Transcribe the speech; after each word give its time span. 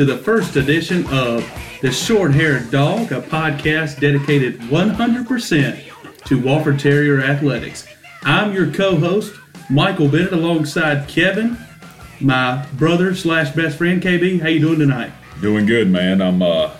to 0.00 0.06
the 0.06 0.16
first 0.16 0.56
edition 0.56 1.06
of 1.08 1.46
The 1.82 1.92
Short 1.92 2.32
Haired 2.32 2.70
Dog, 2.70 3.12
a 3.12 3.20
podcast 3.20 4.00
dedicated 4.00 4.58
100% 4.60 6.24
to 6.24 6.40
Wofford 6.40 6.80
Terrier 6.80 7.20
athletics. 7.20 7.86
I'm 8.22 8.54
your 8.54 8.72
co-host, 8.72 9.38
Michael 9.68 10.08
Bennett, 10.08 10.32
alongside 10.32 11.06
Kevin, 11.06 11.58
my 12.18 12.64
brother 12.78 13.14
slash 13.14 13.50
best 13.50 13.76
friend, 13.76 14.02
KB. 14.02 14.40
How 14.40 14.48
you 14.48 14.60
doing 14.60 14.78
tonight? 14.78 15.12
Doing 15.42 15.66
good, 15.66 15.90
man. 15.90 16.22
I'm. 16.22 16.40
uh 16.40 16.70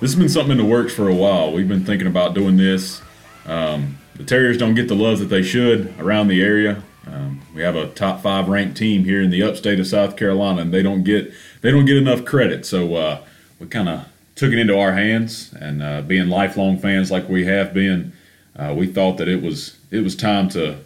This 0.00 0.10
has 0.10 0.16
been 0.16 0.28
something 0.28 0.52
in 0.52 0.58
the 0.58 0.70
works 0.70 0.92
for 0.92 1.08
a 1.08 1.14
while. 1.14 1.54
We've 1.54 1.66
been 1.66 1.86
thinking 1.86 2.08
about 2.08 2.34
doing 2.34 2.58
this. 2.58 3.00
Um, 3.46 3.96
the 4.16 4.24
Terriers 4.24 4.58
don't 4.58 4.74
get 4.74 4.86
the 4.86 4.94
love 4.94 5.20
that 5.20 5.30
they 5.30 5.42
should 5.42 5.98
around 5.98 6.28
the 6.28 6.42
area. 6.42 6.82
Um, 7.06 7.40
we 7.54 7.62
have 7.62 7.74
a 7.74 7.88
top 7.88 8.20
five 8.20 8.48
ranked 8.48 8.76
team 8.76 9.04
here 9.04 9.22
in 9.22 9.30
the 9.30 9.42
upstate 9.42 9.80
of 9.80 9.86
South 9.86 10.18
Carolina, 10.18 10.60
and 10.60 10.74
they 10.74 10.82
don't 10.82 11.04
get 11.04 11.32
they 11.60 11.70
don't 11.70 11.84
get 11.84 11.96
enough 11.96 12.24
credit. 12.24 12.66
So 12.66 12.94
uh, 12.94 13.24
we 13.58 13.66
kind 13.66 13.88
of 13.88 14.06
took 14.34 14.52
it 14.52 14.58
into 14.58 14.78
our 14.78 14.92
hands, 14.92 15.52
and 15.60 15.82
uh, 15.82 16.02
being 16.02 16.28
lifelong 16.28 16.78
fans 16.78 17.10
like 17.10 17.28
we 17.28 17.44
have 17.44 17.74
been, 17.74 18.12
uh, 18.56 18.74
we 18.76 18.86
thought 18.86 19.18
that 19.18 19.28
it 19.28 19.42
was 19.42 19.76
it 19.90 20.02
was 20.02 20.16
time 20.16 20.48
to, 20.50 20.78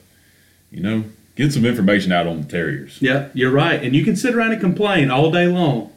you 0.71 0.83
know, 0.83 1.05
get 1.37 1.53
some 1.53 1.65
information 1.65 2.13
out 2.13 2.27
on 2.27 2.43
the 2.43 2.49
Terriers. 2.49 2.99
Yeah, 3.01 3.29
you're 3.35 3.53
right. 3.53 3.83
And 3.83 3.95
you 3.95 4.05
can 4.05 4.17
sit 4.17 4.35
around 4.35 4.53
and 4.53 4.61
complain 4.61 5.11
all 5.11 5.31
day 5.31 5.47
long, 5.47 5.93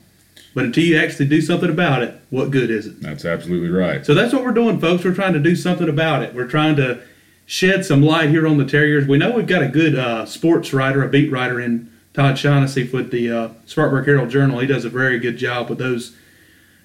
but 0.53 0.65
until 0.65 0.83
you 0.83 0.97
actually 0.97 1.27
do 1.27 1.41
something 1.41 1.69
about 1.69 2.03
it, 2.03 2.19
what 2.29 2.51
good 2.51 2.69
is 2.69 2.85
it? 2.85 3.01
That's 3.01 3.25
absolutely 3.25 3.69
right. 3.69 4.05
So 4.05 4.13
that's 4.13 4.33
what 4.33 4.43
we're 4.43 4.51
doing, 4.51 4.79
folks. 4.79 5.03
We're 5.03 5.13
trying 5.13 5.33
to 5.33 5.39
do 5.39 5.55
something 5.55 5.89
about 5.89 6.23
it. 6.23 6.33
We're 6.35 6.47
trying 6.47 6.75
to 6.77 7.01
shed 7.45 7.85
some 7.85 8.03
light 8.03 8.29
here 8.29 8.45
on 8.45 8.57
the 8.57 8.65
Terriers. 8.65 9.07
We 9.07 9.17
know 9.17 9.31
we've 9.31 9.47
got 9.47 9.63
a 9.63 9.69
good 9.69 9.95
uh, 9.95 10.25
sports 10.25 10.73
writer, 10.73 11.03
a 11.03 11.07
beat 11.07 11.31
writer 11.31 11.59
in 11.61 11.91
Todd 12.17 12.33
Shanesy 12.33 12.91
with 12.91 13.11
the 13.11 13.29
uh, 13.29 13.49
Spartanburg 13.67 14.07
Herald 14.07 14.31
Journal. 14.31 14.57
He 14.57 14.65
does 14.65 14.83
a 14.83 14.89
very 14.89 15.19
good 15.19 15.37
job 15.37 15.69
with 15.69 15.77
those 15.77 16.15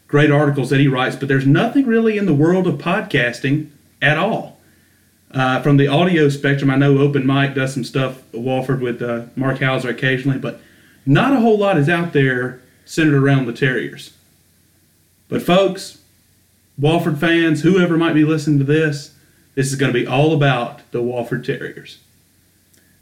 great 0.06 0.30
articles 0.30 0.68
that 0.68 0.78
he 0.78 0.88
writes, 0.88 1.16
but 1.16 1.26
there's 1.26 1.46
nothing 1.46 1.86
really 1.86 2.18
in 2.18 2.26
the 2.26 2.34
world 2.34 2.66
of 2.66 2.74
podcasting 2.74 3.70
at 4.02 4.18
all. 4.18 4.60
Uh, 5.30 5.62
from 5.62 5.78
the 5.78 5.88
audio 5.88 6.28
spectrum, 6.28 6.68
I 6.68 6.76
know 6.76 6.98
Open 6.98 7.24
Mike 7.24 7.54
does 7.54 7.72
some 7.72 7.82
stuff 7.82 8.20
Wofford 8.32 8.82
with 8.82 9.00
uh, 9.00 9.22
Mark 9.34 9.60
Hauser 9.60 9.88
occasionally, 9.88 10.36
but 10.36 10.60
not 11.06 11.32
a 11.32 11.40
whole 11.40 11.56
lot 11.56 11.78
is 11.78 11.88
out 11.88 12.12
there 12.12 12.60
centered 12.84 13.14
around 13.14 13.46
the 13.46 13.54
Terriers. 13.54 14.12
But 15.30 15.40
folks, 15.40 16.02
Wofford 16.78 17.16
fans, 17.16 17.62
whoever 17.62 17.96
might 17.96 18.12
be 18.12 18.24
listening 18.24 18.58
to 18.58 18.64
this, 18.64 19.14
this 19.54 19.68
is 19.68 19.76
going 19.76 19.94
to 19.94 19.98
be 19.98 20.06
all 20.06 20.34
about 20.34 20.82
the 20.90 21.00
Wofford 21.00 21.42
Terriers. 21.42 22.00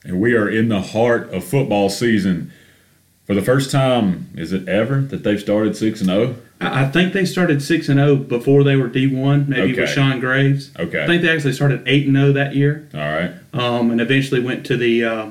And 0.05 0.21
we 0.21 0.35
are 0.35 0.49
in 0.49 0.69
the 0.69 0.81
heart 0.81 1.33
of 1.33 1.45
football 1.45 1.91
season. 1.91 2.53
For 3.27 3.35
the 3.35 3.43
first 3.43 3.71
time, 3.71 4.31
is 4.37 4.53
it 4.53 4.69
ever 4.69 5.01
that 5.03 5.23
they've 5.23 5.39
started 5.41 5.77
six 5.77 6.01
and 6.01 6.11
oh? 6.11 6.25
zero? 6.27 6.37
I 6.61 6.85
I 6.85 6.89
think 6.89 7.13
they 7.13 7.25
started 7.25 7.63
six 7.63 7.89
and 7.89 7.99
zero 7.99 8.17
before 8.17 8.65
they 8.65 8.77
were 8.77 8.89
D 8.89 9.07
one, 9.07 9.49
maybe 9.49 9.73
Okay. 9.73 9.83
with 9.83 9.91
Shawn 9.91 10.19
Graves. 10.21 10.71
Okay. 10.79 11.05
I 11.05 11.07
think 11.07 11.23
they 11.23 11.29
actually 11.29 11.53
started 11.53 11.83
eight 11.87 12.07
and 12.07 12.17
zero 12.17 12.33
that 12.33 12.55
year, 12.57 12.89
All 12.93 13.01
right. 13.01 13.33
um, 13.53 13.91
and 13.91 14.01
eventually 14.01 14.41
went 14.41 14.67
to 14.67 14.77
the 14.77 15.05
uh, 15.05 15.27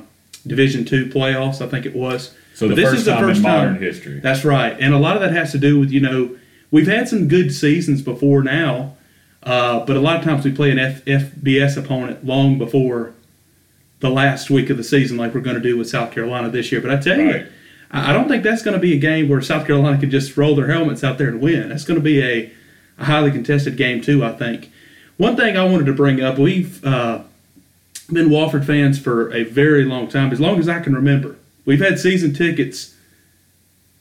Division 0.48 0.86
two 0.86 1.08
playoffs. 1.08 1.62
I 1.62 1.68
think 1.68 1.86
it 1.86 1.96
was. 1.96 2.34
So 2.56 2.68
But 2.70 2.76
this 2.76 2.86
first 2.86 3.00
is 3.00 3.06
the 3.06 3.12
time 3.12 3.24
first 3.24 3.38
in 3.40 3.44
time- 3.44 3.58
modern 3.68 3.82
history. 3.82 4.20
That's 4.22 4.46
right, 4.46 4.76
and 4.80 4.94
a 4.94 4.98
lot 4.98 5.16
of 5.16 5.22
that 5.22 5.34
has 5.34 5.52
to 5.52 5.58
do 5.58 5.78
with 5.80 5.92
you 5.92 6.00
know 6.00 6.36
we've 6.72 6.88
had 6.88 7.10
some 7.10 7.28
good 7.28 7.54
seasons 7.54 8.02
before 8.02 8.44
now, 8.44 8.96
uh, 9.44 9.86
but 9.86 9.98
a 9.98 10.00
lot 10.00 10.18
of 10.18 10.24
times 10.24 10.46
we 10.46 10.52
play 10.52 10.72
an 10.72 10.80
F- 10.80 11.04
FBS 11.06 11.76
opponent 11.76 12.26
long 12.26 12.58
before 12.58 13.14
the 14.00 14.10
last 14.10 14.50
week 14.50 14.70
of 14.70 14.78
the 14.78 14.84
season, 14.84 15.18
like 15.18 15.34
we're 15.34 15.42
going 15.42 15.56
to 15.56 15.62
do 15.62 15.78
with 15.78 15.90
South 15.90 16.12
Carolina 16.12 16.50
this 16.50 16.72
year. 16.72 16.82
But 16.82 16.92
I 16.92 16.98
tell 16.98 17.20
you, 17.20 17.32
Right. 17.32 17.46
I 17.92 18.12
I 18.12 18.14
don't 18.14 18.28
think 18.28 18.44
that's 18.44 18.62
going 18.62 18.76
to 18.76 18.80
be 18.80 18.94
a 18.94 19.00
game 19.00 19.28
where 19.30 19.42
South 19.42 19.66
Carolina 19.66 19.98
can 19.98 20.12
just 20.12 20.38
roll 20.38 20.56
their 20.56 20.68
helmets 20.68 21.04
out 21.04 21.18
there 21.18 21.28
and 21.28 21.42
win. 21.42 21.70
That's 21.70 21.84
going 21.84 22.00
to 22.00 22.04
be 22.04 22.22
a, 22.22 22.52
a 23.00 23.06
highly 23.06 23.32
contested 23.32 23.78
game 23.78 24.02
too. 24.02 24.24
I 24.24 24.32
think. 24.32 24.72
One 25.18 25.36
thing 25.36 25.58
I 25.58 25.66
wanted 25.66 25.86
to 25.88 25.94
bring 25.94 26.22
up, 26.22 26.38
we've 26.38 26.84
uh, 26.86 27.24
been 28.12 28.30
Wofford 28.30 28.64
fans 28.66 28.98
for 29.00 29.34
a 29.34 29.44
very 29.44 29.84
long 29.84 30.08
time, 30.08 30.32
as 30.32 30.40
long 30.40 30.60
as 30.60 30.70
I 30.70 30.80
can 30.80 30.94
remember. 30.96 31.36
We've 31.66 31.82
had 31.82 32.00
season 32.00 32.34
tickets, 32.34 32.96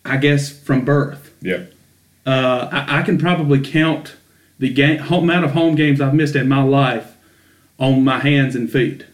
I 0.05 0.17
guess, 0.19 0.49
from 0.49 0.85
birth. 0.85 1.35
Yeah. 1.41 1.65
Uh, 2.25 2.69
I, 2.71 3.01
I 3.01 3.03
can 3.03 3.19
probably 3.19 3.61
count 3.61 4.15
the 4.59 4.73
game, 4.73 4.99
home, 4.99 5.25
amount 5.25 5.45
of 5.45 5.53
home 5.53 5.75
games 5.75 6.01
I've 6.01 6.15
missed 6.15 6.37
in 6.37 6.47
my 6.49 6.63
life 6.63 7.17
on 7.79 8.05
my 8.05 8.21
hands 8.21 8.55
and 8.55 8.71
feet. 8.71 9.05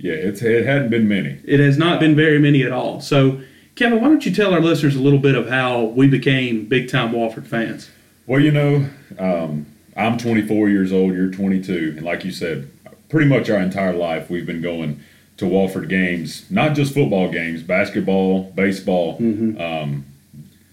Yeah, 0.00 0.14
it's 0.14 0.40
it 0.40 0.64
hadn't 0.64 0.88
been 0.88 1.06
many. 1.06 1.40
It 1.44 1.60
has 1.60 1.76
not 1.76 2.00
been 2.00 2.16
very 2.16 2.38
many 2.38 2.62
at 2.62 2.72
all. 2.72 3.02
So, 3.02 3.42
Kevin, 3.74 4.00
why 4.00 4.08
don't 4.08 4.24
you 4.24 4.34
tell 4.34 4.54
our 4.54 4.60
listeners 4.60 4.96
a 4.96 5.00
little 5.00 5.18
bit 5.18 5.34
of 5.34 5.48
how 5.48 5.84
we 5.84 6.08
became 6.08 6.64
big 6.66 6.88
time 6.88 7.12
Wofford 7.12 7.46
fans? 7.46 7.90
Well, 8.26 8.40
you 8.40 8.50
know, 8.50 8.88
um, 9.18 9.66
I'm 9.94 10.16
24 10.16 10.70
years 10.70 10.90
old. 10.90 11.12
You're 11.12 11.30
22, 11.30 11.96
and 11.98 12.02
like 12.02 12.24
you 12.24 12.32
said, 12.32 12.70
pretty 13.10 13.28
much 13.28 13.50
our 13.50 13.60
entire 13.60 13.92
life 13.92 14.30
we've 14.30 14.46
been 14.46 14.62
going 14.62 15.02
to 15.36 15.44
Wofford 15.44 15.88
games, 15.90 16.50
not 16.50 16.74
just 16.74 16.94
football 16.94 17.30
games, 17.30 17.62
basketball, 17.62 18.44
baseball. 18.54 19.16
Um, 19.18 20.06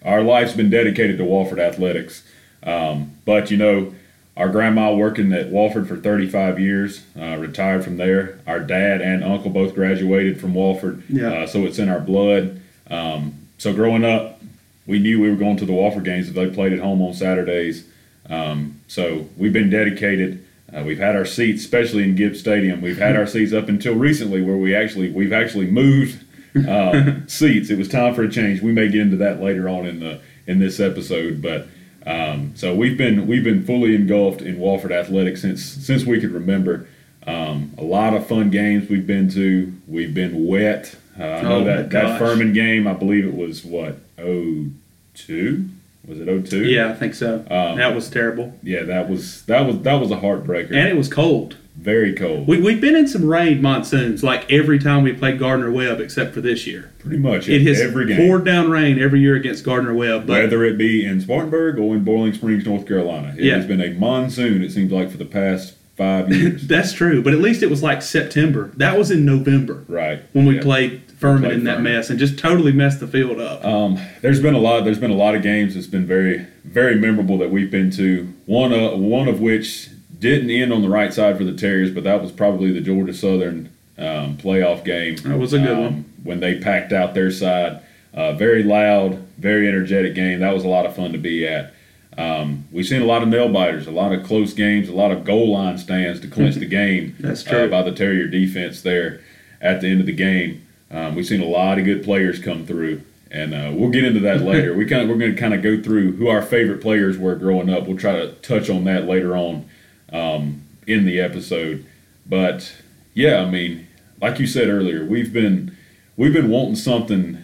our 0.04 0.22
life's 0.22 0.54
been 0.54 0.70
dedicated 0.70 1.18
to 1.18 1.24
Wofford 1.26 1.60
athletics. 1.60 2.24
Um, 2.64 3.14
but 3.26 3.52
you 3.52 3.58
know, 3.58 3.94
our 4.38 4.48
grandma 4.50 4.94
working 4.94 5.34
at 5.34 5.52
Wofford 5.52 5.88
for 5.88 5.98
35 5.98 6.60
years, 6.60 7.04
uh, 7.20 7.36
retired 7.38 7.84
from 7.84 7.98
there. 7.98 8.40
Our 8.48 8.60
dad 8.60 9.02
and 9.02 9.24
uncle 9.24 9.50
both 9.50 9.74
graduated 9.76 10.40
from 10.40 10.54
Wofford, 10.54 11.02
Yeah. 11.10 11.30
uh, 11.34 11.48
so 11.48 11.66
it's 11.66 11.80
in 11.80 11.90
our 11.90 12.00
blood. 12.00 12.60
Um, 12.90 13.34
so 13.58 13.74
growing 13.74 14.06
up, 14.06 14.40
we 14.86 15.00
knew 15.00 15.20
we 15.20 15.30
were 15.30 15.36
going 15.36 15.58
to 15.58 15.66
the 15.66 15.74
Wofford 15.74 16.06
games 16.06 16.30
if 16.30 16.36
they 16.36 16.48
played 16.50 16.72
at 16.72 16.80
home 16.80 17.02
on 17.02 17.14
Saturdays. 17.14 17.84
Um, 18.30 18.80
so 18.88 19.28
we've 19.38 19.52
been 19.54 19.70
dedicated. 19.70 20.44
Uh, 20.74 20.84
we've 20.86 21.00
had 21.00 21.16
our 21.16 21.26
seats, 21.26 21.64
especially 21.64 22.04
in 22.04 22.16
Gibbs 22.16 22.40
Stadium. 22.40 22.82
We've 22.82 22.98
had 22.98 23.16
our 23.16 23.26
seats 23.26 23.54
up 23.54 23.70
until 23.70 23.96
recently, 23.96 24.42
where 24.42 24.58
we 24.58 24.76
actually 24.76 25.10
we've 25.10 25.34
actually 25.34 25.68
moved 25.68 26.24
um, 26.68 27.24
seats. 27.28 27.70
It 27.70 27.78
was 27.78 27.88
time 27.88 28.14
for 28.14 28.24
a 28.24 28.30
change. 28.30 28.62
We 28.62 28.72
may 28.74 28.88
get 28.90 29.02
into 29.02 29.18
that 29.18 29.42
later 29.42 29.68
on 29.70 29.86
in 29.86 30.00
the 30.02 30.20
in 30.46 30.60
this 30.60 30.80
episode, 30.80 31.42
but 31.42 31.68
um, 32.08 32.54
so 32.56 32.74
we've 32.74 32.98
been 32.98 33.28
we've 33.28 33.44
been 33.44 33.64
fully 33.66 33.94
engulfed 33.96 34.42
in 34.42 34.58
Wofford 34.58 34.92
athletics 34.92 35.42
since 35.42 35.64
since 35.64 36.06
we 36.06 36.20
could 36.22 36.32
remember. 36.32 36.88
Um, 37.26 37.74
a 37.78 37.84
lot 37.84 38.14
of 38.14 38.26
fun 38.26 38.50
games 38.50 38.90
we've 38.90 39.06
been 39.06 39.30
to. 39.32 39.74
We've 39.88 40.14
been 40.14 40.48
wet. 40.48 40.96
Uh, 41.20 41.24
I 41.24 41.42
know 41.42 41.58
Oh, 41.60 41.64
that 41.66 41.90
that. 41.92 42.18
Furman 42.20 42.54
game. 42.54 42.88
I 42.88 42.94
believe 42.94 43.26
it 43.26 43.36
was 43.36 43.66
what 43.66 43.98
oh 44.18 44.68
two. 45.14 45.70
Was 46.08 46.22
it 46.22 46.50
02? 46.50 46.64
Yeah, 46.64 46.90
I 46.90 46.94
think 46.94 47.14
so. 47.16 47.40
Um, 47.52 47.76
that 47.78 47.94
was 47.94 48.10
terrible. 48.10 48.58
Yeah, 48.64 48.84
that 48.84 49.10
was 49.10 49.42
that 49.48 49.66
was 49.68 49.80
that 49.82 49.96
was 49.96 50.10
a 50.10 50.16
heartbreaker. 50.16 50.68
And 50.72 50.88
it 50.88 50.96
was 50.96 51.10
cold. 51.10 51.58
Very 51.80 52.14
cold. 52.14 52.48
We, 52.48 52.60
we've 52.60 52.82
been 52.82 52.96
in 52.96 53.08
some 53.08 53.24
rain 53.26 53.62
monsoons 53.62 54.24
like 54.24 54.52
every 54.52 54.80
time 54.80 55.04
we 55.04 55.14
played 55.14 55.38
Gardner 55.40 55.72
Webb 55.72 56.00
except 56.02 56.34
for 56.34 56.42
this 56.42 56.66
year. 56.66 56.92
Pretty 57.00 57.18
much 57.20 57.48
It 57.48 57.62
has 57.68 57.80
every 57.80 58.08
game. 58.08 58.18
poured 58.18 58.44
down 58.46 58.70
rain 58.72 59.00
every 59.00 59.20
year 59.22 59.36
against 59.36 59.64
Gardner 59.64 59.94
Webb. 59.94 60.26
But 60.28 60.42
Whether 60.42 60.64
it 60.66 60.78
be 60.78 61.06
in 61.06 61.22
Spartanburg 61.22 61.78
or 61.78 61.96
in 61.96 62.04
Boiling 62.04 62.34
Springs, 62.34 62.66
North 62.66 62.88
Carolina. 62.88 63.36
It 63.38 63.44
Yeah. 63.46 63.56
has 63.58 63.66
been 63.68 63.80
a 63.80 63.92
monsoon, 63.94 64.64
it 64.64 64.72
seems 64.72 64.92
like, 64.92 65.12
for 65.12 65.18
the 65.18 65.26
past 65.26 65.76
five 65.96 66.32
years. 66.34 66.68
that's 66.68 66.94
true. 66.94 67.22
But 67.22 67.34
at 67.34 67.40
least 67.40 67.62
it 67.62 67.70
was 67.70 67.84
like 67.84 68.02
September. 68.02 68.72
That 68.78 68.98
was 68.98 69.12
in 69.12 69.24
November 69.24 69.84
right. 69.88 70.22
when 70.34 70.46
we 70.46 70.56
Yeah. 70.56 70.62
played 70.64 71.02
Furman 71.20 71.44
Played 71.44 71.54
in 71.60 71.64
that 71.66 71.78
Furman. 71.78 71.94
mess 71.94 72.10
and 72.10 72.20
just 72.20 72.38
totally 72.40 72.72
messed 72.72 73.00
the 73.00 73.08
field 73.08 73.40
up. 73.40 73.64
Um, 73.64 73.98
there's 74.22 74.42
been 74.42 74.54
a 74.56 74.60
lot. 74.60 74.84
There's 74.84 75.00
been 75.00 75.12
a 75.12 75.16
lot 75.16 75.36
of 75.36 75.42
games 75.44 75.76
that's 75.76 75.88
been 75.88 76.06
very, 76.06 76.46
very 76.66 76.96
memorable 76.96 77.38
that 77.38 77.50
we've 77.52 77.72
been 77.72 77.92
to. 77.92 78.28
One, 78.48 78.74
uh, 78.74 78.90
one 78.96 79.28
of 79.28 79.40
which 79.40 79.90
didn't 80.20 80.50
end 80.50 80.74
on 80.74 80.82
the 80.82 80.90
right 80.90 81.14
side 81.14 81.38
for 81.38 81.44
the 81.44 81.54
Terriers, 81.54 81.92
but 81.92 82.04
that 82.04 82.22
was 82.22 82.32
probably 82.32 82.72
the 82.72 82.82
Georgia 82.82 83.14
Southern 83.14 83.70
um, 83.98 84.38
playoff 84.38 84.84
game. 84.84 85.16
That 85.18 85.38
was 85.38 85.54
a 85.54 85.60
good 85.60 85.78
um, 85.78 85.84
one. 85.84 86.14
when 86.24 86.40
they 86.40 86.60
packed 86.60 86.92
out 86.92 87.14
their 87.14 87.32
side. 87.32 87.82
Uh, 88.14 88.34
very 88.34 88.64
loud, 88.64 89.16
very 89.38 89.68
energetic 89.68 90.16
game. 90.16 90.40
That 90.40 90.54
was 90.54 90.64
a 90.64 90.68
lot 90.68 90.86
of 90.86 90.96
fun 90.96 91.12
to 91.12 91.18
be 91.18 91.48
at. 91.48 91.74
Um, 92.18 92.66
we've 92.72 92.86
seen 92.86 93.04
a 93.04 93.06
lot 93.06 93.22
of 93.22 93.28
nail 93.30 93.48
biters, 93.48 93.86
a 93.86 93.92
lot 93.92 94.12
of 94.12 94.26
close 94.26 94.54
games, 94.54 94.90
a 94.90 94.94
lot 94.94 95.12
of 95.12 95.24
goal 95.24 95.52
line 95.52 95.78
stands 95.78 96.20
to 96.22 96.28
clinch 96.28 96.56
the 96.60 96.66
game. 96.66 97.16
That's 97.20 97.44
true. 97.44 97.66
Uh, 97.66 97.68
by 97.68 97.84
the 97.84 97.92
Terrier 97.92 98.28
defense 98.28 98.82
there 98.82 99.22
at 99.62 99.82
the 99.82 99.88
end 99.88 100.00
of 100.00 100.08
the 100.08 100.14
game. 100.14 100.66
Um, 100.90 101.16
we've 101.16 101.28
seen 101.28 101.42
a 101.42 101.46
lot 101.46 101.78
of 101.78 101.86
good 101.86 102.04
players 102.04 102.40
come 102.40 102.66
through, 102.66 103.02
and 103.30 103.54
uh, 103.54 103.72
we'll 103.74 103.92
get 103.92 104.04
into 104.04 104.22
that 104.22 104.42
later. 104.42 104.74
we 104.74 104.86
kind 104.86 105.04
of 105.04 105.10
we're 105.10 105.18
going 105.18 105.36
to 105.36 105.40
kind 105.40 105.54
of 105.54 105.62
go 105.62 105.80
through 105.82 106.14
who 106.14 106.28
our 106.28 106.42
favorite 106.42 106.82
players 106.82 107.18
were 107.20 107.36
growing 107.36 107.70
up. 107.70 107.88
We'll 107.88 107.98
try 107.98 108.14
to 108.14 108.32
touch 108.36 108.70
on 108.70 108.86
that 108.86 109.06
later 109.06 109.36
on 109.36 109.70
um, 110.12 110.64
in 110.86 111.06
the 111.06 111.20
episode. 111.20 111.86
But 112.26 112.74
yeah, 113.14 113.42
I 113.42 113.50
mean, 113.50 113.88
like 114.22 114.40
you 114.40 114.48
said 114.48 114.68
earlier, 114.68 115.06
we've 115.06 115.34
been 115.34 115.76
we've 116.16 116.34
been 116.34 116.50
wanting 116.50 116.76
something 116.76 117.44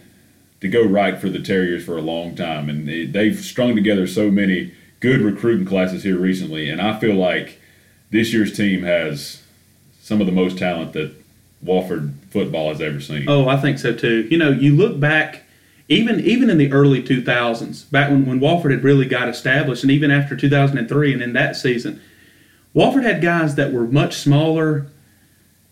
to 0.60 0.68
go 0.68 0.82
right 0.82 1.18
for 1.18 1.28
the 1.28 1.40
Terriers 1.40 1.84
for 1.84 1.96
a 1.96 2.02
long 2.02 2.34
time, 2.34 2.68
and 2.68 2.88
they, 2.88 3.04
they've 3.06 3.38
strung 3.38 3.74
together 3.74 4.06
so 4.06 4.30
many 4.30 4.72
good 5.00 5.20
recruiting 5.20 5.66
classes 5.66 6.02
here 6.02 6.18
recently, 6.18 6.70
and 6.70 6.80
I 6.80 6.98
feel 6.98 7.14
like 7.14 7.60
this 8.10 8.32
year's 8.32 8.56
team 8.56 8.82
has 8.82 9.42
some 10.00 10.20
of 10.20 10.26
the 10.26 10.32
most 10.32 10.56
talent 10.56 10.92
that 10.94 11.12
Wofford 11.64 12.14
football 12.30 12.68
has 12.68 12.80
ever 12.80 13.00
seen. 13.00 13.28
Oh, 13.28 13.48
I 13.48 13.56
think 13.56 13.78
so 13.78 13.94
too. 13.94 14.26
You 14.30 14.38
know, 14.38 14.50
you 14.50 14.74
look 14.74 15.00
back, 15.00 15.42
even 15.88 16.20
even 16.20 16.50
in 16.50 16.58
the 16.58 16.72
early 16.72 17.02
2000s, 17.02 17.90
back 17.90 18.10
when, 18.10 18.26
when 18.26 18.40
Wofford 18.40 18.70
had 18.70 18.84
really 18.84 19.06
got 19.06 19.28
established, 19.28 19.82
and 19.82 19.90
even 19.90 20.10
after 20.10 20.36
2003 20.36 21.12
and 21.12 21.22
in 21.22 21.32
that 21.32 21.56
season, 21.56 22.00
Wofford 22.74 23.04
had 23.04 23.22
guys 23.22 23.54
that 23.54 23.72
were 23.72 23.86
much 23.86 24.16
smaller 24.16 24.86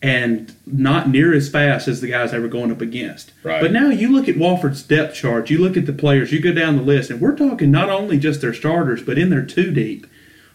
and 0.00 0.52
not 0.66 1.08
near 1.08 1.32
as 1.32 1.48
fast 1.48 1.86
as 1.86 2.00
the 2.00 2.08
guys 2.08 2.32
they 2.32 2.38
were 2.38 2.48
going 2.48 2.72
up 2.72 2.80
against. 2.80 3.32
Right. 3.44 3.60
But 3.60 3.72
now 3.72 3.88
you 3.88 4.10
look 4.10 4.28
at 4.28 4.34
Wofford's 4.34 4.82
depth 4.82 5.14
chart, 5.14 5.48
you 5.48 5.58
look 5.58 5.76
at 5.76 5.86
the 5.86 5.92
players, 5.92 6.32
you 6.32 6.40
go 6.40 6.52
down 6.52 6.76
the 6.76 6.82
list, 6.82 7.10
and 7.10 7.20
we're 7.20 7.36
talking 7.36 7.70
not 7.70 7.88
only 7.88 8.18
just 8.18 8.40
their 8.40 8.54
starters, 8.54 9.02
but 9.02 9.16
in 9.16 9.30
their 9.30 9.44
two 9.44 9.70
deep. 9.72 10.06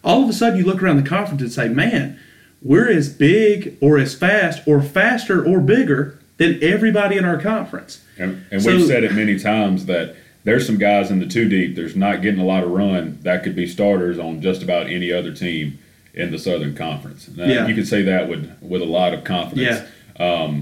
All 0.04 0.22
of 0.22 0.28
a 0.28 0.32
sudden, 0.32 0.58
you 0.58 0.64
look 0.64 0.82
around 0.82 1.02
the 1.02 1.08
conference 1.08 1.40
and 1.42 1.52
say, 1.52 1.68
man, 1.68 2.20
we're 2.62 2.90
as 2.90 3.08
big 3.08 3.76
or 3.80 3.98
as 3.98 4.14
fast 4.14 4.66
or 4.66 4.82
faster 4.82 5.44
or 5.44 5.60
bigger 5.60 6.18
than 6.36 6.62
everybody 6.62 7.16
in 7.16 7.24
our 7.24 7.40
conference. 7.40 8.04
And, 8.18 8.44
and 8.50 8.62
So- 8.62 8.76
we've 8.76 8.86
said 8.86 9.02
it 9.04 9.12
many 9.14 9.38
times 9.38 9.86
that 9.86 10.14
there's 10.44 10.66
some 10.66 10.78
guys 10.78 11.10
in 11.10 11.20
the 11.20 11.26
two 11.26 11.48
deep. 11.48 11.74
There's 11.74 11.96
not 11.96 12.22
getting 12.22 12.40
a 12.40 12.44
lot 12.44 12.64
of 12.64 12.70
run 12.70 13.18
that 13.22 13.42
could 13.44 13.56
be 13.56 13.66
starters 13.66 14.18
on 14.18 14.40
just 14.40 14.62
about 14.62 14.86
any 14.88 15.10
other 15.12 15.32
team 15.32 15.78
in 16.18 16.30
the 16.30 16.38
Southern 16.38 16.74
Conference. 16.74 17.28
Now, 17.34 17.44
Yeah. 17.46 17.66
You 17.66 17.74
can 17.74 17.86
say 17.86 18.02
that 18.02 18.28
with 18.28 18.50
with 18.60 18.82
a 18.82 18.86
lot 18.86 19.14
of 19.14 19.24
confidence. 19.24 19.82
Yeah. 20.18 20.54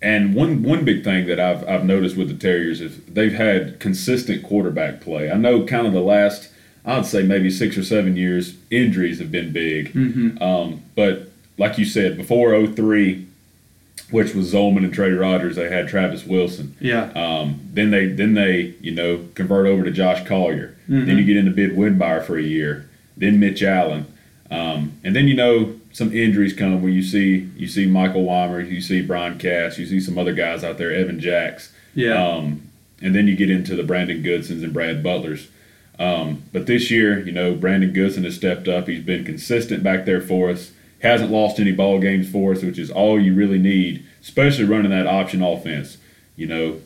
And 0.00 0.34
one 0.34 0.62
one 0.64 0.84
big 0.84 1.04
thing 1.04 1.26
that 1.28 1.38
I've 1.38 1.66
I've 1.68 1.84
noticed 1.84 2.16
with 2.16 2.28
the 2.28 2.34
Terriers 2.34 2.80
is 2.80 2.98
they've 3.04 3.32
had 3.32 3.78
consistent 3.78 4.42
quarterback 4.42 5.00
play. 5.00 5.30
I 5.30 5.36
know 5.36 5.64
kind 5.64 5.86
of 5.86 5.92
the 5.92 6.00
last 6.00 6.48
I'd 6.84 7.06
say 7.06 7.22
maybe 7.22 7.50
six 7.50 7.78
or 7.78 7.84
seven 7.84 8.16
years 8.16 8.56
injuries 8.70 9.20
have 9.20 9.30
been 9.30 9.52
big. 9.52 9.92
Mm-hmm. 9.92 10.42
Um, 10.42 10.82
but 10.96 11.30
like 11.56 11.78
you 11.78 11.84
said, 11.84 12.16
before 12.16 12.66
03, 12.66 13.24
which 14.10 14.34
was 14.34 14.52
Zolman 14.52 14.78
and 14.78 14.92
Trey 14.92 15.10
Rogers, 15.10 15.54
they 15.54 15.70
had 15.70 15.86
Travis 15.86 16.26
Wilson. 16.26 16.74
Yeah. 16.80 17.12
Um, 17.14 17.60
then 17.72 17.92
they 17.92 18.06
then 18.06 18.34
they 18.34 18.74
you 18.80 18.90
know 18.90 19.24
convert 19.36 19.66
over 19.68 19.84
to 19.84 19.92
Josh 19.92 20.26
Collier. 20.26 20.76
Mm-hmm. 20.88 21.06
Then 21.06 21.18
you 21.18 21.24
get 21.24 21.36
into 21.36 21.52
Bid 21.52 21.76
Winbire 21.76 22.24
for 22.24 22.36
a 22.36 22.42
year. 22.42 22.88
Then 23.16 23.38
Mitch 23.38 23.62
Allen, 23.62 24.06
um, 24.52 25.00
and 25.02 25.16
then 25.16 25.28
you 25.28 25.34
know 25.34 25.80
some 25.92 26.12
injuries 26.12 26.52
come 26.52 26.82
where 26.82 26.92
you 26.92 27.02
see 27.02 27.50
you 27.56 27.66
see 27.66 27.86
Michael 27.86 28.24
Weimer, 28.24 28.60
you 28.60 28.82
see 28.82 29.00
Brian 29.00 29.38
Cass, 29.38 29.78
you 29.78 29.86
see 29.86 29.98
some 29.98 30.18
other 30.18 30.34
guys 30.34 30.62
out 30.62 30.76
there, 30.76 30.92
Evan 30.92 31.18
Jacks. 31.20 31.72
Yeah. 31.94 32.22
Um, 32.22 32.70
and 33.00 33.14
then 33.14 33.26
you 33.26 33.34
get 33.34 33.50
into 33.50 33.74
the 33.74 33.82
Brandon 33.82 34.22
Goodsons 34.22 34.62
and 34.62 34.72
Brad 34.72 35.02
Butlers. 35.02 35.48
Um, 35.98 36.44
but 36.52 36.66
this 36.66 36.90
year, 36.90 37.18
you 37.24 37.32
know, 37.32 37.54
Brandon 37.54 37.92
Goodson 37.92 38.24
has 38.24 38.36
stepped 38.36 38.68
up. 38.68 38.88
He's 38.88 39.02
been 39.02 39.24
consistent 39.24 39.82
back 39.82 40.04
there 40.04 40.20
for 40.20 40.50
us. 40.50 40.72
Hasn't 41.00 41.30
lost 41.30 41.58
any 41.58 41.72
ball 41.72 41.98
games 41.98 42.30
for 42.30 42.52
us, 42.52 42.62
which 42.62 42.78
is 42.78 42.90
all 42.90 43.18
you 43.18 43.34
really 43.34 43.58
need, 43.58 44.04
especially 44.20 44.64
running 44.64 44.90
that 44.90 45.06
option 45.06 45.42
offense. 45.42 45.96
You 46.36 46.46
know, 46.46 46.80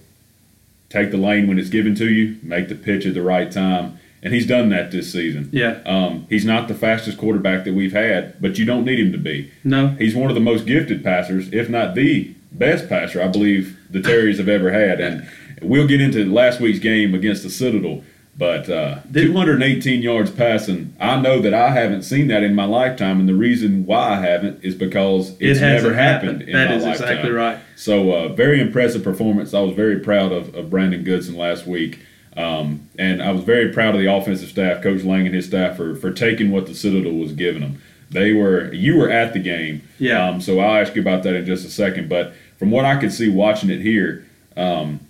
take 0.88 1.10
the 1.10 1.16
lane 1.16 1.48
when 1.48 1.58
it's 1.58 1.68
given 1.68 1.94
to 1.96 2.08
you, 2.08 2.38
make 2.42 2.68
the 2.68 2.74
pitch 2.76 3.06
at 3.06 3.14
the 3.14 3.22
right 3.22 3.50
time, 3.50 3.98
and 4.26 4.34
he's 4.34 4.46
done 4.46 4.68
that 4.70 4.90
this 4.90 5.10
season. 5.12 5.48
Yeah. 5.52 5.80
Um, 5.86 6.26
he's 6.28 6.44
not 6.44 6.66
the 6.68 6.74
fastest 6.74 7.16
quarterback 7.16 7.64
that 7.64 7.72
we've 7.74 7.92
had, 7.92 8.40
but 8.42 8.58
you 8.58 8.64
don't 8.66 8.84
need 8.84 8.98
him 8.98 9.12
to 9.12 9.18
be. 9.18 9.50
no. 9.64 9.88
He's 9.98 10.14
one 10.14 10.28
of 10.30 10.34
the 10.34 10.40
most 10.40 10.66
gifted 10.66 11.02
passers, 11.02 11.50
if 11.52 11.70
not 11.70 11.94
the 11.94 12.34
best 12.52 12.88
passer 12.88 13.22
I 13.22 13.28
believe 13.28 13.78
the 13.90 14.02
Terriers 14.02 14.38
have 14.38 14.48
ever 14.48 14.70
had. 14.72 15.00
And 15.00 15.28
we'll 15.62 15.86
get 15.86 16.00
into 16.00 16.24
last 16.30 16.60
week's 16.60 16.78
game 16.80 17.14
against 17.14 17.42
the 17.42 17.50
Citadel. 17.50 18.02
But 18.38 18.68
uh, 18.68 18.98
Did- 19.10 19.28
218 19.28 20.02
yards 20.02 20.30
passing, 20.30 20.94
I 21.00 21.18
know 21.20 21.40
that 21.40 21.54
I 21.54 21.70
haven't 21.70 22.02
seen 22.02 22.28
that 22.28 22.42
in 22.42 22.54
my 22.54 22.66
lifetime, 22.66 23.18
and 23.18 23.26
the 23.26 23.34
reason 23.34 23.86
why 23.86 24.10
I 24.10 24.20
haven't 24.20 24.62
is 24.62 24.74
because 24.74 25.30
it's 25.40 25.58
it 25.58 25.62
never 25.62 25.94
happened, 25.94 26.42
in 26.42 26.52
That 26.52 26.68
my 26.68 26.76
is 26.76 26.84
lifetime. 26.84 27.08
exactly 27.08 27.30
right. 27.30 27.58
So, 27.76 28.12
uh, 28.12 28.28
very 28.34 28.60
impressive 28.60 29.02
performance. 29.02 29.54
I 29.54 29.60
was 29.60 29.74
very 29.74 30.00
proud 30.00 30.32
of, 30.32 30.54
of 30.54 30.68
Brandon 30.68 31.02
Goodson 31.02 31.34
last 31.36 31.66
week. 31.66 32.00
Um, 32.36 32.88
and 32.98 33.22
I 33.22 33.30
was 33.32 33.44
very 33.44 33.72
proud 33.72 33.94
of 33.94 34.00
the 34.00 34.12
offensive 34.12 34.48
staff, 34.50 34.82
Coach 34.82 35.02
Lang 35.04 35.26
and 35.26 35.34
his 35.34 35.46
staff, 35.46 35.76
for, 35.76 35.94
for 35.96 36.10
taking 36.12 36.50
what 36.50 36.66
the 36.66 36.74
Citadel 36.74 37.12
was 37.14 37.32
giving 37.32 37.62
them. 37.62 37.80
They 38.10 38.32
were, 38.32 38.72
you 38.72 38.96
were 38.98 39.10
at 39.10 39.32
the 39.32 39.38
game. 39.40 39.82
Yeah. 39.98 40.26
Um, 40.28 40.40
so 40.40 40.60
I'll 40.60 40.80
ask 40.80 40.94
you 40.94 41.00
about 41.02 41.22
that 41.24 41.34
in 41.34 41.46
just 41.46 41.66
a 41.66 41.70
second. 41.70 42.08
But 42.08 42.34
from 42.58 42.70
what 42.70 42.84
I 42.84 43.00
could 43.00 43.12
see 43.12 43.28
watching 43.30 43.70
it 43.70 43.80
here, 43.80 44.26
um, 44.56 45.00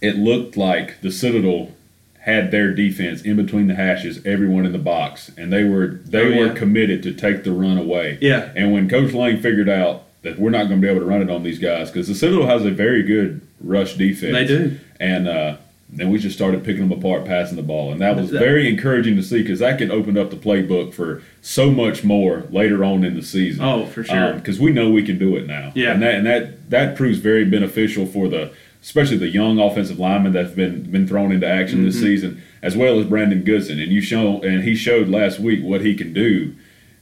it 0.00 0.16
looked 0.16 0.56
like 0.56 1.00
the 1.00 1.10
Citadel 1.10 1.72
had 2.20 2.50
their 2.52 2.72
defense 2.72 3.22
in 3.22 3.34
between 3.36 3.66
the 3.66 3.74
hashes, 3.74 4.24
everyone 4.24 4.64
in 4.64 4.70
the 4.72 4.78
box, 4.78 5.30
and 5.36 5.52
they 5.52 5.64
were 5.64 5.86
they 6.04 6.38
Oh, 6.38 6.48
were 6.48 6.54
committed 6.54 7.02
to 7.02 7.12
take 7.12 7.42
the 7.42 7.50
run 7.50 7.76
away. 7.78 8.18
Yeah. 8.20 8.52
And 8.54 8.72
when 8.72 8.88
Coach 8.88 9.12
Lang 9.12 9.40
figured 9.40 9.68
out 9.68 10.04
that 10.22 10.38
we're 10.38 10.50
not 10.50 10.68
going 10.68 10.80
to 10.80 10.86
be 10.86 10.88
able 10.88 11.00
to 11.00 11.06
run 11.06 11.20
it 11.22 11.30
on 11.30 11.42
these 11.42 11.58
guys 11.58 11.90
because 11.90 12.06
the 12.06 12.14
Citadel 12.14 12.46
has 12.46 12.64
a 12.64 12.70
very 12.70 13.02
good 13.02 13.40
rush 13.60 13.94
defense. 13.94 14.32
They 14.32 14.46
do. 14.46 14.78
And 15.00 15.26
uh, 15.26 15.56
then 15.94 16.10
we 16.10 16.18
just 16.18 16.34
started 16.34 16.64
picking 16.64 16.88
them 16.88 16.98
apart, 16.98 17.26
passing 17.26 17.56
the 17.56 17.62
ball, 17.62 17.92
and 17.92 18.00
that 18.00 18.16
was 18.16 18.30
very 18.30 18.66
encouraging 18.68 19.14
to 19.16 19.22
see 19.22 19.42
because 19.42 19.58
that 19.58 19.76
can 19.76 19.90
open 19.90 20.16
up 20.16 20.30
the 20.30 20.36
playbook 20.36 20.94
for 20.94 21.22
so 21.42 21.70
much 21.70 22.02
more 22.02 22.44
later 22.50 22.82
on 22.82 23.04
in 23.04 23.14
the 23.14 23.22
season. 23.22 23.62
Oh, 23.62 23.84
for 23.86 24.02
sure. 24.02 24.32
Because 24.34 24.58
we 24.58 24.72
know 24.72 24.90
we 24.90 25.02
can 25.04 25.18
do 25.18 25.36
it 25.36 25.46
now. 25.46 25.70
Yeah. 25.74 25.92
And 25.92 26.02
that 26.02 26.14
and 26.14 26.26
that 26.26 26.70
that 26.70 26.96
proves 26.96 27.18
very 27.18 27.44
beneficial 27.44 28.06
for 28.06 28.28
the 28.28 28.52
especially 28.82 29.18
the 29.18 29.28
young 29.28 29.60
offensive 29.60 29.98
linemen 29.98 30.32
that's 30.32 30.52
been 30.54 30.90
been 30.90 31.06
thrown 31.06 31.30
into 31.30 31.46
action 31.46 31.84
this 31.84 31.96
Mm-hmm. 31.96 32.04
season, 32.04 32.42
as 32.62 32.74
well 32.76 32.98
as 32.98 33.06
Brandon 33.06 33.42
Goodson. 33.44 33.78
And 33.78 33.92
you 33.92 34.00
show 34.00 34.40
and 34.40 34.62
he 34.64 34.74
showed 34.74 35.08
last 35.08 35.38
week 35.40 35.62
what 35.62 35.82
he 35.82 35.94
can 35.94 36.12
do. 36.14 36.54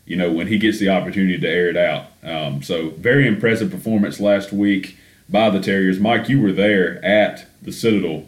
You 0.04 0.16
know 0.16 0.32
when 0.32 0.48
he 0.48 0.58
gets 0.58 0.80
the 0.80 0.88
opportunity 0.88 1.38
to 1.38 1.48
air 1.48 1.68
it 1.68 1.76
out. 1.76 2.06
Um, 2.24 2.60
so 2.64 2.90
very 2.90 3.28
impressive 3.28 3.70
performance 3.70 4.18
last 4.18 4.52
week 4.52 4.96
by 5.28 5.48
the 5.48 5.60
Terriers. 5.60 6.00
Mike, 6.00 6.28
you 6.28 6.40
were 6.42 6.50
there 6.50 7.02
at 7.04 7.46
the 7.62 7.70
Citadel. 7.70 8.24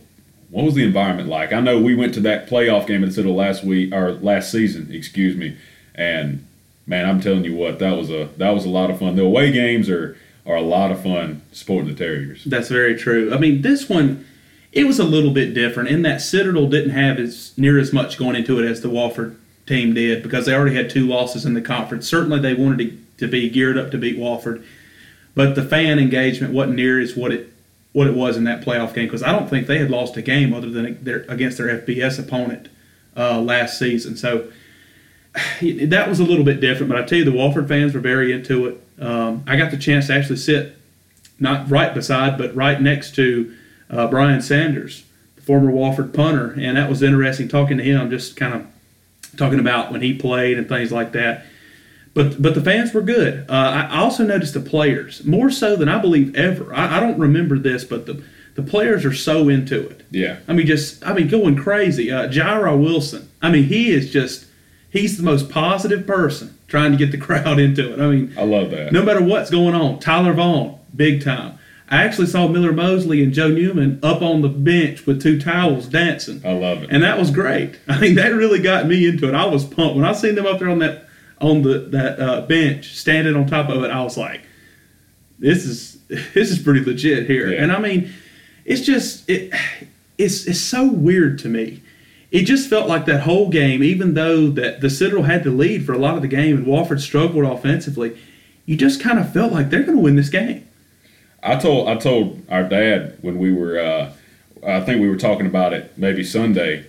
What 0.53 0.67
was 0.67 0.75
the 0.75 0.85
environment 0.85 1.31
like? 1.31 1.51
I 1.55 1.61
know 1.61 1.81
we 1.81 1.95
went 1.95 2.13
to 2.15 2.21
that 2.21 2.47
playoff 2.47 2.87
game 2.87 3.03
at 3.03 3.15
Citadel 3.15 3.35
last 3.35 3.65
week 3.65 3.93
or 3.93 4.13
last 4.13 4.53
season, 4.53 4.93
excuse 4.93 5.35
me, 5.35 5.57
and 5.95 6.47
man, 6.87 7.09
I'm 7.09 7.23
telling 7.23 7.45
you 7.45 7.55
what, 7.55 7.79
that 7.79 7.97
was 7.97 8.11
a 8.11 8.29
that 8.37 8.51
was 8.51 8.67
a 8.67 8.69
lot 8.69 8.91
of 8.91 8.99
fun. 8.99 9.17
The 9.17 9.25
away 9.25 9.51
games 9.51 9.89
are 9.89 10.17
are 10.45 10.57
a 10.57 10.63
lot 10.63 10.91
of 10.91 11.03
fun 11.03 11.41
supporting 11.53 11.89
the 11.89 11.95
Terriers. 11.95 12.45
That's 12.45 12.69
very 12.69 12.97
true. 12.97 13.33
I 13.33 13.39
mean, 13.39 13.63
this 13.63 13.89
one, 13.89 14.27
it 14.73 14.85
was 14.85 14.99
a 14.99 15.05
little 15.05 15.31
bit 15.31 15.55
different 15.55 15.89
in 15.89 16.03
that 16.03 16.21
Citadel 16.21 16.69
didn't 16.69 16.91
have 16.91 17.19
as 17.19 17.57
near 17.57 17.79
as 17.79 17.93
much 17.93 18.19
going 18.19 18.37
into 18.37 18.59
it 18.59 18.69
as 18.69 18.83
the 18.83 18.89
Wofford 18.89 19.37
team 19.67 19.95
did 19.95 20.23
because 20.23 20.45
they 20.45 20.55
already 20.55 20.77
had 20.77 20.91
two 20.91 21.07
losses 21.07 21.47
in 21.47 21.55
the 21.55 21.63
conference. 21.63 22.07
Certainly, 22.07 22.41
they 22.41 22.53
wanted 22.53 22.79
to, 23.19 23.27
to 23.27 23.31
be 23.31 23.49
geared 23.49 23.79
up 23.79 23.91
to 23.93 23.97
beat 23.97 24.19
Wofford, 24.19 24.63
but 25.35 25.55
the 25.55 25.65
fan 25.65 25.99
engagement 25.99 26.53
wasn't 26.53 26.77
near 26.77 27.01
as 27.01 27.17
what 27.17 27.33
it 27.33 27.52
what 27.93 28.07
it 28.07 28.15
was 28.15 28.37
in 28.37 28.45
that 28.45 28.65
playoff 28.65 28.95
game 28.95 29.07
because 29.07 29.23
I 29.23 29.33
don't 29.33 29.49
think 29.49 29.67
they 29.67 29.79
had 29.79 29.91
lost 29.91 30.17
a 30.17 30.23
game 30.23 30.55
other 30.55 30.71
than 30.71 31.03
their, 31.05 31.25
against 31.29 31.59
their 31.59 31.79
FBS 31.79 32.19
opponent 32.19 32.69
uh, 33.17 33.41
last 33.41 33.79
season. 33.79 34.17
So 34.17 34.51
that 35.63 36.09
was 36.09 36.21
a 36.21 36.25
little 36.25 36.45
bit 36.45 36.61
different. 36.61 36.91
But 36.91 36.99
I 36.99 37.05
tell 37.05 37.19
you, 37.19 37.25
the 37.25 37.33
Wofford 37.33 37.69
fans 37.69 37.95
were 37.95 38.01
very 38.01 38.33
into 38.33 38.67
it. 38.67 38.83
Um, 39.01 39.45
I 39.47 39.57
got 39.57 39.71
the 39.71 39.77
chance 39.77 40.07
to 40.07 40.15
actually 40.15 40.37
sit 40.37 40.77
not 41.39 41.69
right 41.71 41.93
beside, 41.93 42.39
but 42.39 42.55
right 42.55 42.81
next 42.81 43.15
to 43.17 43.55
uh, 43.91 44.07
Brian 44.07 44.41
Sanders, 44.41 45.05
the 45.35 45.43
former 45.43 45.73
Wofford 45.73 46.15
punter, 46.15 46.55
and 46.59 46.77
that 46.77 46.89
was 46.89 47.03
interesting 47.03 47.49
talking 47.49 47.77
to 47.79 47.83
him, 47.83 48.11
just 48.11 48.37
kind 48.37 48.55
of 48.55 48.67
talking 49.37 49.59
about 49.59 49.91
when 49.91 50.01
he 50.01 50.15
played 50.15 50.57
and 50.57 50.69
things 50.69 50.93
like 50.93 51.13
that. 51.13 51.45
But 52.14 52.42
but 52.42 52.54
the 52.54 52.61
fans 52.61 52.92
were 52.92 53.00
good. 53.00 53.47
Uh, 53.49 53.87
I 53.90 53.99
also 53.99 54.25
noticed 54.25 54.54
the 54.54 54.61
players 54.61 55.25
more 55.25 55.50
so 55.50 55.76
than 55.76 55.88
I 55.88 55.99
believe 55.99 56.35
ever. 56.37 56.75
I, 56.75 56.99
I 56.99 57.00
don't 57.00 57.19
remember 57.19 57.59
this, 57.59 57.85
but 57.85 58.07
the 58.07 58.23
the 58.54 58.62
players 58.62 59.04
are 59.04 59.14
so 59.14 59.49
into 59.49 59.88
it. 59.88 60.04
Yeah. 60.11 60.38
I 60.47 60.52
mean, 60.52 60.66
just 60.66 61.04
I 61.07 61.14
mean, 61.14 61.28
going 61.28 61.57
crazy. 61.57 62.11
Uh, 62.12 62.28
Jaira 62.28 62.78
Wilson. 62.78 63.31
I 63.40 63.50
mean, 63.50 63.64
he 63.64 63.90
is 63.90 64.12
just 64.12 64.47
he's 64.90 65.16
the 65.16 65.23
most 65.23 65.49
positive 65.49 66.07
person 66.07 66.59
trying 66.69 66.92
to 66.92 66.99
get 66.99 67.12
the 67.12 67.19
crowd 67.26 67.59
into 67.59 67.92
it. 67.92 68.00
I 68.00 68.09
mean, 68.09 68.35
I 68.37 68.45
love 68.45 68.71
that. 68.71 68.92
no 68.92 69.02
matter 69.02 69.23
what's 69.23 69.50
going 69.50 69.75
on. 69.75 69.99
Tyler 69.99 70.35
Vaughn, 70.35 70.78
big 70.95 71.25
time. 71.25 71.59
I 71.88 72.04
actually 72.04 72.28
saw 72.28 72.49
Miller 72.49 72.73
Mosley 72.73 73.23
and 73.23 73.35
Joe 73.35 73.49
Newman 73.49 74.00
up 74.02 74.23
on 74.23 74.40
the 74.40 74.49
bench 74.49 75.04
with 75.04 75.21
two 75.23 75.38
towels 75.38 75.87
dancing. 75.87 76.40
I 76.42 76.52
love 76.52 76.83
it. 76.83 76.90
And 76.90 77.02
that 77.02 77.19
was 77.19 77.31
great. 77.31 77.78
I 77.88 78.00
mean, 78.00 78.14
that 78.14 78.28
really 78.28 78.61
got 78.61 78.87
me 78.87 79.07
into 79.07 79.28
it. 79.28 79.35
I 79.35 79.45
was 79.45 79.64
pumped 79.64 79.97
when 79.97 80.04
I 80.07 80.12
seen 80.12 80.35
them 80.35 80.47
up 80.47 80.59
there 80.59 80.71
on 80.71 80.78
that 80.78 81.07
on 81.43 81.63
the 81.63 81.79
that 81.91 82.19
uh, 82.21 82.41
bench, 82.43 82.95
standing 82.95 83.35
on 83.37 83.47
top 83.47 83.69
of 83.69 83.83
it. 83.85 83.91
I 83.91 84.03
was 84.03 84.17
like, 84.17 84.43
"This 85.39 85.65
is 85.67 85.99
this 86.09 86.51
is 86.51 86.59
pretty 86.59 86.85
legit 86.85 87.27
here." 87.27 87.51
Yeah. 87.53 87.63
And 87.63 87.73
I 87.73 87.79
mean, 87.81 88.13
it's 88.65 88.81
just 88.83 89.29
it 89.29 89.53
it's 90.19 90.47
it's 90.47 90.61
so 90.61 90.91
weird 90.91 91.39
to 91.41 91.49
me. 91.49 91.83
It 92.31 92.45
just 92.45 92.71
felt 92.71 92.89
like 92.89 93.05
that 93.07 93.21
whole 93.23 93.51
game, 93.51 93.83
even 93.83 94.15
though 94.15 94.49
that 94.49 94.81
the 94.81 94.89
Citadel 94.89 95.25
had 95.25 95.45
the 95.45 95.51
lead 95.51 95.85
for 95.85 95.93
a 95.93 95.99
lot 95.99 96.17
of 96.17 96.23
the 96.23 96.29
game 96.29 96.57
and 96.57 96.67
Wofford 96.67 97.01
struggled 97.01 97.45
offensively, 97.45 98.17
you 98.65 98.75
just 98.75 99.03
kind 99.03 99.19
of 99.19 99.31
felt 99.31 99.53
like 99.53 99.69
they're 99.69 99.83
going 99.83 99.99
to 99.99 100.03
win 100.03 100.17
this 100.17 100.31
game. 100.31 100.67
I 101.43 101.57
told 101.57 101.89
I 101.89 101.97
told 101.97 102.41
our 102.49 102.63
dad 102.63 103.19
when 103.21 103.39
we 103.39 103.53
were 103.53 103.79
uh, 103.79 104.13
I 104.67 104.81
think 104.81 105.01
we 105.03 105.11
were 105.11 105.17
talking 105.17 105.47
about 105.47 105.73
it 105.75 105.93
maybe 105.99 106.23
Sunday. 106.25 106.87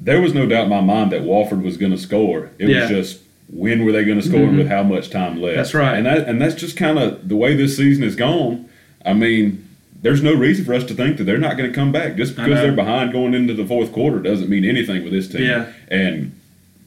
There 0.00 0.20
was 0.20 0.32
no 0.34 0.46
doubt 0.46 0.64
in 0.64 0.70
my 0.70 0.80
mind 0.80 1.12
that 1.12 1.22
Wofford 1.22 1.62
was 1.62 1.76
going 1.76 1.92
to 1.92 1.98
score. 1.98 2.50
It 2.58 2.68
Yeah. 2.68 2.80
was 2.82 2.88
just 2.90 3.20
when 3.48 3.84
were 3.84 3.92
they 3.92 4.04
going 4.04 4.20
to 4.20 4.26
score 4.26 4.40
and 4.44 4.56
with 4.56 4.68
how 4.68 4.82
much 4.82 5.10
time 5.10 5.40
left. 5.40 5.56
That's 5.56 5.74
right. 5.74 5.96
And 5.96 6.06
that 6.06 6.28
and 6.28 6.40
that's 6.40 6.54
just 6.54 6.76
kind 6.76 6.98
of 6.98 7.28
the 7.28 7.36
way 7.36 7.54
this 7.54 7.76
season 7.76 8.02
has 8.02 8.16
gone. 8.16 8.68
I 9.04 9.12
mean, 9.12 9.68
there's 10.00 10.22
no 10.22 10.34
reason 10.34 10.64
for 10.64 10.74
us 10.74 10.84
to 10.84 10.94
think 10.94 11.16
that 11.18 11.24
they're 11.24 11.38
not 11.38 11.56
going 11.56 11.70
to 11.70 11.74
come 11.74 11.92
back 11.92 12.16
just 12.16 12.36
because 12.36 12.60
they're 12.60 12.72
behind 12.72 13.12
going 13.12 13.34
into 13.34 13.54
the 13.54 13.66
fourth 13.66 13.92
quarter 13.92 14.18
doesn't 14.18 14.48
mean 14.48 14.64
anything 14.64 15.02
with 15.02 15.12
this 15.12 15.28
team. 15.28 15.42
Yeah. 15.42 15.72
And 15.88 16.38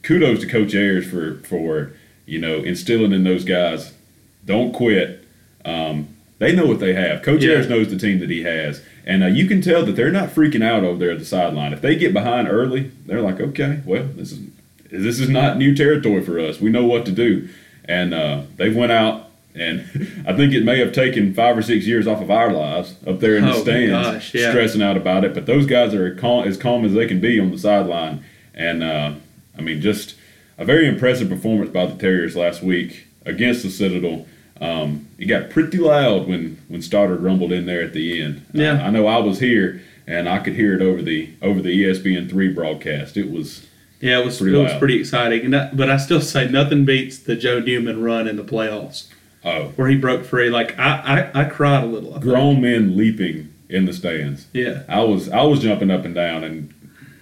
kudos 0.02 0.40
to 0.40 0.46
Coach 0.46 0.74
Ayers 0.74 1.08
for 1.08 1.36
for 1.44 1.92
you 2.26 2.38
know 2.38 2.58
instilling 2.58 3.12
in 3.12 3.24
those 3.24 3.44
guys, 3.44 3.92
don't 4.44 4.72
quit. 4.72 5.24
Um, 5.64 6.08
they 6.38 6.54
know 6.54 6.66
what 6.66 6.80
they 6.80 6.94
have. 6.94 7.22
Coach 7.22 7.42
Yeah. 7.42 7.54
Ayers 7.54 7.68
knows 7.68 7.88
the 7.88 7.98
team 7.98 8.20
that 8.20 8.30
he 8.30 8.42
has, 8.42 8.82
and 9.04 9.22
uh, 9.22 9.26
you 9.26 9.46
can 9.46 9.60
tell 9.60 9.84
that 9.84 9.96
they're 9.96 10.12
not 10.12 10.30
freaking 10.30 10.64
out 10.64 10.84
over 10.84 10.98
there 10.98 11.10
at 11.10 11.18
the 11.18 11.24
sideline. 11.24 11.72
If 11.72 11.80
they 11.80 11.96
get 11.96 12.12
behind 12.12 12.48
early, 12.48 12.92
they're 13.06 13.20
like, 13.22 13.40
okay, 13.40 13.80
well, 13.84 14.04
this 14.14 14.32
is 14.32 14.40
this 14.90 15.20
is 15.20 15.28
not 15.28 15.56
new 15.58 15.74
territory 15.74 16.22
for 16.22 16.38
us. 16.38 16.60
We 16.60 16.70
know 16.70 16.86
what 16.86 17.04
to 17.06 17.12
do, 17.12 17.48
and 17.84 18.14
uh, 18.14 18.42
they 18.56 18.70
went 18.70 18.92
out. 18.92 19.26
And 19.54 19.80
I 20.26 20.36
think 20.36 20.52
it 20.52 20.64
may 20.64 20.78
have 20.78 20.92
taken 20.92 21.34
five 21.34 21.56
or 21.58 21.62
six 21.62 21.86
years 21.86 22.06
off 22.06 22.20
of 22.22 22.30
our 22.30 22.52
lives 22.52 22.94
up 23.06 23.18
there 23.20 23.36
in 23.36 23.44
the 23.44 23.54
Oh, 23.54 23.62
stands, 23.62 23.90
gosh, 23.90 24.34
yeah. 24.34 24.50
stressing 24.50 24.82
out 24.82 24.96
about 24.96 25.24
it. 25.24 25.34
But 25.34 25.46
those 25.46 25.66
guys 25.66 25.94
are 25.94 26.14
calm, 26.14 26.46
as 26.46 26.56
calm 26.56 26.84
as 26.84 26.92
they 26.94 27.06
can 27.08 27.20
be 27.20 27.40
on 27.40 27.50
the 27.50 27.58
sideline. 27.58 28.24
And 28.54 28.82
uh, 28.84 29.14
I 29.56 29.60
mean, 29.60 29.80
just 29.80 30.14
a 30.58 30.64
very 30.64 30.86
impressive 30.86 31.28
performance 31.28 31.70
by 31.70 31.86
the 31.86 31.96
Terriers 31.96 32.36
last 32.36 32.62
week 32.62 33.06
against 33.24 33.62
the 33.64 33.70
Citadel. 33.70 34.26
Um, 34.60 35.08
it 35.18 35.26
got 35.26 35.50
pretty 35.50 35.78
loud 35.78 36.26
when 36.28 36.58
when 36.68 36.82
Stoddard 36.82 37.20
rumbled 37.22 37.52
in 37.52 37.66
there 37.66 37.82
at 37.82 37.92
the 37.94 38.20
end. 38.22 38.44
Yeah. 38.52 38.74
Uh, 38.82 38.86
I 38.86 38.90
know 38.90 39.06
I 39.06 39.18
was 39.18 39.40
here 39.40 39.80
and 40.06 40.28
I 40.28 40.38
could 40.40 40.54
hear 40.54 40.74
it 40.74 40.82
over 40.82 41.02
the 41.02 41.30
over 41.42 41.60
the 41.60 41.84
ESPN 41.84 42.28
three 42.30 42.48
broadcast. 42.52 43.16
It 43.16 43.30
was 43.30 43.66
Yeah, 44.00 44.20
it 44.20 44.24
was 44.24 44.38
Pretty 44.38 44.56
it 44.56 44.62
was 44.62 44.72
pretty 44.74 45.00
exciting. 45.00 45.44
And 45.44 45.54
that, 45.54 45.76
but 45.76 45.90
I 45.90 45.96
still 45.96 46.20
say 46.20 46.48
nothing 46.48 46.84
beats 46.84 47.18
the 47.18 47.34
Joe 47.36 47.60
Newman 47.60 48.02
run 48.02 48.28
in 48.28 48.36
the 48.36 48.44
playoffs 48.44 49.08
oh 49.44 49.68
where 49.76 49.88
he 49.88 49.96
broke 49.96 50.24
free. 50.24 50.50
Like 50.50 50.78
I 50.78 51.30
I, 51.34 51.42
I 51.42 51.44
cried 51.44 51.84
a 51.84 51.86
little. 51.86 52.10
I 52.10 52.20
think. 52.20 52.24
grown 52.24 52.60
men 52.60 52.96
leaping 52.96 53.52
in 53.68 53.84
the 53.86 53.92
stands. 53.92 54.46
Yeah. 54.52 54.82
I 54.88 55.02
was 55.02 55.28
I 55.28 55.42
was 55.42 55.60
jumping 55.60 55.90
up 55.90 56.04
and 56.04 56.14
down 56.14 56.44
and 56.44 56.72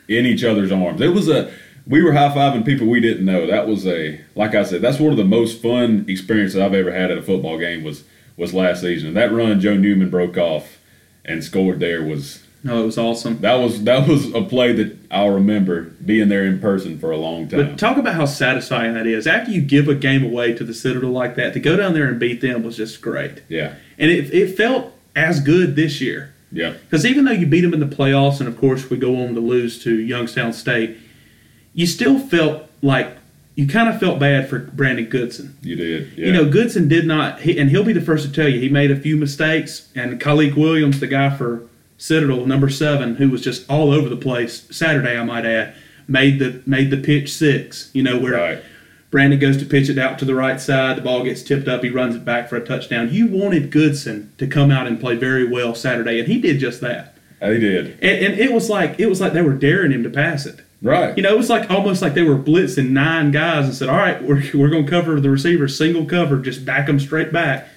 in 0.09 0.26
each 0.26 0.45
other's 0.45 0.71
arms. 0.71 1.00
It 1.00 1.09
was 1.09 1.28
a 1.28 1.52
we 1.87 2.02
were 2.02 2.12
high 2.12 2.35
fiving 2.35 2.64
people 2.64 2.87
we 2.88 3.00
didn't 3.00 3.25
know. 3.25 3.47
That 3.47 3.66
was 3.66 3.87
a 3.87 4.21
like 4.35 4.54
I 4.54 4.62
said, 4.64 4.83
that's 4.83 4.99
one 4.99 5.12
of 5.12 5.16
the 5.16 5.25
most 5.25 5.62
fun 5.62 6.04
experiences 6.09 6.61
I've 6.61 6.75
ever 6.75 6.92
had 6.92 7.11
at 7.11 7.18
a 7.18 7.23
football 7.23 7.59
game 7.59 7.83
was 7.85 8.04
was 8.37 8.52
last 8.52 8.83
season. 8.83 9.09
And 9.09 9.16
That 9.16 9.33
run 9.33 9.61
Joe 9.61 9.76
Newman 9.76 10.11
broke 10.11 10.37
off 10.37 10.78
and 11.25 11.42
scored 11.42 11.80
there 11.80 12.02
was 12.02 12.45
No, 12.66 12.82
it 12.82 12.87
was 12.87 12.99
awesome. 12.99 13.38
that 13.40 13.54
was 13.54 13.85
that 13.85 14.08
was 14.08 14.32
a 14.35 14.42
play 14.42 14.73
that 14.73 14.96
I'll 15.11 15.30
remember 15.30 15.82
being 16.04 16.28
there 16.28 16.44
in 16.44 16.58
person 16.61 16.99
for 16.99 17.11
a 17.12 17.16
long 17.16 17.49
time. 17.49 17.68
But 17.70 17.78
talk 17.78 17.96
about 17.96 18.14
how 18.14 18.26
satisfying 18.26 18.94
that 18.94 19.06
is. 19.06 19.26
After 19.26 19.50
you 19.52 19.61
give 19.62 19.88
a 19.88 19.94
game 19.94 20.25
away 20.25 20.52
to 20.54 20.64
the 20.64 20.75
Citadel 20.75 21.11
like 21.11 21.37
that, 21.37 21.52
to 21.54 21.61
go 21.61 21.76
down 21.76 21.94
there 21.94 22.06
and 22.08 22.18
beat 22.18 22.40
them 22.40 22.62
was 22.62 22.76
just 22.76 23.00
great. 23.00 23.42
yeah. 23.49 23.75
And 23.99 24.11
it, 24.11 24.35
it 24.35 24.56
felt 24.56 24.92
as 25.14 25.40
good 25.40 25.76
this 25.76 26.00
year. 26.00 26.35
Yeah. 26.52 26.73
Because 26.73 27.06
even 27.06 27.25
though 27.25 27.32
you 27.32 27.46
beat 27.46 27.62
them 27.62 27.73
in 27.73 27.80
the 27.80 27.87
playoffs, 27.87 28.40
and 28.40 28.49
of 28.49 28.58
course 28.58 28.90
we 28.90 28.96
go 28.96 29.23
on 29.25 29.35
to 29.35 29.40
lose 29.40 29.82
to 29.85 29.99
Youngstown 29.99 30.52
State, 30.52 30.99
you 31.73 31.87
still 31.87 32.18
felt 32.18 32.64
like 32.82 33.16
you 33.54 33.66
kind 33.66 33.88
of 33.88 33.99
felt 33.99 34.18
bad 34.18 34.49
for 34.50 34.58
Brandon 34.58 35.06
Goodson. 35.06 35.56
You 35.62 35.76
did. 35.76 36.12
Yeah. 36.18 36.26
You 36.26 36.32
know, 36.32 36.50
Goodson 36.50 36.88
did 36.88 37.06
not, 37.06 37.40
he, 37.40 37.58
and 37.58 37.70
he'll 37.70 37.85
be 37.85 37.94
the 37.94 38.02
first 38.02 38.26
to 38.26 38.32
tell 38.32 38.49
you, 38.49 38.61
he 38.61 38.68
made 38.68 38.90
a 38.90 38.96
few 39.00 39.16
mistakes. 39.16 39.88
And 39.94 40.20
Khalik 40.20 40.56
Williams, 40.56 41.00
the 41.00 41.06
guy 41.06 41.35
for 41.35 41.62
Citadel, 41.98 42.46
number 42.46 42.68
seven, 42.68 43.16
who 43.16 43.30
was 43.30 43.42
just 43.42 43.68
all 43.70 43.90
over 43.90 44.08
the 44.08 44.16
place 44.16 44.66
Saturday, 44.76 45.18
I 45.18 45.24
might 45.24 45.46
add, 45.46 45.74
made 46.06 46.38
the 46.38 46.62
made 46.66 46.90
the 46.90 46.96
pitch 46.96 47.32
six. 47.32 47.90
You 47.92 48.02
know 48.02 48.18
where 48.18 48.32
right. 48.32 48.62
Brandon 49.10 49.38
goes 49.38 49.56
to 49.58 49.64
pitch 49.64 49.88
it 49.88 49.98
out 49.98 50.18
to 50.18 50.24
the 50.24 50.34
right 50.34 50.60
side, 50.60 50.98
the 50.98 51.02
ball 51.02 51.22
gets 51.22 51.42
tipped 51.42 51.68
up, 51.68 51.82
he 51.82 51.90
runs 51.90 52.16
it 52.16 52.24
back 52.24 52.48
for 52.48 52.56
a 52.56 52.64
touchdown. 52.64 53.08
You 53.10 53.28
wanted 53.28 53.70
Goodson 53.70 54.32
to 54.38 54.46
come 54.46 54.70
out 54.70 54.86
and 54.86 55.00
play 55.00 55.14
very 55.14 55.48
well 55.48 55.74
Saturday, 55.74 56.18
and 56.18 56.28
he 56.28 56.40
did 56.40 56.58
just 56.58 56.80
that. 56.80 57.14
He 57.40 57.58
did. 57.58 57.92
And, 58.02 58.26
and 58.26 58.38
it 58.38 58.52
was 58.52 58.68
like 58.68 58.98
it 58.98 59.06
was 59.06 59.20
like 59.20 59.32
they 59.32 59.42
were 59.42 59.54
daring 59.54 59.92
him 59.92 60.02
to 60.02 60.10
pass 60.10 60.46
it. 60.46 60.60
Right. 60.82 61.16
You 61.16 61.22
know, 61.22 61.30
it 61.30 61.36
was 61.36 61.48
like 61.48 61.70
almost 61.70 62.02
like 62.02 62.14
they 62.14 62.22
were 62.22 62.36
blitzing 62.36 62.90
nine 62.90 63.30
guys 63.30 63.64
and 63.64 63.74
said, 63.74 63.88
"All 63.88 63.96
right, 63.96 64.22
we're, 64.22 64.42
we're 64.54 64.68
going 64.68 64.84
to 64.84 64.90
cover 64.90 65.20
the 65.20 65.30
receiver 65.30 65.68
single 65.68 66.04
cover, 66.04 66.38
just 66.38 66.64
back 66.64 66.86
them 66.86 67.00
straight 67.00 67.32
back." 67.32 67.68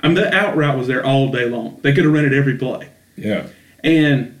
I 0.00 0.08
mean, 0.08 0.14
the 0.14 0.32
out 0.34 0.56
route 0.56 0.78
was 0.78 0.86
there 0.86 1.04
all 1.04 1.30
day 1.30 1.46
long. 1.46 1.80
They 1.82 1.92
could 1.92 2.04
have 2.04 2.12
run 2.12 2.24
it 2.24 2.32
every 2.32 2.56
play. 2.56 2.90
Yeah. 3.16 3.48
And 3.82 4.38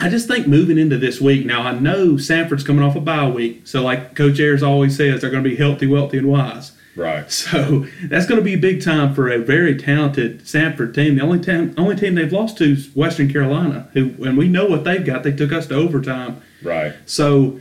I 0.00 0.08
just 0.08 0.28
think 0.28 0.46
moving 0.46 0.78
into 0.78 0.98
this 0.98 1.20
week 1.20 1.46
now, 1.46 1.62
I 1.62 1.78
know 1.78 2.14
Samford's 2.14 2.64
coming 2.64 2.82
off 2.82 2.96
a 2.96 3.00
bye 3.00 3.28
week, 3.28 3.66
so 3.66 3.82
like 3.82 4.14
Coach 4.14 4.40
Ayers 4.40 4.62
always 4.62 4.96
says, 4.96 5.20
they're 5.20 5.30
going 5.30 5.44
to 5.44 5.48
be 5.48 5.56
healthy, 5.56 5.86
wealthy, 5.86 6.18
and 6.18 6.28
wise. 6.28 6.72
Right. 6.96 7.24
So 7.30 7.86
that's 8.04 8.26
going 8.26 8.40
to 8.40 8.44
be 8.44 8.54
a 8.54 8.58
big 8.58 8.82
time 8.82 9.14
for 9.14 9.28
a 9.28 9.38
very 9.38 9.76
talented 9.76 10.40
Samford 10.40 10.94
team. 10.94 11.16
The 11.16 11.22
only 11.22 11.40
team, 11.40 11.74
only 11.76 11.96
team 11.96 12.14
they've 12.14 12.32
lost 12.32 12.58
to 12.58 12.72
is 12.72 12.94
Western 12.94 13.32
Carolina, 13.32 13.88
who, 13.92 14.14
and 14.24 14.36
we 14.38 14.48
know 14.48 14.66
what 14.66 14.84
they've 14.84 15.04
got. 15.04 15.22
They 15.22 15.32
took 15.32 15.52
us 15.52 15.66
to 15.68 15.74
overtime. 15.74 16.40
Right. 16.62 16.94
So 17.06 17.60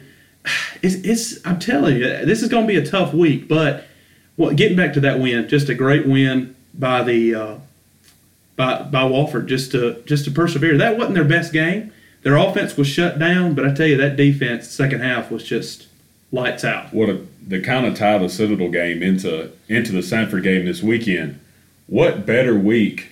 it's, 0.81 0.95
it's 0.95 1.45
I'm 1.45 1.59
telling 1.59 1.97
you, 1.97 2.25
this 2.25 2.41
is 2.41 2.49
going 2.49 2.67
to 2.67 2.73
be 2.73 2.77
a 2.77 2.85
tough 2.85 3.13
week. 3.13 3.47
But 3.47 3.85
well, 4.37 4.53
getting 4.53 4.77
back 4.77 4.93
to 4.93 4.99
that 5.01 5.19
win, 5.19 5.47
just 5.47 5.69
a 5.69 5.75
great 5.75 6.07
win 6.07 6.55
by 6.73 7.03
the 7.03 7.35
uh, 7.35 7.55
by 8.55 8.83
by 8.83 9.03
Wofford, 9.03 9.47
just 9.47 9.71
to 9.71 10.01
just 10.05 10.25
to 10.25 10.31
persevere. 10.31 10.77
That 10.77 10.97
wasn't 10.97 11.15
their 11.15 11.23
best 11.23 11.53
game. 11.53 11.91
Their 12.21 12.37
offense 12.37 12.77
was 12.77 12.87
shut 12.87 13.19
down, 13.19 13.53
but 13.53 13.65
I 13.65 13.73
tell 13.73 13.87
you, 13.87 13.97
that 13.97 14.15
defense 14.15 14.69
second 14.69 15.01
half 15.01 15.29
was 15.29 15.43
just 15.43 15.87
lights 16.31 16.63
out. 16.63 16.93
what 16.93 17.09
a 17.09 17.21
the 17.45 17.61
kind 17.61 17.85
of 17.85 17.95
tie 17.95 18.17
the 18.17 18.29
Citadel 18.29 18.69
game 18.69 19.03
into 19.03 19.51
into 19.67 19.91
the 19.91 19.99
Samford 19.99 20.43
game 20.43 20.65
this 20.65 20.81
weekend. 20.81 21.39
What 21.87 22.25
better 22.25 22.57
week 22.57 23.09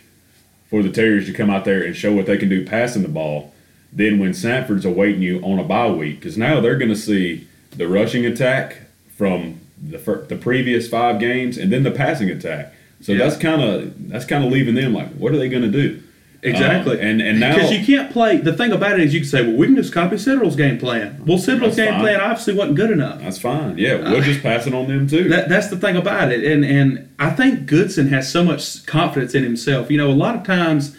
for 0.69 0.81
the 0.81 0.89
Terriers 0.89 1.25
to 1.25 1.33
come 1.33 1.49
out 1.49 1.65
there 1.65 1.83
and 1.83 1.95
show 1.95 2.13
what 2.13 2.25
they 2.25 2.37
can 2.37 2.49
do 2.49 2.65
passing 2.65 3.01
the 3.01 3.09
ball 3.09 3.53
than 3.91 4.19
when 4.19 4.31
Samford's 4.31 4.85
awaiting 4.85 5.21
you 5.21 5.41
on 5.41 5.59
a 5.59 5.63
bye 5.63 5.91
week? 5.91 6.19
Because 6.19 6.37
now 6.37 6.61
they're 6.61 6.77
going 6.77 6.89
to 6.89 6.95
see 6.95 7.47
the 7.71 7.87
rushing 7.87 8.25
attack 8.25 8.77
from 9.09 9.59
the 9.81 9.97
the 10.29 10.37
previous 10.37 10.87
five 10.87 11.19
games 11.19 11.57
and 11.57 11.71
then 11.71 11.83
the 11.83 11.91
passing 11.91 12.29
attack. 12.29 12.73
So 13.01 13.11
Yeah. 13.13 13.19
that's 13.25 13.37
kind 13.37 13.61
of 13.61 14.09
that's 14.09 14.25
kind 14.25 14.43
of 14.45 14.51
leaving 14.51 14.75
them 14.75 14.93
like, 14.93 15.09
what 15.13 15.31
are 15.33 15.37
they 15.37 15.49
going 15.49 15.63
to 15.63 15.69
do? 15.71 16.01
Exactly. 16.43 16.99
Um, 16.99 17.05
and 17.05 17.21
and 17.21 17.39
now 17.39 17.53
Because 17.53 17.71
you 17.71 17.85
can't 17.85 18.11
play. 18.11 18.37
The 18.37 18.53
thing 18.53 18.71
about 18.71 18.99
it 18.99 19.01
is, 19.05 19.13
you 19.13 19.19
can 19.19 19.29
say, 19.29 19.43
"Well, 19.43 19.55
we 19.57 19.67
can 19.67 19.75
just 19.75 19.93
copy 19.93 20.17
Citadel's 20.17 20.55
game 20.55 20.79
plan." 20.79 21.21
Well, 21.23 21.37
Citadel's 21.37 21.75
game 21.75 21.89
fine. 21.89 21.99
plan 22.01 22.19
obviously 22.19 22.55
wasn't 22.55 22.77
good 22.77 22.89
enough. 22.89 23.21
that's 23.21 23.37
fine. 23.37 23.77
Yeah, 23.77 24.09
we'll 24.09 24.21
just 24.23 24.41
pass 24.41 24.65
it 24.65 24.73
on 24.73 24.87
them 24.87 25.05
too. 25.07 25.29
That, 25.29 25.49
that's 25.49 25.67
the 25.67 25.77
thing 25.77 25.95
about 25.95 26.31
it, 26.31 26.43
and 26.43 26.65
and 26.65 27.09
I 27.19 27.29
think 27.29 27.67
Goodson 27.67 28.07
has 28.07 28.31
so 28.31 28.43
much 28.43 28.83
confidence 28.87 29.35
in 29.35 29.43
himself. 29.43 29.91
You 29.91 29.97
know, 29.99 30.09
a 30.09 30.13
lot 30.17 30.33
of 30.35 30.41
times 30.43 30.97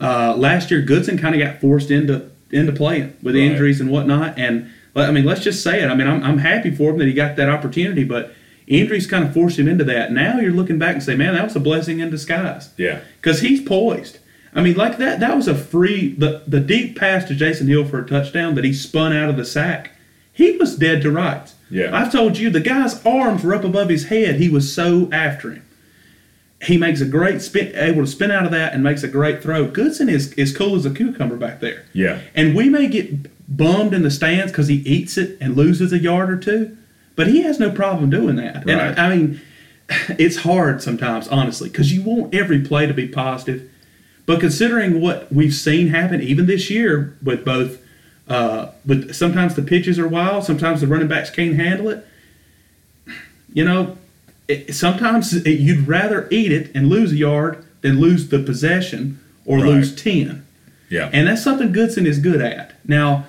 uh, 0.00 0.34
last 0.38 0.70
year 0.70 0.80
Goodson 0.80 1.18
kind 1.18 1.34
of 1.34 1.40
got 1.42 1.60
forced 1.60 1.90
into 1.90 2.22
into 2.50 2.72
playing 2.72 3.12
with 3.22 3.34
Right. 3.34 3.44
injuries 3.44 3.82
and 3.82 3.90
whatnot. 3.90 4.38
And 4.38 4.70
I 4.96 5.10
mean, 5.10 5.26
let's 5.26 5.42
just 5.42 5.62
say 5.62 5.82
it. 5.82 5.88
I 5.90 5.94
mean, 5.94 6.08
I'm 6.08 6.22
I'm 6.22 6.38
happy 6.38 6.70
for 6.70 6.92
him 6.92 6.98
that 6.98 7.06
he 7.06 7.12
got 7.12 7.36
that 7.36 7.50
opportunity, 7.50 8.04
but 8.04 8.32
injuries 8.68 9.06
kind 9.06 9.24
of 9.24 9.34
forced 9.34 9.58
him 9.58 9.68
into 9.68 9.84
that. 9.84 10.12
Now 10.12 10.38
you're 10.38 10.52
looking 10.52 10.78
back 10.78 10.94
and 10.94 11.02
say, 11.02 11.16
man, 11.16 11.34
that 11.34 11.44
was 11.44 11.56
a 11.56 11.60
blessing 11.60 12.00
in 12.00 12.10
disguise 12.10 12.70
yeah, 12.76 13.00
because 13.20 13.40
he's 13.40 13.60
poised. 13.60 14.18
I 14.54 14.62
mean, 14.62 14.76
like 14.76 14.98
that. 14.98 15.20
That 15.20 15.36
was 15.36 15.46
a 15.48 15.54
free 15.54 16.14
the 16.14 16.42
the 16.46 16.60
deep 16.60 16.98
pass 16.98 17.24
to 17.26 17.34
Jason 17.34 17.66
Hill 17.68 17.84
for 17.84 17.98
a 17.98 18.06
touchdown 18.06 18.54
that 18.54 18.64
he 18.64 18.72
spun 18.72 19.12
out 19.12 19.28
of 19.28 19.36
the 19.36 19.44
sack. 19.44 19.92
He 20.32 20.56
was 20.56 20.76
dead 20.76 21.02
to 21.02 21.10
rights. 21.10 21.54
Yeah. 21.70 21.94
I've 21.94 22.10
told 22.12 22.38
you 22.38 22.48
the 22.48 22.60
guy's 22.60 23.04
arms 23.04 23.42
were 23.44 23.54
up 23.54 23.64
above 23.64 23.88
his 23.88 24.06
head. 24.06 24.36
He 24.36 24.48
was 24.48 24.72
so 24.72 25.08
after 25.12 25.50
him. 25.50 25.64
He 26.62 26.76
makes 26.78 27.00
a 27.00 27.04
great 27.06 27.42
spin, 27.42 27.74
able 27.76 28.02
to 28.02 28.06
spin 28.06 28.30
out 28.30 28.44
of 28.44 28.50
that, 28.52 28.72
and 28.72 28.82
makes 28.82 29.02
a 29.02 29.08
great 29.08 29.42
throw. 29.42 29.68
Goodson 29.68 30.08
is 30.08 30.32
is 30.32 30.56
cool 30.56 30.74
as 30.76 30.86
a 30.86 30.90
cucumber 30.90 31.36
back 31.36 31.60
there. 31.60 31.84
yeah. 31.92 32.20
And 32.34 32.56
we 32.56 32.68
may 32.70 32.88
get 32.88 33.28
bummed 33.54 33.92
in 33.94 34.02
the 34.02 34.10
stands 34.10 34.50
because 34.50 34.68
he 34.68 34.76
eats 34.76 35.18
it 35.18 35.36
and 35.40 35.56
loses 35.56 35.92
a 35.92 35.98
yard 35.98 36.30
or 36.30 36.36
two, 36.38 36.77
but 37.18 37.26
he 37.26 37.42
has 37.42 37.58
no 37.58 37.68
problem 37.70 38.10
doing 38.10 38.36
that. 38.36 38.64
Right. 38.64 38.68
And 38.68 38.80
I, 39.00 39.06
I 39.06 39.16
mean, 39.16 39.40
it's 40.18 40.36
hard 40.36 40.80
sometimes, 40.80 41.26
honestly, 41.26 41.68
because 41.68 41.92
you 41.92 42.02
want 42.02 42.32
every 42.32 42.60
play 42.60 42.86
to 42.86 42.94
be 42.94 43.08
positive. 43.08 43.68
But 44.24 44.38
considering 44.38 45.00
what 45.00 45.32
we've 45.32 45.52
seen 45.52 45.88
happen 45.88 46.20
even 46.22 46.46
this 46.46 46.70
year 46.70 47.16
with 47.22 47.44
both, 47.44 47.82
uh, 48.28 48.68
with 48.86 49.14
sometimes 49.14 49.56
the 49.56 49.62
pitches 49.62 49.98
are 49.98 50.06
wild, 50.06 50.44
sometimes 50.44 50.80
the 50.80 50.86
running 50.86 51.08
backs 51.08 51.30
can't 51.30 51.56
handle 51.56 51.88
it. 51.88 52.06
You 53.52 53.64
know, 53.64 53.98
it, 54.46 54.74
sometimes 54.74 55.34
it, 55.34 55.58
you'd 55.58 55.88
rather 55.88 56.28
eat 56.30 56.52
it 56.52 56.70
and 56.74 56.88
lose 56.88 57.10
a 57.12 57.16
yard 57.16 57.64
than 57.80 57.98
lose 57.98 58.28
the 58.28 58.38
possession 58.38 59.18
or 59.44 59.56
Right. 59.58 59.66
lose 59.66 59.94
ten. 59.94 60.46
Yeah. 60.88 61.10
And 61.12 61.26
that's 61.26 61.42
something 61.42 61.72
Goodson 61.72 62.06
is 62.06 62.18
good 62.20 62.40
at. 62.40 62.74
Now, 62.86 63.26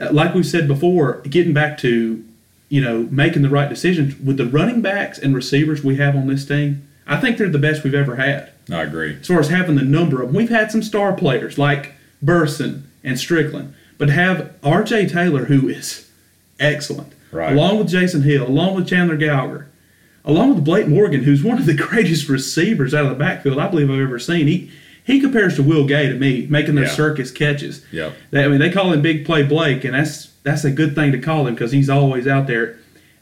uh, 0.00 0.08
like 0.10 0.32
we 0.34 0.42
said 0.42 0.66
before, 0.68 1.20
getting 1.22 1.52
back 1.52 1.76
to, 1.78 2.24
you 2.68 2.80
know, 2.80 3.06
making 3.10 3.42
the 3.42 3.48
right 3.48 3.68
decisions 3.68 4.18
with 4.18 4.36
the 4.36 4.46
running 4.46 4.80
backs 4.82 5.18
and 5.18 5.34
receivers 5.34 5.84
we 5.84 5.96
have 5.96 6.16
on 6.16 6.26
this 6.26 6.44
team, 6.44 6.88
I 7.06 7.16
think 7.20 7.38
they're 7.38 7.48
the 7.48 7.58
best 7.58 7.84
we've 7.84 7.94
ever 7.94 8.16
had. 8.16 8.50
I 8.70 8.82
agree. 8.82 9.16
As 9.20 9.28
far 9.28 9.38
as 9.38 9.48
having 9.48 9.76
the 9.76 9.82
number 9.82 10.20
of 10.22 10.28
them. 10.28 10.36
We've 10.36 10.48
had 10.50 10.72
some 10.72 10.82
star 10.82 11.12
players 11.12 11.56
like 11.58 11.92
Burson 12.20 12.90
and 13.04 13.18
Strickland, 13.18 13.74
but 13.98 14.08
have 14.10 14.52
R.J. 14.64 15.06
Taylor, 15.08 15.44
who 15.44 15.68
is 15.68 16.10
excellent, 16.58 17.12
Right. 17.30 17.52
along 17.52 17.78
with 17.78 17.88
Jason 17.88 18.22
Hill, 18.22 18.48
along 18.48 18.74
with 18.74 18.88
Chandler 18.88 19.16
Gallagher, 19.16 19.68
along 20.24 20.54
with 20.56 20.64
Blake 20.64 20.88
Morgan, 20.88 21.22
who's 21.22 21.44
one 21.44 21.58
of 21.58 21.66
the 21.66 21.74
greatest 21.88 22.28
receivers 22.28 22.92
out 22.94 23.04
of 23.04 23.10
the 23.10 23.16
backfield 23.16 23.58
I 23.58 23.68
believe 23.68 23.90
I've 23.90 24.00
ever 24.00 24.18
seen. 24.18 24.48
He 24.48 24.70
he 25.06 25.20
compares 25.20 25.54
to 25.54 25.62
Will 25.62 25.86
Gay 25.86 26.08
to 26.08 26.14
me, 26.16 26.46
making 26.50 26.74
those 26.74 26.88
Yeah. 26.88 26.94
circus 26.94 27.30
catches. 27.30 27.82
Yeah. 27.92 28.10
They, 28.32 28.44
I 28.44 28.48
mean, 28.48 28.58
they 28.58 28.70
call 28.70 28.92
him 28.92 29.00
Big 29.00 29.24
Play 29.24 29.44
Blake, 29.44 29.84
and 29.84 29.94
that's 29.94 30.30
that's 30.42 30.64
a 30.64 30.70
good 30.70 30.94
thing 30.94 31.12
to 31.12 31.18
call 31.18 31.46
him 31.46 31.54
because 31.54 31.72
he's 31.72 31.88
always 31.88 32.26
out 32.26 32.46
there. 32.46 32.76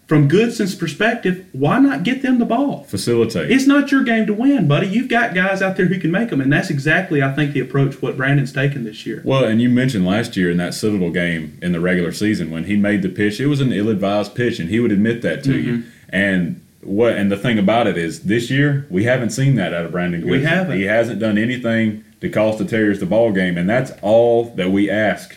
From 0.06 0.28
Goodson's 0.28 0.74
perspective, 0.74 1.46
why 1.52 1.78
not 1.78 2.02
get 2.02 2.20
them 2.20 2.38
the 2.38 2.44
ball? 2.44 2.84
Facilitate. 2.84 3.50
It's 3.50 3.66
not 3.66 3.90
your 3.90 4.02
game 4.04 4.26
to 4.26 4.34
win, 4.34 4.68
buddy. 4.68 4.86
You've 4.86 5.08
got 5.08 5.34
guys 5.34 5.62
out 5.62 5.78
there 5.78 5.86
who 5.86 5.98
can 5.98 6.10
make 6.10 6.28
them, 6.28 6.42
and 6.42 6.52
that's 6.52 6.68
exactly, 6.68 7.22
I 7.22 7.32
think, 7.32 7.54
the 7.54 7.60
approach 7.60 8.02
what 8.02 8.14
Brandon's 8.14 8.52
taken 8.52 8.84
this 8.84 9.06
year. 9.06 9.22
Well, 9.24 9.44
and 9.44 9.62
you 9.62 9.70
mentioned 9.70 10.04
last 10.04 10.36
year 10.36 10.50
in 10.50 10.58
that 10.58 10.74
Citadel 10.74 11.08
game 11.10 11.58
in 11.62 11.72
the 11.72 11.80
regular 11.80 12.12
season 12.12 12.50
when 12.50 12.64
he 12.64 12.76
made 12.76 13.00
the 13.00 13.08
pitch, 13.08 13.40
it 13.40 13.46
was 13.46 13.62
an 13.62 13.72
ill-advised 13.72 14.34
pitch, 14.34 14.58
and 14.58 14.68
he 14.68 14.78
would 14.78 14.92
admit 14.92 15.22
that 15.22 15.42
to 15.44 15.58
you. 15.58 15.72
Mm-hmm. 15.78 15.88
And 16.10 16.60
what? 16.84 17.14
And 17.16 17.30
the 17.30 17.36
thing 17.36 17.58
about 17.58 17.86
it 17.86 17.96
is, 17.96 18.22
this 18.24 18.50
year 18.50 18.86
we 18.90 19.04
haven't 19.04 19.30
seen 19.30 19.54
that 19.56 19.72
out 19.74 19.84
of 19.84 19.92
Brandon. 19.92 20.22
We 20.22 20.38
Goodson. 20.38 20.46
haven't. 20.46 20.76
He 20.78 20.84
hasn't 20.84 21.20
done 21.20 21.38
anything 21.38 22.04
to 22.20 22.28
cost 22.28 22.58
the 22.58 22.64
Terriers 22.64 23.00
the 23.00 23.06
ball 23.06 23.32
game, 23.32 23.56
and 23.58 23.68
that's 23.68 23.92
all 24.02 24.44
that 24.56 24.70
we 24.70 24.88
ask. 24.90 25.30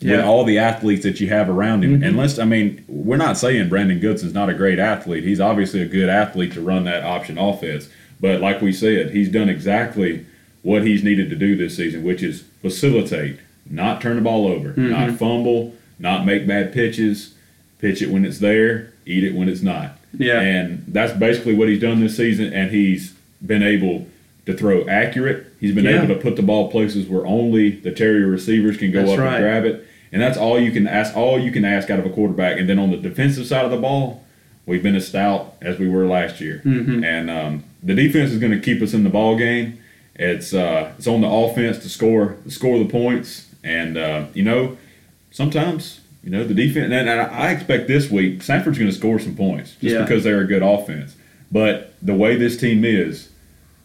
With 0.00 0.10
Yeah. 0.10 0.18
Mm-hmm. 0.18 0.28
all 0.28 0.44
the 0.44 0.58
athletes 0.58 1.02
that 1.04 1.20
you 1.20 1.28
have 1.28 1.48
around 1.48 1.82
him, 1.84 2.02
and 2.02 2.16
let's, 2.16 2.38
I 2.38 2.44
mean, 2.44 2.84
we're 2.88 3.16
not 3.16 3.38
saying 3.38 3.68
Brandon 3.70 3.98
Goodson's 4.00 4.34
not 4.34 4.50
a 4.50 4.54
great 4.54 4.78
athlete. 4.78 5.24
He's 5.24 5.40
obviously 5.40 5.80
a 5.80 5.86
good 5.86 6.10
athlete 6.10 6.52
to 6.54 6.60
run 6.60 6.84
that 6.84 7.04
option 7.04 7.38
offense. 7.38 7.88
But 8.20 8.40
like 8.40 8.60
we 8.60 8.70
said, 8.72 9.12
he's 9.12 9.30
done 9.30 9.48
exactly 9.48 10.26
what 10.62 10.82
he's 10.86 11.02
needed 11.04 11.30
to 11.30 11.36
do 11.36 11.56
this 11.56 11.76
season, 11.76 12.02
which 12.04 12.22
is 12.22 12.42
facilitate, 12.60 13.38
not 13.70 14.00
turn 14.02 14.16
the 14.16 14.22
ball 14.22 14.46
over, 14.46 14.70
Mm-hmm. 14.70 14.90
not 14.90 15.10
fumble, 15.18 15.74
not 15.98 16.26
make 16.26 16.46
bad 16.46 16.72
pitches, 16.72 17.34
pitch 17.78 18.02
it 18.02 18.10
when 18.10 18.24
it's 18.26 18.40
there, 18.40 18.92
eat 19.06 19.24
it 19.24 19.34
when 19.34 19.48
it's 19.48 19.62
not. 19.62 19.96
Yeah. 20.18 20.40
And 20.40 20.84
that's 20.88 21.12
basically 21.12 21.54
what 21.54 21.68
he's 21.68 21.80
done 21.80 22.00
this 22.00 22.16
season, 22.16 22.52
and 22.52 22.70
he's 22.70 23.12
been 23.44 23.62
able 23.62 24.06
to 24.46 24.54
throw 24.54 24.86
accurate. 24.88 25.46
He's 25.60 25.74
been 25.74 25.84
Yeah. 25.84 26.02
able 26.02 26.14
to 26.14 26.20
put 26.20 26.36
the 26.36 26.42
ball 26.42 26.70
places 26.70 27.06
where 27.08 27.26
only 27.26 27.70
the 27.70 27.90
Terrier 27.92 28.26
receivers 28.26 28.76
can 28.76 28.90
go 28.92 29.00
That's 29.00 29.12
up 29.12 29.18
right. 29.18 29.34
and 29.36 29.42
grab 29.42 29.64
it. 29.64 29.86
And 30.12 30.20
that's 30.22 30.38
all 30.38 30.60
you 30.60 30.70
can 30.70 30.86
ask 30.86 31.16
all 31.16 31.40
you 31.40 31.50
can 31.50 31.64
ask 31.64 31.90
out 31.90 31.98
of 31.98 32.06
a 32.06 32.10
quarterback. 32.10 32.58
And 32.58 32.68
then 32.68 32.78
on 32.78 32.90
the 32.90 32.96
defensive 32.96 33.46
side 33.46 33.64
of 33.64 33.70
the 33.70 33.76
ball, 33.78 34.22
we've 34.66 34.82
been 34.82 34.94
as 34.94 35.08
stout 35.08 35.54
as 35.60 35.78
we 35.78 35.88
were 35.88 36.06
last 36.06 36.40
year. 36.40 36.62
Mm-hmm. 36.64 37.02
And 37.02 37.30
um, 37.30 37.64
the 37.82 37.94
defense 37.94 38.30
is 38.30 38.38
going 38.38 38.52
to 38.52 38.60
keep 38.60 38.80
us 38.80 38.94
in 38.94 39.02
the 39.02 39.10
ball 39.10 39.36
game. 39.36 39.78
It's 40.14 40.54
uh, 40.54 40.92
it's 40.96 41.08
on 41.08 41.20
the 41.22 41.26
offense 41.28 41.78
to 41.78 41.88
score 41.88 42.36
to 42.44 42.50
score 42.50 42.78
the 42.78 42.84
points. 42.84 43.48
And 43.64 43.96
uh, 43.96 44.26
you 44.34 44.44
know, 44.44 44.76
sometimes 45.32 46.00
you 46.24 46.30
know 46.30 46.44
the 46.44 46.54
defense. 46.54 46.92
And, 46.92 47.08
I 47.10 47.50
expect 47.52 47.86
this 47.88 48.10
week 48.10 48.38
Samford's 48.40 48.78
going 48.78 48.90
to 48.90 48.96
score 48.96 49.18
some 49.18 49.36
points 49.36 49.72
just 49.72 49.82
Yeah. 49.94 50.02
because 50.02 50.24
they're 50.24 50.40
a 50.40 50.46
good 50.46 50.62
offense. 50.62 51.14
But 51.52 51.92
the 52.02 52.14
way 52.14 52.36
this 52.36 52.56
team 52.56 52.84
is, 52.84 53.28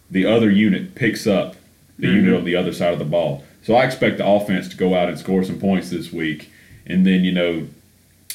the 0.10 0.26
other 0.26 0.50
unit 0.50 0.96
picks 0.96 1.28
up 1.28 1.56
the 2.00 2.08
Mm-hmm. 2.08 2.16
unit 2.16 2.34
on 2.34 2.46
the 2.46 2.56
other 2.56 2.72
side 2.72 2.94
of 2.94 3.00
the 3.00 3.06
ball. 3.06 3.44
So 3.62 3.76
I 3.76 3.84
expect 3.84 4.18
the 4.20 4.26
offense 4.26 4.70
to 4.70 4.78
go 4.78 4.96
out 4.96 5.10
and 5.10 5.20
score 5.20 5.44
some 5.44 5.60
points 5.60 5.90
this 5.90 6.12
week. 6.14 6.50
And 6.88 7.06
then, 7.06 7.24
you 7.26 7.32
know, 7.34 7.68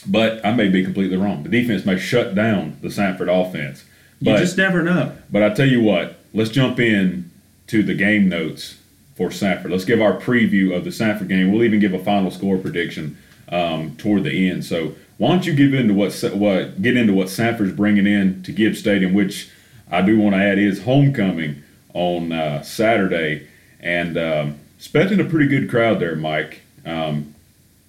but 0.07 0.45
I 0.45 0.53
may 0.53 0.69
be 0.69 0.85
completely 0.85 1.17
wrong. 1.17 1.43
The 1.43 1.49
defense 1.49 1.87
may 1.87 1.99
shut 1.99 2.35
down 2.35 2.77
the 2.83 2.89
Samford 2.89 3.29
offense. 3.29 3.85
You 4.21 4.33
But, 4.33 4.39
just 4.41 4.57
never 4.59 4.83
know. 4.83 5.13
but 5.31 5.43
I 5.43 5.49
tell 5.51 5.67
you 5.67 5.81
what, 5.81 6.19
let's 6.35 6.51
jump 6.51 6.79
in 6.79 7.31
to 7.69 7.83
the 7.83 7.95
game 7.95 8.29
notes 8.29 8.77
for 9.17 9.31
Samford. 9.31 9.71
Let's 9.71 9.87
give 9.87 10.01
our 10.03 10.13
preview 10.21 10.77
of 10.77 10.85
the 10.85 10.91
Samford 10.91 11.29
game. 11.29 11.51
We'll 11.51 11.65
even 11.65 11.81
give 11.81 11.95
a 11.95 11.99
final 11.99 12.31
score 12.31 12.59
prediction 12.59 13.17
um, 13.49 13.97
toward 13.97 14.25
the 14.25 14.51
end. 14.51 14.65
So 14.65 14.95
why 15.19 15.29
don't 15.29 15.47
you 15.47 15.55
give 15.55 15.75
into 15.75 15.95
what 15.95 16.13
what 16.35 16.83
get 16.83 16.97
into 16.97 17.13
what 17.13 17.29
Samford's 17.29 17.73
bringing 17.73 18.07
in 18.07 18.43
to 18.43 18.53
Gibbs 18.53 18.79
Stadium, 18.79 19.15
which 19.15 19.51
I 19.91 20.03
do 20.03 20.19
want 20.19 20.35
to 20.35 20.43
add 20.43 20.59
is 20.59 20.83
homecoming 20.83 21.63
on 21.93 22.33
uh, 22.33 22.63
Saturday, 22.63 23.47
and 23.81 24.19
um, 24.19 24.59
expecting 24.77 25.21
a 25.21 25.25
pretty 25.25 25.47
good 25.47 25.71
crowd 25.71 26.01
there, 26.01 26.17
Mike. 26.17 26.63
Um, 26.85 27.35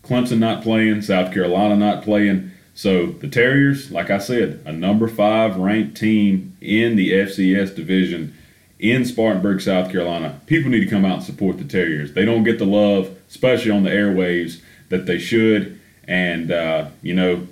Clemson 0.04 0.38
not 0.38 0.62
playing, 0.62 1.02
South 1.02 1.34
Carolina 1.34 1.76
not 1.76 2.04
playing. 2.04 2.52
So 2.76 3.08
the 3.08 3.28
Terriers, 3.28 3.89
like 3.89 4.10
I 4.10 4.20
said, 4.20 4.62
a 4.65 4.72
number 4.72 5.08
five 5.08 5.56
ranked 5.56 5.98
team 5.98 6.58
in 6.62 6.96
the 6.96 7.12
FCS 7.12 7.76
division 7.76 8.36
in 8.80 9.06
Spartanburg, 9.06 9.62
South 9.62 9.91
Carolina. 9.91 10.39
People 10.46 10.70
need 10.70 10.82
to 10.82 10.89
come 10.89 11.06
out 11.06 11.15
and 11.15 11.24
support 11.24 11.58
the 11.58 11.63
Terriers. 11.63 12.13
They 12.13 12.26
don't 12.26 12.44
get 12.44 12.60
the 12.60 12.65
love, 12.65 13.18
especially 13.30 13.72
on 13.72 13.84
the 13.84 13.89
airwaves, 13.89 14.62
that 14.89 15.06
they 15.06 15.17
should. 15.17 15.80
And 16.08 16.52
uh, 16.52 16.89
you 17.02 17.13
know, 17.13 17.48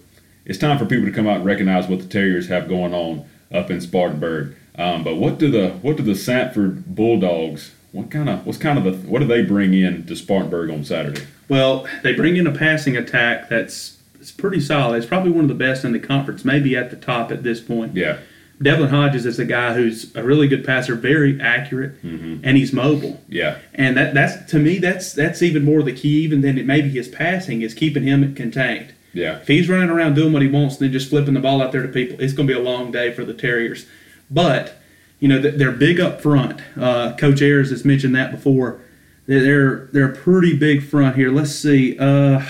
it's 0.46 0.60
time 0.60 0.78
for 0.78 0.86
people 0.86 1.06
to 1.06 1.12
come 1.12 1.28
out 1.28 1.38
and 1.38 1.46
recognize 1.46 1.88
what 1.88 2.00
the 2.00 2.08
Terriers 2.08 2.48
have 2.50 2.68
going 2.68 2.94
on 2.94 3.26
up 3.52 3.70
in 3.70 3.82
Spartanburg. 3.82 4.56
Um, 4.76 5.04
but 5.04 5.16
what 5.16 5.38
do 5.38 5.52
the 5.52 5.72
what 5.82 5.98
do 5.98 6.04
the 6.04 6.14
Samford 6.14 6.86
Bulldogs? 6.86 7.72
What 7.92 8.10
kind 8.10 8.30
of 8.30 8.46
what's 8.46 8.58
kind 8.58 8.78
of 8.78 8.84
the 8.84 9.08
what 9.08 9.20
do 9.20 9.26
they 9.28 9.44
bring 9.44 9.74
in 9.74 10.06
to 10.08 10.16
Spartanburg 10.16 10.70
on 10.70 10.84
Saturday? 10.84 11.24
Well, 11.48 11.88
they 12.02 12.14
bring 12.14 12.38
in 12.38 12.48
a 12.48 12.52
passing 12.52 12.98
attack 12.98 13.50
that's 13.50 13.98
it's 14.20 14.32
pretty 14.32 14.62
solid. 14.62 14.98
It's 14.98 15.06
probably 15.06 15.32
one 15.32 15.44
of 15.44 15.50
the 15.50 15.54
best 15.54 15.84
in 15.84 15.92
the 15.92 16.00
conference, 16.00 16.44
maybe 16.46 16.76
at 16.76 16.90
the 16.90 16.96
top 16.96 17.32
at 17.32 17.44
this 17.44 17.60
point. 17.60 17.96
Yeah, 17.96 18.20
Devlin 18.62 18.90
Hodges 18.90 19.26
is 19.26 19.40
a 19.40 19.46
guy 19.46 19.74
who's 19.74 20.16
a 20.16 20.24
really 20.24 20.48
good 20.48 20.64
passer, 20.66 20.96
very 20.96 21.40
accurate, 21.42 21.96
and 22.04 22.56
he's 22.58 22.72
mobile. 22.72 23.22
yeah, 23.28 23.58
And 23.74 23.98
that 23.98 24.14
that's 24.14 24.50
to 24.52 24.60
me 24.60 24.78
that's 24.78 25.12
that's 25.14 25.42
even 25.42 25.64
more 25.66 25.84
the 25.84 25.92
key 25.94 26.24
even 26.24 26.42
than 26.42 26.58
it 26.58 26.66
maybe 26.66 26.90
his 26.90 27.08
passing 27.08 27.62
is 27.62 27.74
keeping 27.74 28.04
him 28.04 28.34
contained. 28.36 28.94
yeah. 29.14 29.38
If 29.40 29.48
he's 29.48 29.68
running 29.68 29.90
around 29.90 30.14
doing 30.16 30.32
what 30.34 30.42
he 30.42 30.48
wants 30.48 30.76
and 30.78 30.86
then 30.86 30.92
just 30.94 31.10
flipping 31.10 31.34
the 31.34 31.40
ball 31.40 31.62
out 31.62 31.72
there 31.72 31.82
to 31.82 31.88
people, 31.90 32.20
it's 32.22 32.34
going 32.34 32.48
to 32.48 32.54
be 32.54 32.60
a 32.60 32.64
long 32.64 32.92
day 32.92 33.12
for 33.12 33.26
the 33.26 33.34
Terriers. 33.34 33.86
But 34.32 34.80
you 35.20 35.28
know 35.28 35.40
they're 35.40 35.72
big 35.72 36.00
up 36.00 36.22
front. 36.22 36.62
Uh, 36.80 37.16
Coach 37.18 37.42
Ayers 37.42 37.70
has 37.72 37.84
mentioned 37.84 38.16
that 38.16 38.32
before. 38.32 38.80
They're 39.26 39.42
they're, 39.42 39.76
they're 39.94 40.12
a 40.12 40.16
pretty 40.16 40.56
big 40.58 40.84
front 40.84 41.16
here. 41.16 41.32
Let's 41.32 41.52
see. 41.56 41.98
Uh, 41.98 42.46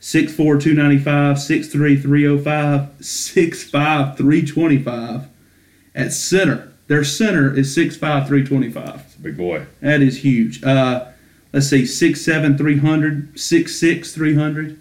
6'4", 0.00 0.60
295, 0.60 1.36
6'3", 1.36 2.02
305, 2.02 2.88
6'5", 3.00 4.16
325. 4.16 5.28
At 5.94 6.12
center, 6.12 6.72
their 6.86 7.04
center 7.04 7.54
is 7.54 7.76
6'5", 7.76 7.98
325. 7.98 9.02
It's 9.06 9.14
a 9.16 9.20
big 9.20 9.36
boy. 9.36 9.66
That 9.80 10.00
is 10.00 10.24
huge. 10.24 10.64
Uh, 10.64 11.06
let's 11.52 11.68
see, 11.68 11.82
6'7", 11.82 12.56
300, 12.56 13.34
6'6", 13.34 14.14
300. 14.14 14.80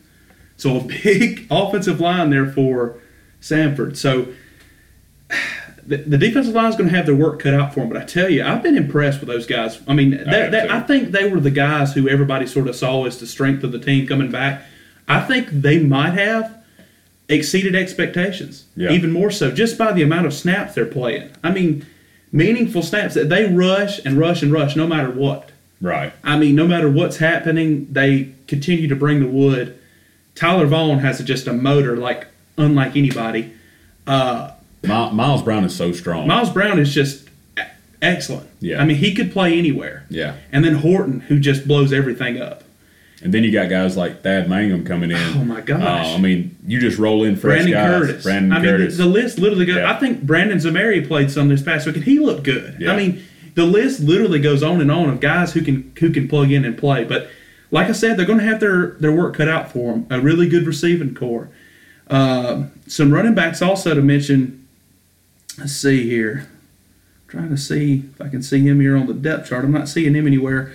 So 0.56 0.78
a 0.78 0.84
big 1.04 1.48
offensive 1.52 2.00
line 2.00 2.30
there 2.30 2.50
for 2.50 3.00
Samford. 3.42 3.98
So 3.98 4.28
the, 5.86 5.98
the 5.98 6.18
defensive 6.18 6.54
line 6.54 6.70
is 6.70 6.76
going 6.76 6.90
to 6.90 6.96
have 6.96 7.06
their 7.06 7.16
work 7.16 7.42
cut 7.42 7.54
out 7.54 7.74
for 7.74 7.82
them. 7.82 7.90
But 7.90 8.02
I 8.02 8.06
tell 8.06 8.30
you, 8.30 8.44
I've 8.44 8.64
been 8.64 8.78
impressed 8.78 9.20
with 9.20 9.28
those 9.28 9.46
guys. 9.46 9.82
I 9.86 9.94
mean, 9.94 10.12
that, 10.12 10.52
that. 10.52 10.72
I 10.72 10.80
think 10.82 11.12
they 11.12 11.30
were 11.30 11.40
the 11.42 11.52
guys 11.52 11.94
who 11.94 12.08
everybody 12.08 12.48
sort 12.48 12.68
of 12.70 12.76
saw 12.76 13.06
as 13.06 13.20
the 13.20 13.28
strength 13.28 13.64
of 13.64 13.72
the 13.72 13.80
team 13.80 14.08
coming 14.08 14.32
back. 14.32 14.64
I 15.10 15.20
think 15.22 15.50
they 15.50 15.80
might 15.80 16.14
have 16.14 16.56
exceeded 17.28 17.76
expectations, 17.76 18.66
Yeah. 18.76 18.92
even 18.92 19.12
more 19.12 19.32
so, 19.32 19.52
just 19.52 19.78
by 19.78 19.92
the 19.92 20.02
amount 20.04 20.28
of 20.28 20.34
snaps 20.34 20.76
they're 20.76 20.86
playing. 20.86 21.30
I 21.44 21.52
mean, 21.52 21.86
meaningful 22.32 22.82
snaps 22.84 23.16
that 23.16 23.30
they 23.30 23.46
rush 23.46 24.00
and 24.06 24.18
rush 24.18 24.42
and 24.44 24.52
rush 24.52 24.76
no 24.76 24.88
matter 24.88 25.10
what. 25.10 25.52
Right. 25.82 26.14
I 26.24 26.38
mean, 26.38 26.56
no 26.56 26.68
matter 26.68 26.90
what's 26.90 27.18
happening, 27.18 27.88
they 27.92 28.34
continue 28.48 28.88
to 28.88 28.96
bring 28.96 29.20
the 29.20 29.28
wood. 29.28 29.78
Tyler 30.36 30.66
Vaughn 30.66 31.00
has 31.00 31.20
just 31.24 31.48
a 31.48 31.54
motor 31.54 31.98
like 31.98 32.28
unlike 32.58 32.96
anybody. 32.96 33.52
Uh, 34.06 34.52
Mi- 34.84 35.12
Miles 35.12 35.42
Brown 35.42 35.64
is 35.66 35.76
so 35.76 35.92
strong. 35.92 36.28
Miles 36.28 36.50
Brown 36.50 36.80
is 36.80 36.94
just 36.94 37.30
excellent. 38.02 38.48
Yeah. 38.60 38.82
I 38.82 38.86
mean, 38.86 38.98
he 38.98 39.14
could 39.14 39.32
play 39.32 39.58
anywhere. 39.58 40.06
yeah. 40.10 40.36
And 40.52 40.64
then 40.66 40.76
Horton, 40.76 41.22
who 41.22 41.40
just 41.40 41.68
blows 41.68 41.92
everything 41.94 42.42
up. 42.42 42.64
And 43.22 43.34
then 43.34 43.44
you 43.44 43.52
got 43.52 43.70
guys 43.70 43.98
like 43.98 44.22
Thad 44.24 44.48
Mangum 44.48 44.86
coming 44.86 45.12
in. 45.12 45.38
Oh, 45.38 45.44
my 45.44 45.60
gosh. 45.60 46.08
Uh, 46.08 46.16
I 46.16 46.18
mean, 46.20 46.56
you 46.66 46.80
just 46.80 46.98
roll 46.98 47.24
in 47.24 47.36
fresh 47.36 47.64
Brandon 47.64 47.74
guys. 47.74 48.08
Curtis. 48.08 48.24
Brandon 48.24 48.54
I 48.54 48.60
mean, 48.60 48.66
Curtis. 48.66 48.98
the, 48.98 49.04
the 49.04 49.10
list 49.10 49.40
literally 49.40 49.66
goes. 49.66 49.76
Yeah. 49.76 49.92
I 49.92 50.00
think 50.00 50.24
Brandon 50.24 50.58
Zamari 50.58 51.06
played 51.06 51.30
some 51.30 51.50
this 51.50 51.62
past 51.62 51.86
week, 51.86 51.96
and 51.96 52.06
he 52.06 52.20
looked 52.20 52.44
good. 52.44 52.78
Yeah. 52.80 52.94
I 52.94 52.96
mean, 52.96 53.22
the 53.56 53.66
list 53.66 54.00
literally 54.00 54.40
goes 54.40 54.64
on 54.64 54.80
and 54.80 54.90
on 54.90 55.10
of 55.10 55.20
guys 55.20 55.52
who 55.54 55.62
can 55.62 55.92
who 56.00 56.12
can 56.12 56.28
plug 56.30 56.50
in 56.52 56.64
and 56.64 56.78
play. 56.78 57.04
But 57.04 57.30
like 57.72 57.88
I 57.90 57.92
said, 57.92 58.16
they're 58.16 58.26
going 58.26 58.40
to 58.40 58.46
have 58.46 58.62
their 58.62 58.92
their 58.92 59.12
work 59.12 59.36
cut 59.36 59.50
out 59.50 59.70
for 59.72 59.92
them. 59.94 60.08
A 60.10 60.22
really 60.22 60.48
good 60.48 60.66
receiving 60.66 61.14
core. 61.14 61.50
Uh, 62.10 62.68
some 62.88 63.14
running 63.14 63.36
backs 63.36 63.62
also 63.62 63.94
to 63.94 64.02
mention. 64.02 64.66
Let's 65.58 65.74
see 65.74 66.10
here. 66.10 66.48
trying 67.28 67.50
to 67.50 67.58
see 67.58 68.06
if 68.14 68.22
I 68.22 68.30
can 68.30 68.42
see 68.42 68.62
him 68.66 68.80
here 68.80 68.96
on 68.96 69.08
the 69.08 69.14
depth 69.14 69.50
chart. 69.50 69.66
I'm 69.66 69.72
not 69.72 69.90
seeing 69.90 70.16
him 70.16 70.26
anywhere, 70.26 70.72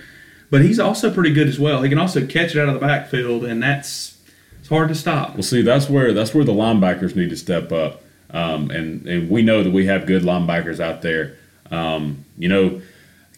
but 0.49 0.61
he's 0.61 0.79
also 0.79 1.13
pretty 1.13 1.33
good 1.33 1.47
as 1.47 1.59
well. 1.59 1.81
He 1.81 1.89
can 1.89 1.97
also 1.99 2.25
catch 2.25 2.55
it 2.55 2.59
out 2.59 2.67
of 2.67 2.73
the 2.73 2.79
backfield, 2.79 3.45
and 3.45 3.61
that's 3.61 4.17
it's 4.59 4.69
hard 4.69 4.89
to 4.89 4.95
stop. 4.95 5.33
Well, 5.33 5.43
see, 5.43 5.61
that's 5.61 5.89
where 5.89 6.13
that's 6.13 6.33
where 6.33 6.43
the 6.43 6.53
linebackers 6.53 7.15
need 7.15 7.29
to 7.29 7.37
step 7.37 7.71
up, 7.71 8.01
um, 8.31 8.71
and 8.71 9.07
and 9.07 9.29
we 9.29 9.41
know 9.41 9.63
that 9.63 9.71
we 9.71 9.85
have 9.85 10.05
good 10.05 10.23
linebackers 10.23 10.79
out 10.79 11.01
there. 11.01 11.37
Um, 11.71 12.25
you 12.37 12.47
know, 12.49 12.81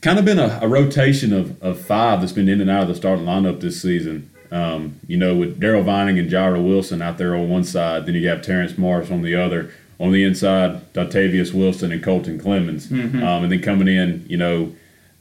kind 0.02 0.20
of 0.20 0.26
been 0.26 0.40
a, 0.40 0.60
a, 0.62 0.68
rotation 0.68 1.32
of, 1.34 1.62
of 1.64 1.80
five 1.80 2.20
that's 2.20 2.34
been 2.34 2.50
in 2.50 2.60
and 2.62 2.70
out 2.70 2.84
of 2.84 2.88
the 2.90 2.96
starting 2.96 3.26
lineup 3.26 3.62
this 3.62 3.82
season. 3.82 4.30
Um, 4.52 5.00
you 5.08 5.18
know, 5.18 5.36
with 5.36 5.60
Daryl 5.60 5.84
Vining 5.84 6.20
and 6.20 6.30
Jairo 6.30 6.66
Wilson 6.66 7.02
out 7.02 7.18
there 7.18 7.36
on 7.36 7.50
one 7.50 7.64
side, 7.64 8.06
then 8.06 8.16
you 8.16 8.28
have 8.28 8.42
Terrence 8.42 8.78
Morris 8.78 9.12
on 9.12 9.22
the 9.22 9.36
other. 9.36 9.72
On 10.00 10.12
the 10.12 10.24
inside, 10.24 10.94
Dontayvius 10.94 11.54
Wilson 11.54 11.92
and 11.92 12.04
Colton 12.04 12.38
Clemens, 12.40 12.88
Mm-hmm. 12.88 13.24
um, 13.24 13.44
and 13.44 13.52
then 13.52 13.62
coming 13.62 13.88
in, 13.88 14.26
you 14.30 14.38
know, 14.38 14.74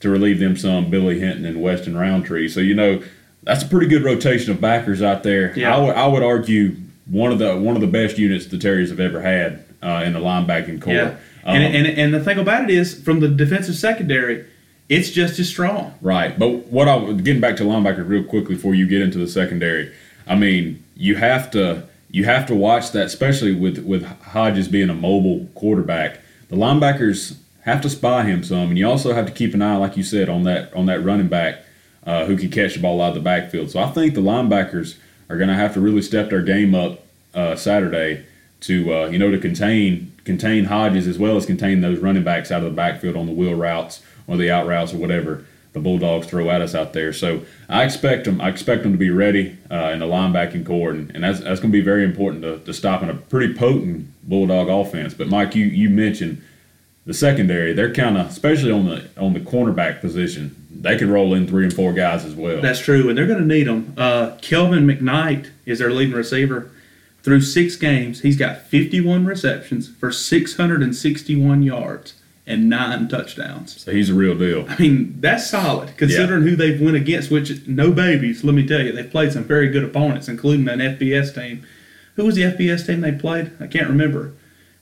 to 0.06 0.10
relieve 0.10 0.38
them 0.38 0.56
some 0.56 0.88
Billy 0.88 1.20
Hinton 1.20 1.44
and 1.44 1.60
Weston 1.60 1.96
Roundtree. 1.96 2.48
So 2.48 2.60
you 2.60 2.74
know, 2.74 3.02
that's 3.42 3.62
a 3.62 3.68
pretty 3.68 3.86
good 3.86 4.02
rotation 4.02 4.52
of 4.52 4.60
backers 4.60 5.02
out 5.02 5.22
there. 5.22 5.56
Yeah. 5.58 5.76
I 5.76 6.06
would 6.06 6.12
would 6.12 6.22
argue 6.22 6.76
one 7.06 7.32
of 7.32 7.38
the 7.38 7.56
one 7.56 7.74
of 7.74 7.80
the 7.80 7.88
best 7.88 8.18
units 8.18 8.46
the 8.46 8.58
Terriers 8.58 8.90
have 8.90 9.00
ever 9.00 9.20
had 9.20 9.64
uh, 9.82 10.02
in 10.04 10.12
the 10.12 10.20
linebacking 10.20 10.80
core. 10.80 10.94
Yeah. 10.94 11.16
Um, 11.44 11.56
and, 11.56 11.76
and 11.76 11.86
and 11.86 12.14
the 12.14 12.20
thing 12.20 12.38
about 12.38 12.64
it 12.64 12.70
is, 12.70 13.00
from 13.00 13.20
the 13.20 13.28
defensive 13.28 13.76
secondary, 13.76 14.46
it's 14.88 15.10
just 15.10 15.38
as 15.38 15.48
strong. 15.48 15.94
Right, 16.00 16.36
but 16.36 16.66
what 16.66 16.88
I 16.88 17.12
getting 17.12 17.40
back 17.40 17.56
to 17.56 17.64
linebacker 17.64 18.08
real 18.08 18.24
quickly 18.24 18.56
before 18.56 18.74
you 18.74 18.86
get 18.86 19.02
into 19.02 19.18
the 19.18 19.28
secondary. 19.28 19.92
I 20.26 20.34
mean, 20.34 20.82
you 20.96 21.14
have 21.16 21.50
to 21.52 21.86
you 22.10 22.24
have 22.24 22.46
to 22.46 22.54
watch 22.54 22.90
that, 22.92 23.06
especially 23.06 23.54
with 23.54 23.78
with 23.78 24.04
Hodges 24.22 24.66
being 24.66 24.90
a 24.90 24.94
mobile 24.94 25.48
quarterback. 25.54 26.20
The 26.48 26.56
linebackers 26.56 27.36
have 27.66 27.80
to 27.82 27.90
spy 27.90 28.22
him 28.22 28.42
some, 28.42 28.68
and 28.70 28.78
you 28.78 28.88
also 28.88 29.12
have 29.12 29.26
to 29.26 29.32
keep 29.32 29.52
an 29.52 29.60
eye, 29.60 29.76
like 29.76 29.96
you 29.96 30.02
said, 30.02 30.28
on 30.28 30.44
that 30.44 30.72
on 30.72 30.86
that 30.86 31.04
running 31.04 31.28
back 31.28 31.64
uh, 32.06 32.24
who 32.24 32.36
can 32.36 32.50
catch 32.50 32.74
the 32.74 32.80
ball 32.80 33.02
out 33.02 33.08
of 33.08 33.14
the 33.14 33.20
backfield. 33.20 33.70
So 33.70 33.80
I 33.80 33.90
think 33.90 34.14
the 34.14 34.20
linebackers 34.20 34.96
are 35.28 35.36
going 35.36 35.48
to 35.48 35.54
have 35.54 35.74
to 35.74 35.80
really 35.80 36.02
step 36.02 36.30
their 36.30 36.42
game 36.42 36.74
up 36.74 37.00
uh, 37.34 37.56
Saturday 37.56 38.24
to 38.60 38.94
uh, 38.94 39.06
you 39.06 39.18
know 39.18 39.30
to 39.30 39.38
contain 39.38 40.12
contain 40.24 40.64
Hodges 40.64 41.06
as 41.06 41.18
well 41.18 41.36
as 41.36 41.44
contain 41.44 41.82
those 41.82 41.98
running 41.98 42.24
backs 42.24 42.50
out 42.50 42.62
of 42.62 42.70
the 42.70 42.76
backfield 42.76 43.16
on 43.16 43.26
the 43.26 43.32
wheel 43.32 43.54
routes 43.54 44.02
or 44.26 44.36
the 44.36 44.50
out 44.50 44.66
routes 44.66 44.94
or 44.94 44.98
whatever 44.98 45.44
the 45.76 45.82
Bulldogs 45.82 46.26
throw 46.26 46.48
at 46.48 46.62
us 46.62 46.74
out 46.74 46.94
there. 46.94 47.12
So 47.12 47.42
I 47.68 47.84
expect 47.84 48.24
them. 48.24 48.40
I 48.40 48.48
expect 48.48 48.82
them 48.82 48.92
to 48.92 48.98
be 48.98 49.10
ready 49.10 49.58
uh, 49.70 49.90
in 49.92 49.98
the 49.98 50.06
linebacking 50.06 50.64
core, 50.64 50.90
and, 50.90 51.10
and 51.14 51.22
that's, 51.22 51.40
that's 51.40 51.60
going 51.60 51.70
to 51.70 51.78
be 51.78 51.82
very 51.82 52.02
important 52.02 52.42
to, 52.44 52.60
to 52.60 52.72
stopping 52.72 53.10
a 53.10 53.14
pretty 53.14 53.52
potent 53.52 54.08
Bulldog 54.26 54.70
offense. 54.70 55.12
But 55.12 55.28
Mike, 55.28 55.54
you 55.54 55.66
you 55.66 55.90
mentioned 55.90 56.42
the 57.06 57.14
secondary. 57.14 57.72
They're 57.72 57.94
kind 57.94 58.18
of, 58.18 58.26
especially 58.26 58.72
on 58.72 58.86
the 58.86 59.08
on 59.16 59.32
the 59.32 59.40
cornerback 59.40 60.00
position, 60.00 60.66
they 60.70 60.98
could 60.98 61.08
roll 61.08 61.32
in 61.34 61.46
three 61.46 61.64
and 61.64 61.72
four 61.72 61.92
guys 61.92 62.24
as 62.24 62.34
well. 62.34 62.60
That's 62.60 62.80
true, 62.80 63.08
and 63.08 63.16
they're 63.16 63.26
going 63.26 63.38
to 63.40 63.46
need 63.46 63.66
them. 63.66 63.94
Uh, 63.96 64.36
Kelvin 64.42 64.86
McKnight 64.86 65.50
is 65.64 65.78
their 65.78 65.90
leading 65.90 66.14
receiver. 66.14 66.70
Through 67.22 67.40
six 67.40 67.74
games, 67.74 68.20
he's 68.20 68.36
got 68.36 68.58
51 68.58 69.26
receptions 69.26 69.88
for 69.88 70.12
661 70.12 71.62
yards 71.64 72.14
and 72.46 72.68
nine 72.68 73.08
touchdowns. 73.08 73.80
so 73.82 73.90
he's 73.90 74.10
a 74.10 74.14
real 74.14 74.38
deal. 74.38 74.64
I 74.68 74.76
mean, 74.78 75.16
that's 75.20 75.50
solid 75.50 75.96
considering 75.96 76.42
who 76.42 76.54
they've 76.54 76.80
went 76.80 76.94
against, 76.96 77.32
which 77.32 77.66
no 77.66 77.90
babies, 77.90 78.44
let 78.44 78.54
me 78.54 78.64
tell 78.64 78.80
you. 78.80 78.92
They've 78.92 79.10
played 79.10 79.32
some 79.32 79.42
very 79.42 79.68
good 79.68 79.82
opponents, 79.82 80.28
including 80.28 80.68
an 80.68 80.78
FBS 80.78 81.34
team. 81.34 81.66
Who 82.14 82.24
was 82.26 82.36
the 82.36 82.42
FBS 82.42 82.86
team 82.86 83.00
they 83.00 83.10
played? 83.10 83.50
I 83.58 83.66
can't 83.66 83.88
remember. 83.88 84.32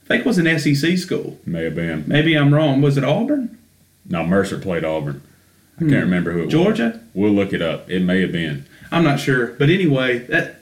I 0.05 0.07
think 0.07 0.21
it 0.21 0.27
was 0.27 0.37
an 0.37 0.59
SEC 0.59 0.97
school. 0.99 1.39
May 1.45 1.63
have 1.63 1.75
been. 1.75 2.03
Maybe 2.05 2.37
I'm 2.37 2.53
wrong. 2.53 2.79
Was 2.81 2.95
it 2.95 3.03
Auburn? 3.03 3.57
No, 4.07 4.23
Mercer 4.23 4.59
played 4.59 4.85
Auburn. 4.85 5.23
I 5.77 5.79
can't 5.79 5.91
hmm. 5.91 5.99
remember 5.99 6.31
who 6.31 6.41
it 6.41 6.45
was. 6.45 6.51
Georgia? 6.51 7.01
We'll 7.15 7.31
look 7.31 7.53
it 7.53 7.61
up. 7.61 7.89
It 7.89 8.01
may 8.01 8.21
have 8.21 8.31
been. 8.31 8.65
I'm 8.91 9.03
not 9.03 9.19
sure, 9.19 9.47
but 9.47 9.69
anyway, 9.69 10.19
that 10.27 10.57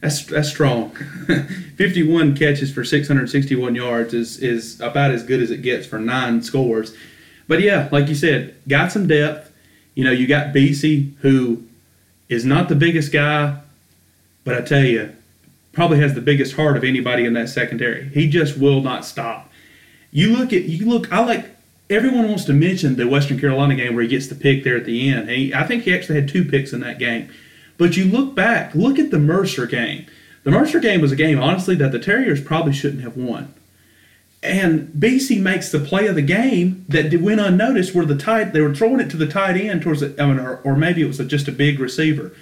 that's 0.00 0.24
that's 0.26 0.50
strong. 0.50 0.90
51 1.76 2.36
catches 2.36 2.72
for 2.72 2.84
661 2.84 3.74
yards 3.74 4.12
is 4.12 4.38
is 4.38 4.80
about 4.80 5.12
as 5.12 5.22
good 5.22 5.40
as 5.40 5.50
it 5.50 5.62
gets 5.62 5.86
for 5.86 5.98
nine 5.98 6.42
scores. 6.42 6.94
But 7.48 7.60
yeah, 7.62 7.88
like 7.90 8.08
you 8.08 8.14
said, 8.14 8.54
got 8.68 8.92
some 8.92 9.06
depth. 9.06 9.50
You 9.94 10.04
know, 10.04 10.10
you 10.10 10.26
got 10.26 10.54
BC 10.54 11.14
who 11.20 11.64
is 12.28 12.44
not 12.44 12.68
the 12.68 12.74
biggest 12.74 13.12
guy, 13.12 13.60
but 14.44 14.56
I 14.56 14.60
tell 14.60 14.84
you, 14.84 15.14
probably 15.72 15.98
has 15.98 16.14
the 16.14 16.20
biggest 16.20 16.56
heart 16.56 16.76
of 16.76 16.84
anybody 16.84 17.24
in 17.24 17.32
that 17.34 17.48
secondary. 17.48 18.08
He 18.10 18.28
just 18.28 18.58
will 18.58 18.80
not 18.80 19.04
stop. 19.04 19.50
You 20.10 20.36
look 20.36 20.52
at 20.52 20.64
you 20.64 20.88
look. 20.88 21.10
I 21.12 21.24
like 21.24 21.56
everyone 21.88 22.28
wants 22.28 22.44
to 22.44 22.52
mention 22.52 22.96
the 22.96 23.06
Western 23.06 23.38
Carolina 23.38 23.74
game 23.74 23.94
where 23.94 24.02
he 24.02 24.08
gets 24.08 24.26
the 24.26 24.34
pick 24.34 24.64
there 24.64 24.76
at 24.76 24.84
the 24.84 25.08
end. 25.08 25.28
He, 25.28 25.54
I 25.54 25.66
think 25.66 25.84
he 25.84 25.94
actually 25.94 26.20
had 26.20 26.28
two 26.28 26.44
picks 26.44 26.72
in 26.72 26.80
that 26.80 26.98
game. 26.98 27.30
But 27.78 27.96
you 27.96 28.04
look 28.04 28.34
back, 28.34 28.74
look 28.74 28.98
at 28.98 29.10
the 29.10 29.18
Mercer 29.18 29.66
game. 29.66 30.06
The 30.44 30.50
Mercer 30.50 30.80
game 30.80 31.00
was 31.00 31.12
a 31.12 31.16
game, 31.16 31.40
honestly, 31.40 31.74
that 31.76 31.92
the 31.92 31.98
Terriers 31.98 32.40
probably 32.40 32.72
shouldn't 32.72 33.02
have 33.02 33.16
won. 33.16 33.54
And 34.42 34.88
BC 34.88 35.40
makes 35.40 35.70
the 35.70 35.78
play 35.78 36.08
of 36.08 36.16
the 36.16 36.22
game 36.22 36.84
that 36.88 37.14
went 37.20 37.40
unnoticed 37.40 37.94
where 37.94 38.04
the 38.04 38.16
tight 38.16 38.52
they 38.52 38.60
were 38.60 38.74
throwing 38.74 38.98
it 38.98 39.08
to 39.10 39.16
the 39.16 39.26
tight 39.26 39.56
end 39.56 39.82
towards 39.82 40.00
the, 40.00 40.20
I 40.20 40.26
mean, 40.26 40.40
or, 40.40 40.56
or 40.64 40.74
maybe 40.74 41.00
it 41.00 41.06
was 41.06 41.20
a, 41.20 41.24
just 41.24 41.46
a 41.46 41.52
big 41.52 41.78
receiver, 41.78 42.32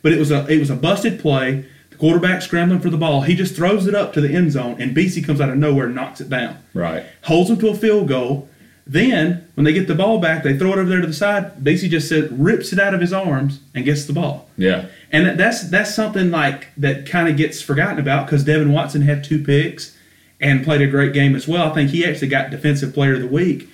but 0.00 0.12
it 0.12 0.18
was 0.18 0.30
a 0.30 0.46
it 0.46 0.58
was 0.58 0.70
a 0.70 0.76
busted 0.76 1.18
play. 1.18 1.66
Quarterback 1.98 2.42
scrambling 2.42 2.80
for 2.80 2.90
the 2.90 2.96
ball, 2.96 3.22
he 3.22 3.34
just 3.34 3.56
throws 3.56 3.86
it 3.86 3.94
up 3.94 4.12
to 4.12 4.20
the 4.20 4.32
end 4.32 4.52
zone, 4.52 4.76
and 4.80 4.94
BC 4.96 5.24
comes 5.24 5.40
out 5.40 5.48
of 5.50 5.56
nowhere 5.56 5.86
and 5.86 5.94
knocks 5.94 6.20
it 6.20 6.28
down 6.30 6.56
Right. 6.74 7.04
holds 7.22 7.48
them 7.50 7.58
to 7.60 7.68
a 7.68 7.74
field 7.74 8.08
goal. 8.08 8.48
Then, 8.86 9.44
when 9.54 9.64
they 9.64 9.74
get 9.74 9.86
the 9.86 9.94
ball 9.94 10.18
back, 10.18 10.42
they 10.42 10.56
throw 10.56 10.72
it 10.72 10.78
over 10.78 10.88
there 10.88 11.00
to 11.02 11.06
the 11.06 11.12
side. 11.12 11.62
BC 11.62 11.90
just 11.90 12.08
said, 12.08 12.40
rips 12.42 12.72
it 12.72 12.78
out 12.78 12.94
of 12.94 13.02
his 13.02 13.12
arms 13.12 13.60
and 13.74 13.84
gets 13.84 14.06
the 14.06 14.14
ball. 14.14 14.48
Yeah. 14.56 14.86
And 15.12 15.38
that's 15.38 15.68
that's 15.68 15.94
something 15.94 16.30
like 16.30 16.68
that 16.78 17.04
kind 17.06 17.28
of 17.28 17.36
gets 17.36 17.60
forgotten 17.60 17.98
about 17.98 18.26
because 18.26 18.44
Devin 18.44 18.72
Watson 18.72 19.02
had 19.02 19.22
two 19.24 19.42
picks 19.44 19.94
and 20.40 20.64
played 20.64 20.80
a 20.80 20.86
great 20.86 21.12
game 21.12 21.34
as 21.36 21.46
well. 21.46 21.70
I 21.70 21.74
think 21.74 21.90
he 21.90 22.04
actually 22.06 22.28
got 22.28 22.50
Defensive 22.50 22.94
Player 22.94 23.14
of 23.14 23.20
the 23.20 23.26
Week. 23.26 23.68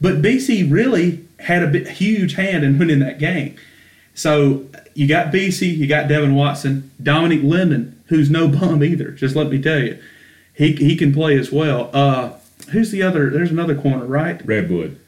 But 0.00 0.22
BC 0.22 0.70
really 0.70 1.24
had 1.40 1.62
a 1.64 1.66
bit, 1.66 1.88
huge 1.88 2.34
hand 2.34 2.62
in 2.64 2.78
winning 2.78 3.00
that 3.00 3.18
game. 3.18 3.56
So 4.14 4.66
you 4.94 5.06
got 5.06 5.32
BC, 5.32 5.76
you 5.76 5.86
got 5.86 6.08
Devin 6.08 6.34
Watson, 6.34 6.90
Dominic 7.02 7.42
Linden, 7.42 8.02
who's 8.06 8.30
no 8.30 8.48
bum 8.48 8.82
either. 8.82 9.10
Just 9.10 9.36
let 9.36 9.48
me 9.48 9.60
tell 9.60 9.78
you, 9.78 10.00
he 10.54 10.74
he 10.74 10.96
can 10.96 11.12
play 11.12 11.38
as 11.38 11.50
well. 11.50 11.90
Uh, 11.92 12.32
who's 12.70 12.90
the 12.90 13.02
other? 13.02 13.30
There's 13.30 13.50
another 13.50 13.74
corner, 13.74 14.04
right? 14.04 14.44
Redwood. 14.44 14.98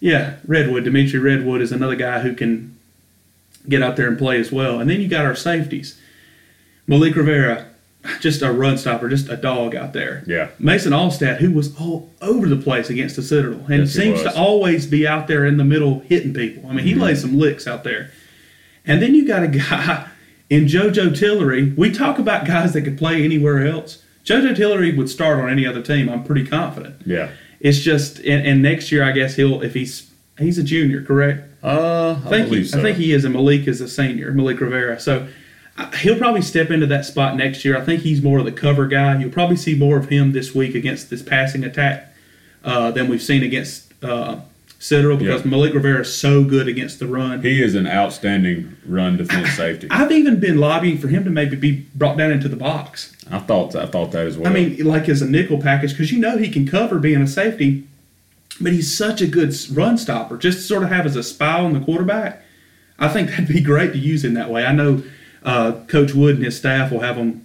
Yeah, 0.00 0.36
Redwood. 0.46 0.84
Dimitri 0.84 1.18
Redwood 1.18 1.60
is 1.60 1.72
another 1.72 1.96
guy 1.96 2.20
who 2.20 2.34
can 2.34 2.76
get 3.68 3.82
out 3.82 3.96
there 3.96 4.08
and 4.08 4.18
play 4.18 4.38
as 4.38 4.52
well. 4.52 4.78
And 4.80 4.90
then 4.90 5.00
you 5.00 5.08
got 5.08 5.24
our 5.24 5.34
safeties. 5.34 5.98
Malik 6.86 7.16
Rivera, 7.16 7.66
just 8.20 8.42
a 8.42 8.52
run 8.52 8.76
stopper, 8.76 9.08
just 9.08 9.28
a 9.30 9.36
dog 9.36 9.74
out 9.74 9.94
there. 9.94 10.22
Yeah. 10.26 10.50
Mason 10.58 10.92
Allstat, 10.92 11.38
who 11.38 11.52
was 11.52 11.74
all 11.78 12.10
over 12.20 12.46
the 12.46 12.56
place 12.56 12.90
against 12.90 13.16
the 13.16 13.22
Citadel 13.22 13.64
and 13.66 13.84
Yes, 13.84 13.92
seems 13.92 14.22
to 14.22 14.36
always 14.36 14.86
be 14.86 15.06
out 15.06 15.26
there 15.26 15.46
in 15.46 15.56
the 15.56 15.64
middle 15.64 16.00
hitting 16.00 16.34
people. 16.34 16.68
I 16.68 16.74
mean, 16.74 16.84
he 16.84 16.94
lays 16.94 17.22
some 17.22 17.38
licks 17.38 17.66
out 17.66 17.84
there. 17.84 18.10
And 18.86 19.00
then 19.00 19.14
you 19.14 19.26
got 19.26 19.42
a 19.42 19.48
guy 19.48 20.08
in 20.50 20.66
JoJo 20.66 21.18
Tillery. 21.18 21.72
We 21.72 21.90
talk 21.90 22.18
about 22.18 22.46
guys 22.46 22.72
that 22.74 22.82
could 22.82 22.98
play 22.98 23.24
anywhere 23.24 23.66
else. 23.66 24.02
JoJo 24.24 24.54
Tillery 24.56 24.94
would 24.94 25.08
start 25.08 25.38
on 25.38 25.50
any 25.50 25.66
other 25.66 25.82
team. 25.82 26.08
I'm 26.08 26.24
pretty 26.24 26.46
confident. 26.46 26.96
Yeah. 27.04 27.30
It's 27.60 27.78
just, 27.78 28.18
and, 28.18 28.46
and 28.46 28.62
next 28.62 28.92
year, 28.92 29.02
I 29.02 29.12
guess 29.12 29.36
he'll, 29.36 29.62
if 29.62 29.72
he's, 29.74 30.10
he's 30.38 30.58
a 30.58 30.62
junior, 30.62 31.02
correct? 31.02 31.50
Uh, 31.62 32.20
I, 32.24 32.26
I 32.26 32.30
think, 32.30 32.48
he, 32.48 32.64
so. 32.64 32.78
I 32.78 32.82
think 32.82 32.98
he 32.98 33.12
is, 33.12 33.24
and 33.24 33.32
Malik 33.32 33.66
is 33.66 33.80
a 33.80 33.88
senior, 33.88 34.32
Malik 34.32 34.60
Rivera. 34.60 35.00
So 35.00 35.28
uh, 35.78 35.90
he'll 35.92 36.18
probably 36.18 36.42
step 36.42 36.70
into 36.70 36.86
that 36.86 37.06
spot 37.06 37.36
next 37.36 37.64
year. 37.64 37.76
I 37.76 37.80
think 37.80 38.02
he's 38.02 38.22
more 38.22 38.38
of 38.38 38.44
the 38.44 38.52
cover 38.52 38.86
guy. 38.86 39.18
You'll 39.18 39.30
probably 39.30 39.56
see 39.56 39.74
more 39.74 39.96
of 39.96 40.10
him 40.10 40.32
this 40.32 40.54
week 40.54 40.74
against 40.74 41.08
this 41.08 41.22
passing 41.22 41.64
attack 41.64 42.14
uh, 42.62 42.90
than 42.90 43.08
we've 43.08 43.22
seen 43.22 43.42
against 43.42 43.92
uh, 44.04 44.40
Citadel 44.84 45.16
because 45.16 45.42
Yeah. 45.44 45.50
Malik 45.50 45.72
Rivera 45.72 46.02
is 46.02 46.12
so 46.12 46.44
good 46.44 46.68
against 46.68 46.98
the 46.98 47.06
run. 47.06 47.40
he 47.40 47.62
is 47.62 47.74
an 47.74 47.86
outstanding 47.86 48.76
run 48.86 49.16
defense 49.16 49.52
safety. 49.54 49.86
I've 49.90 50.12
even 50.12 50.38
been 50.40 50.58
lobbying 50.58 50.98
for 50.98 51.08
him 51.08 51.24
to 51.24 51.30
maybe 51.30 51.56
be 51.56 51.86
brought 51.94 52.18
down 52.18 52.30
into 52.30 52.48
the 52.48 52.56
box. 52.56 53.16
I 53.30 53.38
thought 53.38 53.74
I 53.74 53.86
thought 53.86 54.12
that 54.12 54.26
as 54.26 54.36
well. 54.36 54.50
I 54.50 54.54
mean, 54.54 54.76
like 54.84 55.08
as 55.08 55.22
a 55.22 55.26
nickel 55.26 55.58
package, 55.58 55.92
because 55.92 56.12
you 56.12 56.18
know 56.18 56.36
he 56.36 56.50
can 56.50 56.66
cover 56.68 56.98
being 56.98 57.22
a 57.22 57.26
safety, 57.26 57.84
but 58.60 58.72
he's 58.74 58.94
such 58.94 59.22
a 59.22 59.26
good 59.26 59.54
run 59.72 59.96
stopper. 59.96 60.36
Just 60.36 60.58
to 60.58 60.64
sort 60.64 60.82
of 60.82 60.90
have 60.90 61.06
as 61.06 61.16
a 61.16 61.22
spy 61.22 61.60
on 61.60 61.72
the 61.72 61.80
quarterback, 61.80 62.42
I 62.98 63.08
think 63.08 63.30
that'd 63.30 63.48
be 63.48 63.62
great 63.62 63.92
to 63.94 63.98
use 63.98 64.22
him 64.22 64.34
that 64.34 64.50
way. 64.50 64.66
I 64.66 64.72
know 64.72 65.02
uh, 65.44 65.72
Coach 65.88 66.12
Wood 66.12 66.36
and 66.36 66.44
his 66.44 66.58
staff 66.58 66.92
will 66.92 67.00
have 67.00 67.16
him 67.16 67.40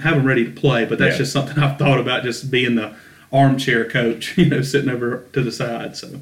have 0.00 0.16
him 0.16 0.26
ready 0.26 0.44
to 0.44 0.50
play, 0.50 0.84
but 0.84 0.98
that's 0.98 1.14
Yeah. 1.14 1.18
just 1.18 1.32
something 1.32 1.58
I've 1.62 1.78
thought 1.78 2.00
about, 2.00 2.24
just 2.24 2.50
being 2.50 2.74
the 2.74 2.94
armchair 3.32 3.84
coach, 3.88 4.36
you 4.36 4.46
know, 4.46 4.62
sitting 4.62 4.90
over 4.90 5.24
to 5.32 5.42
the 5.42 5.52
side. 5.52 5.96
So 5.96 6.20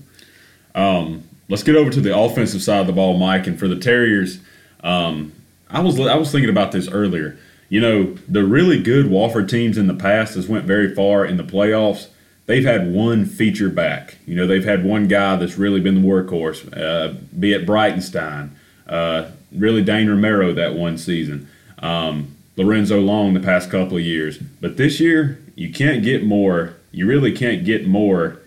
Um, 0.74 1.24
let's 1.48 1.62
get 1.62 1.76
over 1.76 1.90
to 1.90 2.00
the 2.00 2.16
offensive 2.16 2.62
side 2.62 2.80
of 2.80 2.86
the 2.86 2.92
ball, 2.92 3.18
Mike. 3.18 3.46
And 3.46 3.58
for 3.58 3.68
the 3.68 3.76
Terriers, 3.76 4.40
um, 4.82 5.32
I 5.68 5.80
was 5.80 6.00
I 6.00 6.16
was 6.16 6.32
thinking 6.32 6.50
about 6.50 6.72
this 6.72 6.88
earlier. 6.88 7.38
You 7.68 7.80
know, 7.80 8.14
the 8.28 8.44
really 8.44 8.82
good 8.82 9.06
Wofford 9.06 9.48
teams 9.48 9.78
in 9.78 9.86
the 9.86 9.94
past 9.94 10.34
has 10.34 10.48
went 10.48 10.64
very 10.64 10.92
far 10.94 11.24
in 11.24 11.36
the 11.36 11.44
playoffs. 11.44 12.08
They've 12.46 12.64
had 12.64 12.92
one 12.92 13.26
feature 13.26 13.68
back. 13.68 14.16
You 14.26 14.34
know, 14.34 14.46
they've 14.46 14.64
had 14.64 14.84
one 14.84 15.06
guy 15.06 15.36
that's 15.36 15.56
really 15.56 15.80
been 15.80 16.02
the 16.02 16.08
workhorse, 16.08 16.76
uh, 16.76 17.14
be 17.38 17.52
it 17.52 17.64
Breitenstein, 17.64 18.50
uh, 18.88 19.30
really 19.52 19.84
Dane 19.84 20.08
Romero 20.08 20.52
that 20.52 20.74
one 20.74 20.98
season, 20.98 21.48
um, 21.78 22.34
Lorenzo 22.56 22.98
Long 23.00 23.34
the 23.34 23.40
past 23.40 23.70
couple 23.70 23.98
of 23.98 24.02
years. 24.02 24.38
But 24.38 24.76
this 24.76 24.98
year, 24.98 25.40
you 25.54 25.72
can't 25.72 26.02
get 26.02 26.24
more. 26.24 26.74
You 26.90 27.06
really 27.06 27.30
can't 27.30 27.64
get 27.64 27.86
more 27.86 28.40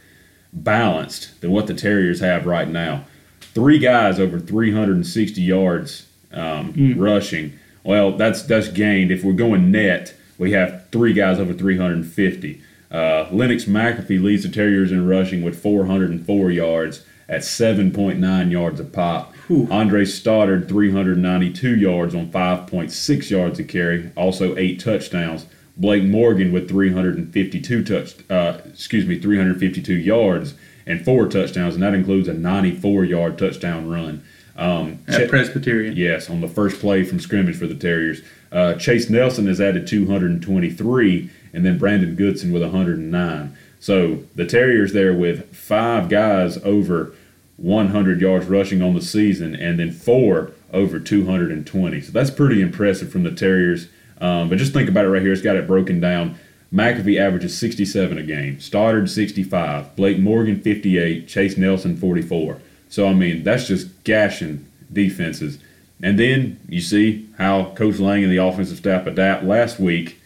balanced 0.53 1.41
than 1.41 1.51
what 1.51 1.67
the 1.67 1.73
Terriers 1.73 2.19
have 2.19 2.45
right 2.45 2.67
now. 2.67 3.05
Three 3.41 3.79
guys 3.79 4.19
over 4.19 4.39
360 4.39 5.41
yards 5.41 6.07
um, 6.31 6.95
rushing. 6.97 7.59
Well, 7.83 8.17
that's 8.17 8.43
that's 8.43 8.69
gained. 8.69 9.11
If 9.11 9.23
we're 9.23 9.33
going 9.33 9.71
net, 9.71 10.15
we 10.37 10.51
have 10.51 10.87
three 10.91 11.13
guys 11.13 11.39
over 11.39 11.53
350. 11.53 12.61
Uh, 12.91 13.27
Lennox 13.31 13.65
McAfee 13.65 14.21
leads 14.21 14.43
the 14.43 14.49
Terriers 14.49 14.91
in 14.91 15.07
rushing 15.07 15.41
with 15.41 15.61
404 15.61 16.51
yards 16.51 17.03
at 17.27 17.41
7.9 17.41 18.51
yards 18.51 18.79
a 18.79 18.83
pop. 18.83 19.33
Andre 19.71 20.05
Stoddard 20.05 20.69
392 20.69 21.75
yards 21.75 22.15
on 22.15 22.31
5.6 22.31 23.29
yards 23.29 23.59
a 23.59 23.63
carry, 23.63 24.11
also 24.15 24.55
eight 24.57 24.79
touchdowns. 24.79 25.45
Blake 25.75 26.03
Morgan 26.03 26.51
with 26.51 26.69
352 26.69 27.83
touch, 27.83 28.15
uh, 28.29 28.59
excuse 28.69 29.05
me, 29.05 29.19
352 29.19 29.93
yards 29.93 30.53
and 30.85 31.03
four 31.03 31.27
touchdowns, 31.27 31.73
and 31.75 31.83
that 31.83 31.93
includes 31.93 32.27
a 32.27 32.33
94-yard 32.33 33.37
touchdown 33.37 33.89
run. 33.89 34.23
Um, 34.55 34.99
At 35.07 35.17
Chet- 35.21 35.29
Presbyterian. 35.29 35.95
Yes, 35.95 36.29
on 36.29 36.41
the 36.41 36.47
first 36.47 36.79
play 36.79 37.03
from 37.03 37.19
scrimmage 37.19 37.55
for 37.57 37.65
the 37.65 37.73
Terriers. 37.75 38.21
Uh, 38.51 38.75
Chase 38.75 39.09
Nelson 39.09 39.47
has 39.47 39.59
added 39.59 39.87
223, 39.87 41.29
and 41.53 41.65
then 41.65 41.77
Brandon 41.79 42.15
Goodson 42.15 42.51
with 42.51 42.61
109. 42.61 43.57
So 43.79 44.19
the 44.35 44.45
Terriers 44.45 44.93
there 44.93 45.13
with 45.13 45.55
five 45.55 46.07
guys 46.07 46.57
over 46.63 47.13
100 47.57 48.21
yards 48.21 48.45
rushing 48.45 48.81
on 48.83 48.93
the 48.93 49.01
season, 49.01 49.55
and 49.55 49.79
then 49.79 49.91
four 49.91 50.51
over 50.71 50.99
220. 50.99 52.01
So 52.01 52.11
that's 52.11 52.29
pretty 52.31 52.61
impressive 52.61 53.11
from 53.11 53.23
the 53.23 53.31
Terriers. 53.31 53.87
Um, 54.23 54.47
but 54.47 54.57
just 54.57 54.71
think 54.71 54.87
about 54.87 55.03
it 55.03 55.09
right 55.09 55.21
here. 55.21 55.33
It's 55.33 55.41
got 55.41 55.57
it 55.57 55.67
broken 55.67 55.99
down. 55.99 56.39
McAfee 56.73 57.19
averages 57.19 57.55
67 57.57 58.17
a 58.17 58.23
game, 58.23 58.59
Stoddard 58.59 59.09
65, 59.09 59.95
Blake 59.95 60.17
Morgan 60.17 60.59
58, 60.59 61.27
Chase 61.27 61.57
Nelson 61.57 61.95
44. 61.97 62.59
So 62.89 63.07
I 63.07 63.13
mean 63.13 63.43
that's 63.43 63.67
just 63.67 64.03
gashing 64.05 64.65
defenses. 64.91 65.59
And 66.01 66.17
then 66.17 66.59
you 66.67 66.81
see 66.81 67.29
how 67.37 67.73
Coach 67.75 67.99
Lang 67.99 68.23
and 68.23 68.31
the 68.31 68.37
offensive 68.37 68.77
staff 68.77 69.05
adapt 69.05 69.43
last 69.43 69.79
week. 69.79 70.19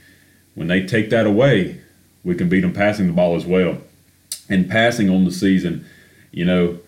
When 0.56 0.68
they 0.68 0.86
take 0.86 1.10
that 1.10 1.26
away, 1.26 1.82
we 2.24 2.36
can 2.36 2.50
beat 2.50 2.62
them 2.62 2.74
passing 2.74 3.08
the 3.08 3.14
ball 3.14 3.36
as 3.36 3.46
well. 3.46 3.80
And 4.48 4.70
passing 4.70 5.10
on 5.10 5.26
the 5.26 5.32
season, 5.32 5.86
you 6.32 6.46
know, 6.46 6.80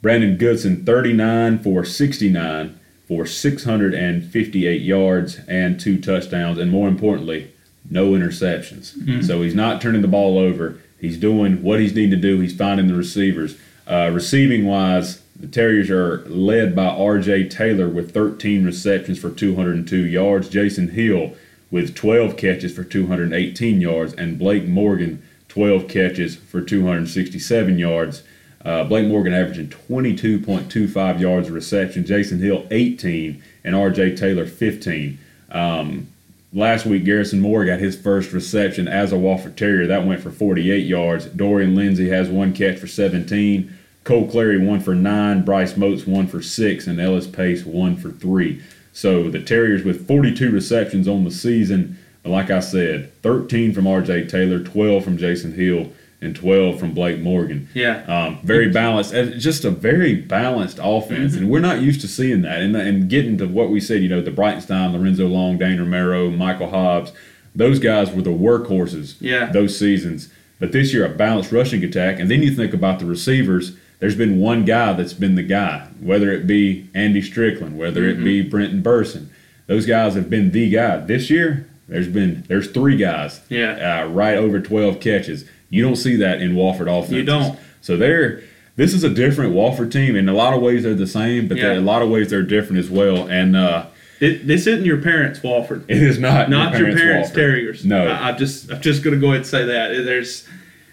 Brandon 0.00 0.36
Goodson 0.36 0.84
39 0.84 1.58
for 1.58 1.84
69 1.84 2.78
for 3.06 3.24
658 3.26 4.82
yards 4.82 5.40
and 5.46 5.78
two 5.78 6.00
touchdowns, 6.00 6.58
and 6.58 6.70
more 6.70 6.88
importantly, 6.88 7.52
no 7.88 8.10
interceptions. 8.12 8.96
So 9.24 9.42
he's 9.42 9.54
not 9.54 9.80
turning 9.80 10.02
the 10.02 10.08
ball 10.08 10.38
over. 10.38 10.80
He's 11.00 11.16
doing 11.16 11.62
what 11.62 11.78
he's 11.78 11.94
need 11.94 12.10
to 12.10 12.16
do. 12.16 12.40
He's 12.40 12.56
finding 12.56 12.88
the 12.88 12.94
receivers. 12.94 13.56
Uh, 13.86 14.10
receiving 14.12 14.66
wise, 14.66 15.22
the 15.38 15.46
Terriers 15.46 15.90
are 15.90 16.24
led 16.28 16.74
by 16.74 16.86
R.J. 16.86 17.48
Taylor 17.48 17.88
with 17.88 18.12
13 18.12 18.64
receptions 18.64 19.18
for 19.18 19.30
202 19.30 20.04
yards. 20.04 20.48
Jason 20.48 20.88
Hill 20.88 21.34
with 21.70 21.94
12 21.94 22.36
catches 22.36 22.74
for 22.74 22.82
218 22.84 23.80
yards, 23.80 24.14
and 24.14 24.38
Blake 24.38 24.66
Morgan 24.66 25.22
12 25.48 25.88
catches 25.88 26.36
for 26.36 26.60
267 26.60 27.78
yards. 27.78 28.22
Uh, 28.66 28.82
Blake 28.82 29.06
Morgan 29.06 29.32
averaging 29.32 29.68
22.25 29.68 31.20
yards 31.20 31.46
of 31.46 31.54
reception. 31.54 32.04
Jason 32.04 32.40
Hill 32.40 32.66
18, 32.72 33.40
and 33.62 33.76
R.J. 33.76 34.16
Taylor 34.16 34.44
15. 34.44 35.18
Um, 35.52 36.08
last 36.52 36.84
week, 36.84 37.04
Garrison 37.04 37.40
Moore 37.40 37.64
got 37.64 37.78
his 37.78 37.96
first 37.96 38.32
reception 38.32 38.88
as 38.88 39.12
a 39.12 39.16
Wofford 39.16 39.54
Terrier. 39.54 39.86
That 39.86 40.04
went 40.04 40.20
for 40.20 40.32
48 40.32 40.84
yards. 40.84 41.26
Dorian 41.26 41.76
Lindsay 41.76 42.08
has 42.08 42.28
one 42.28 42.52
catch 42.52 42.80
for 42.80 42.88
17. 42.88 43.72
Cole 44.02 44.28
Clary 44.28 44.58
one 44.58 44.80
for 44.80 44.96
nine. 44.96 45.44
Bryce 45.44 45.76
Motes 45.76 46.04
one 46.04 46.26
for 46.26 46.42
six, 46.42 46.88
and 46.88 47.00
Ellis 47.00 47.28
Pace 47.28 47.64
one 47.64 47.96
for 47.96 48.10
three. 48.10 48.60
So 48.92 49.30
the 49.30 49.42
Terriers 49.42 49.84
with 49.84 50.08
42 50.08 50.50
receptions 50.50 51.06
on 51.06 51.22
the 51.22 51.30
season. 51.30 51.98
Like 52.24 52.50
I 52.50 52.58
said, 52.58 53.12
13 53.22 53.72
from 53.72 53.86
R.J. 53.86 54.26
Taylor, 54.26 54.58
12 54.58 55.04
from 55.04 55.18
Jason 55.18 55.52
Hill, 55.52 55.92
and 56.20 56.34
12 56.34 56.78
from 56.80 56.92
Blake 56.94 57.20
Morgan. 57.20 57.68
Yeah. 57.74 58.02
Um, 58.06 58.38
very 58.42 58.70
balanced, 58.70 59.12
just 59.38 59.64
a 59.64 59.70
very 59.70 60.14
balanced 60.14 60.78
offense, 60.82 61.32
Mm-hmm. 61.34 61.42
and 61.42 61.50
we're 61.50 61.60
not 61.60 61.80
used 61.82 62.00
to 62.00 62.08
seeing 62.08 62.42
that. 62.42 62.60
And, 62.60 62.74
and 62.74 63.08
getting 63.08 63.36
to 63.38 63.46
what 63.46 63.68
we 63.70 63.80
said, 63.80 64.02
you 64.02 64.08
know, 64.08 64.22
the 64.22 64.30
Breitenstein, 64.30 64.92
Lorenzo 64.92 65.26
Long, 65.28 65.58
Dane 65.58 65.78
Romero, 65.78 66.30
Michael 66.30 66.70
Hobbs, 66.70 67.12
those 67.54 67.78
guys 67.78 68.10
were 68.12 68.22
the 68.22 68.30
workhorses 68.30 69.16
Yeah. 69.20 69.46
those 69.46 69.78
seasons. 69.78 70.28
But 70.58 70.72
this 70.72 70.94
year, 70.94 71.04
a 71.04 71.08
balanced 71.10 71.52
rushing 71.52 71.84
attack, 71.84 72.18
and 72.18 72.30
then 72.30 72.42
you 72.42 72.50
think 72.50 72.72
about 72.72 72.98
the 72.98 73.04
receivers. 73.04 73.76
There's 73.98 74.16
been 74.16 74.38
one 74.40 74.64
guy 74.64 74.94
that's 74.94 75.12
been 75.14 75.34
the 75.34 75.42
guy, 75.42 75.86
whether 76.00 76.30
it 76.32 76.46
be 76.46 76.88
Andy 76.94 77.20
Strickland, 77.22 77.76
whether 77.78 78.04
it 78.08 78.22
be 78.24 78.40
Mm-hmm. 78.40 78.50
Brenton 78.50 78.82
Burson. 78.82 79.30
Those 79.66 79.84
guys 79.84 80.14
have 80.14 80.30
been 80.30 80.52
the 80.52 80.70
guy. 80.70 80.98
This 80.98 81.28
year, 81.28 81.66
there's 81.88 82.08
been 82.08 82.44
there's 82.48 82.70
three 82.70 82.96
guys, 82.96 83.40
Yeah. 83.48 84.02
uh, 84.04 84.08
right 84.08 84.36
over 84.36 84.60
12 84.60 84.98
catches. 85.00 85.44
You 85.70 85.82
don't 85.82 85.96
see 85.96 86.16
that 86.16 86.40
in 86.40 86.54
Wofford 86.54 86.88
offense. 86.88 87.12
You 87.12 87.24
don't. 87.24 87.58
So 87.80 87.96
they're 87.96 88.42
this 88.76 88.92
is 88.92 89.04
a 89.04 89.10
different 89.10 89.54
Wofford 89.54 89.90
team. 89.90 90.16
In 90.16 90.28
a 90.28 90.34
lot 90.34 90.52
of 90.54 90.60
ways, 90.62 90.82
they're 90.82 90.94
the 90.94 91.06
same, 91.06 91.48
but 91.48 91.56
Yeah. 91.56 91.72
in 91.72 91.78
a 91.78 91.80
lot 91.80 92.02
of 92.02 92.10
ways, 92.10 92.28
they're 92.30 92.42
different 92.42 92.78
as 92.78 92.90
well. 92.90 93.26
And 93.28 93.56
uh, 93.56 93.86
It, 94.20 94.46
this 94.46 94.66
isn't 94.66 94.84
your 94.84 94.98
parents' 95.00 95.40
Wofford. 95.40 95.84
it 95.88 96.02
is 96.02 96.18
not 96.18 96.50
not 96.50 96.76
your 96.78 96.94
parents' 96.94 97.30
Wofford. 97.30 97.34
terriers. 97.34 97.84
No. 97.84 98.06
I, 98.06 98.28
I'm 98.30 98.36
just 98.38 98.70
I'm 98.70 98.80
just 98.80 99.02
gonna 99.02 99.16
go 99.16 99.28
ahead 99.28 99.38
and 99.38 99.46
say 99.46 99.64
that 99.64 100.04
there's 100.04 100.46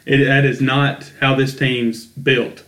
it, 0.06 0.26
that 0.26 0.44
is 0.46 0.62
not 0.62 1.12
how 1.22 1.36
this 1.36 1.56
team's 1.56 2.06
built. 2.06 2.64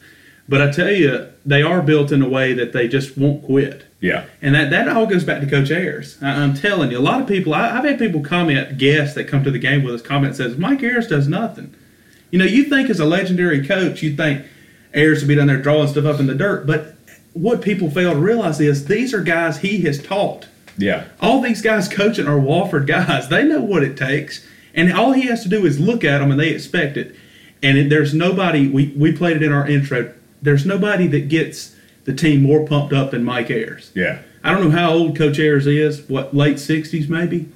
But 0.47 0.61
I 0.61 0.69
tell 0.71 0.91
you, 0.91 1.27
they 1.45 1.63
are 1.63 1.81
built 1.81 2.11
in 2.11 2.21
a 2.21 2.29
way 2.29 2.53
that 2.53 2.71
they 2.71 2.87
just 2.87 3.17
won't 3.17 3.43
quit. 3.43 3.83
Yeah, 3.99 4.25
And 4.43 4.53
that, 4.53 4.69
that 4.69 4.87
all 4.87 5.07
goes 5.07 5.23
back 5.23 5.41
to 5.41 5.47
Coach 5.49 5.71
Ayers. 5.71 6.17
I, 6.21 6.43
I'm 6.43 6.53
telling 6.53 6.91
you, 6.91 6.99
a 6.99 7.01
lot 7.01 7.19
of 7.21 7.27
people, 7.27 7.55
I, 7.55 7.75
I've 7.75 7.83
had 7.83 7.97
people 7.97 8.21
comment, 8.21 8.77
guests 8.77 9.15
that 9.15 9.23
come 9.23 9.43
to 9.43 9.49
the 9.49 9.57
game 9.57 9.83
with 9.83 9.95
us, 9.95 10.01
comment 10.03 10.35
says, 10.35 10.57
Mike 10.57 10.83
Ayers 10.83 11.07
does 11.07 11.27
nothing. 11.27 11.73
You 12.35 12.39
know, 12.39 12.45
you 12.45 12.65
think 12.65 12.89
as 12.89 12.99
a 12.99 13.05
legendary 13.05 13.65
coach, 13.65 14.03
you 14.03 14.13
think 14.13 14.45
Ayers 14.93 15.21
would 15.21 15.29
be 15.29 15.35
down 15.35 15.47
there 15.47 15.61
drawing 15.61 15.87
stuff 15.87 16.03
up 16.03 16.19
in 16.19 16.27
the 16.27 16.35
dirt. 16.35 16.67
But 16.67 16.97
what 17.31 17.61
people 17.61 17.89
fail 17.89 18.11
to 18.11 18.19
realize 18.19 18.59
is 18.59 18.87
these 18.87 19.13
are 19.13 19.21
guys 19.21 19.59
he 19.59 19.83
has 19.83 20.03
taught 20.03 20.49
yeah, 20.77 21.05
all 21.21 21.39
these 21.39 21.61
guys 21.61 21.87
coaching 21.87 22.27
are 22.27 22.37
Wofford 22.37 22.87
guys. 22.87 23.29
They 23.29 23.45
know 23.45 23.61
what 23.61 23.83
it 23.83 23.95
takes, 23.95 24.45
and 24.73 24.91
all 24.91 25.13
he 25.13 25.27
has 25.27 25.43
to 25.43 25.47
do 25.47 25.65
is 25.65 25.79
look 25.79 26.03
at 26.03 26.17
them, 26.17 26.29
and 26.29 26.37
they 26.37 26.49
expect 26.49 26.97
it. 26.97 27.15
And 27.63 27.77
it, 27.77 27.89
there's 27.89 28.13
nobody. 28.13 28.67
We 28.67 28.87
we 28.97 29.13
played 29.13 29.37
it 29.37 29.41
in 29.41 29.53
our 29.53 29.65
intro. 29.65 30.13
There's 30.41 30.65
nobody 30.65 31.07
that 31.07 31.29
gets 31.29 31.73
the 32.03 32.13
team 32.13 32.43
more 32.43 32.67
pumped 32.67 32.91
up 32.91 33.11
than 33.11 33.23
Mike 33.23 33.49
Ayers. 33.49 33.93
yeah. 33.95 34.19
I 34.43 34.51
don't 34.51 34.61
know 34.61 34.77
how 34.77 34.91
old 34.91 35.17
Coach 35.17 35.39
Ayers 35.39 35.67
is. 35.67 36.01
What 36.09 36.35
late 36.35 36.57
'60s 36.57 37.07
maybe, 37.07 37.47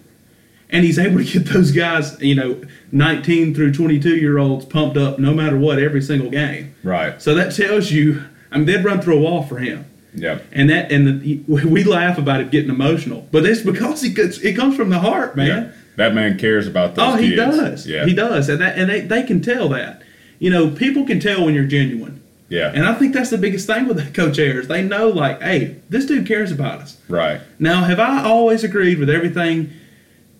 and 0.70 0.86
he's 0.86 1.00
able 1.00 1.18
to 1.18 1.24
get 1.24 1.46
those 1.46 1.72
guys, 1.72 2.20
you 2.22 2.36
know, 2.36 2.62
19 2.92 3.54
through 3.56 3.74
22 3.74 4.16
year 4.18 4.38
olds 4.38 4.66
pumped 4.66 4.98
up 4.98 5.20
no 5.20 5.34
matter 5.34 5.58
what 5.58 5.80
every 5.80 6.02
single 6.02 6.30
game. 6.30 6.76
Right. 6.84 7.22
So 7.22 7.34
that 7.36 7.56
tells 7.56 7.92
you, 7.92 8.24
I 8.52 8.58
mean, 8.58 8.66
they'd 8.66 8.84
run 8.84 9.02
through 9.02 9.18
a 9.18 9.22
wall 9.22 9.44
for 9.44 9.58
him 9.60 9.86
Yeah. 10.14 10.40
and 10.52 10.70
that 10.70 10.92
and 10.92 11.22
the, 11.22 11.38
we 11.48 11.84
laugh 11.84 12.18
about 12.18 12.42
it 12.42 12.52
getting 12.52 12.70
emotional, 12.70 13.28
but 13.32 13.46
it's 13.46 13.62
because 13.62 14.02
he 14.02 14.10
gets, 14.10 14.38
it 14.40 14.56
comes 14.56 14.76
from 14.76 14.90
the 14.90 15.00
heart, 15.00 15.36
man. 15.36 15.48
Yeah. 15.48 15.72
That 15.98 16.14
man 16.14 16.38
cares 16.38 16.66
about 16.66 16.96
those 16.96 17.14
Oh, 17.14 17.18
he 17.18 17.30
kids. 17.36 17.58
does. 17.58 17.88
Yeah. 17.88 18.06
He 18.06 18.14
does, 18.14 18.48
and 18.48 18.62
that 18.62 18.78
and 18.78 18.90
they, 18.90 19.02
they 19.02 19.24
can 19.24 19.42
tell 19.42 19.68
that. 19.70 20.02
You 20.40 20.50
know, 20.50 20.70
people 20.70 21.06
can 21.06 21.20
tell 21.20 21.44
when 21.44 21.54
you're 21.54 21.66
genuine, 21.66 22.22
Yeah. 22.48 22.72
and 22.74 22.86
I 22.86 22.94
think 22.94 23.14
that's 23.14 23.32
the 23.32 23.38
biggest 23.38 23.68
thing 23.68 23.86
with 23.86 24.14
Coach 24.14 24.40
Ayers. 24.40 24.70
They 24.70 24.82
know, 24.82 25.10
like, 25.10 25.42
hey, 25.42 25.76
this 25.90 26.06
dude 26.06 26.26
cares 26.26 26.54
about 26.54 26.80
us. 26.80 26.98
right. 27.10 27.42
Now, 27.60 27.84
have 27.84 28.00
I 28.00 28.24
always 28.24 28.64
agreed 28.64 28.98
with 29.00 29.10
everything 29.10 29.72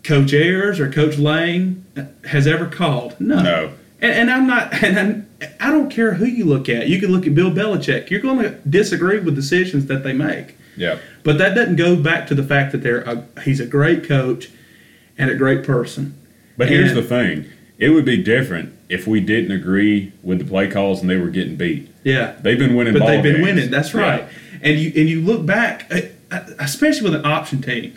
Coach 0.04 0.34
Ayers 0.34 0.80
or 0.80 0.92
Coach 0.92 1.18
Lane 1.18 1.86
has 2.26 2.48
ever 2.48 2.66
called? 2.66 3.20
No. 3.20 3.42
No. 3.42 3.74
And, 4.02 4.12
and 4.14 4.32
I'm 4.32 4.48
not, 4.48 4.84
and 4.84 4.98
I'm, 5.00 5.30
I 5.60 5.70
don't 5.72 5.90
care 5.90 6.14
who 6.14 6.26
you 6.26 6.46
look 6.46 6.70
at. 6.70 6.88
You 6.88 7.00
can 7.00 7.12
look 7.12 7.28
at 7.28 7.36
Bill 7.36 7.52
Belichick. 7.52 8.10
You're 8.10 8.22
going 8.22 8.40
to 8.40 8.52
disagree 8.70 9.20
with 9.20 9.36
decisions 9.36 9.88
that 9.88 10.04
they 10.04 10.14
make. 10.14 10.56
Yep. 10.78 11.02
But 11.24 11.38
that 11.40 11.54
doesn't 11.56 11.76
go 11.76 11.96
back 12.02 12.28
to 12.28 12.36
the 12.36 12.44
fact 12.44 12.72
that 12.72 12.78
they're 12.80 13.02
a, 13.02 13.26
he's 13.44 13.60
a 13.60 13.66
great 13.66 14.06
coach 14.06 14.50
and 15.18 15.30
a 15.30 15.36
great 15.36 15.66
person. 15.66 16.16
But 16.58 16.70
here's 16.70 16.94
the 16.94 17.02
thing: 17.04 17.46
It 17.78 17.90
would 17.90 18.06
be 18.06 18.22
different 18.24 18.74
if 18.88 19.06
we 19.06 19.20
didn't 19.20 19.52
agree 19.52 20.14
with 20.24 20.40
the 20.40 20.46
play 20.46 20.70
calls 20.70 21.02
and 21.02 21.10
they 21.10 21.18
were 21.18 21.30
getting 21.30 21.58
beat. 21.58 21.90
Yeah, 22.04 22.38
They've 22.42 22.58
been 22.58 22.76
winning, 22.76 22.94
but 22.94 23.00
ball 23.00 23.10
they've 23.10 23.24
been 23.24 23.36
games. 23.36 23.46
winning. 23.46 23.72
That's 23.72 23.94
Yeah. 23.94 24.02
right. 24.02 24.28
And 24.62 24.80
you 24.80 24.92
and 24.96 25.10
you 25.10 25.22
look 25.22 25.46
back, 25.46 25.92
especially 26.60 27.04
with 27.10 27.16
an 27.20 27.26
option 27.26 27.62
team. 27.62 27.96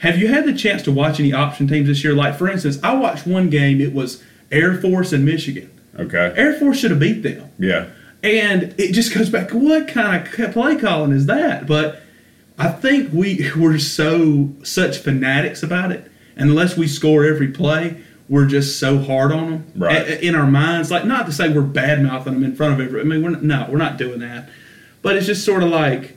Have 0.00 0.18
you 0.18 0.28
had 0.28 0.44
the 0.44 0.52
chance 0.54 0.82
to 0.82 0.92
watch 0.92 1.18
any 1.20 1.32
option 1.32 1.66
teams 1.68 1.88
this 1.88 2.02
year? 2.04 2.14
Like 2.14 2.36
for 2.36 2.48
instance, 2.48 2.78
I 2.82 2.94
watched 2.94 3.26
one 3.26 3.48
game. 3.50 3.80
It 3.80 3.92
was 3.92 4.22
Air 4.50 4.80
Force 4.80 5.12
and 5.12 5.24
Michigan. 5.24 5.70
Okay. 5.98 6.32
Air 6.36 6.58
Force 6.58 6.78
should 6.78 6.90
have 6.90 7.00
beat 7.00 7.22
them. 7.22 7.50
Yeah. 7.58 7.88
And 8.22 8.74
it 8.78 8.92
just 8.92 9.14
goes 9.14 9.30
back, 9.30 9.50
what 9.50 9.88
kind 9.88 10.26
of 10.26 10.52
play 10.52 10.76
calling 10.76 11.12
is 11.12 11.26
that? 11.26 11.66
But 11.66 12.02
I 12.58 12.68
think 12.68 13.12
we 13.12 13.50
we're 13.56 13.78
so 13.78 14.50
such 14.62 14.98
fanatics 14.98 15.62
about 15.62 15.92
it. 15.92 16.10
And 16.36 16.48
unless 16.50 16.76
we 16.76 16.86
score 16.88 17.24
every 17.24 17.48
play, 17.48 18.02
we're 18.28 18.46
just 18.46 18.78
so 18.78 18.98
hard 18.98 19.32
on 19.32 19.50
them 19.50 19.72
Right. 19.76 20.06
A- 20.08 20.24
in 20.24 20.34
our 20.34 20.46
minds. 20.46 20.90
Like 20.90 21.04
not 21.04 21.26
to 21.26 21.32
say 21.32 21.48
we're 21.52 21.62
bad 21.62 22.02
mouthing 22.02 22.34
them 22.34 22.44
in 22.44 22.54
front 22.56 22.74
of 22.74 22.80
everyone. 22.80 23.06
I 23.06 23.14
mean, 23.16 23.22
we're 23.22 23.30
not, 23.30 23.42
no, 23.42 23.66
we're 23.70 23.78
not 23.78 23.98
doing 23.98 24.20
that. 24.20 24.48
But 25.02 25.16
it's 25.16 25.26
just 25.26 25.44
sort 25.44 25.62
of 25.62 25.68
like 25.70 26.16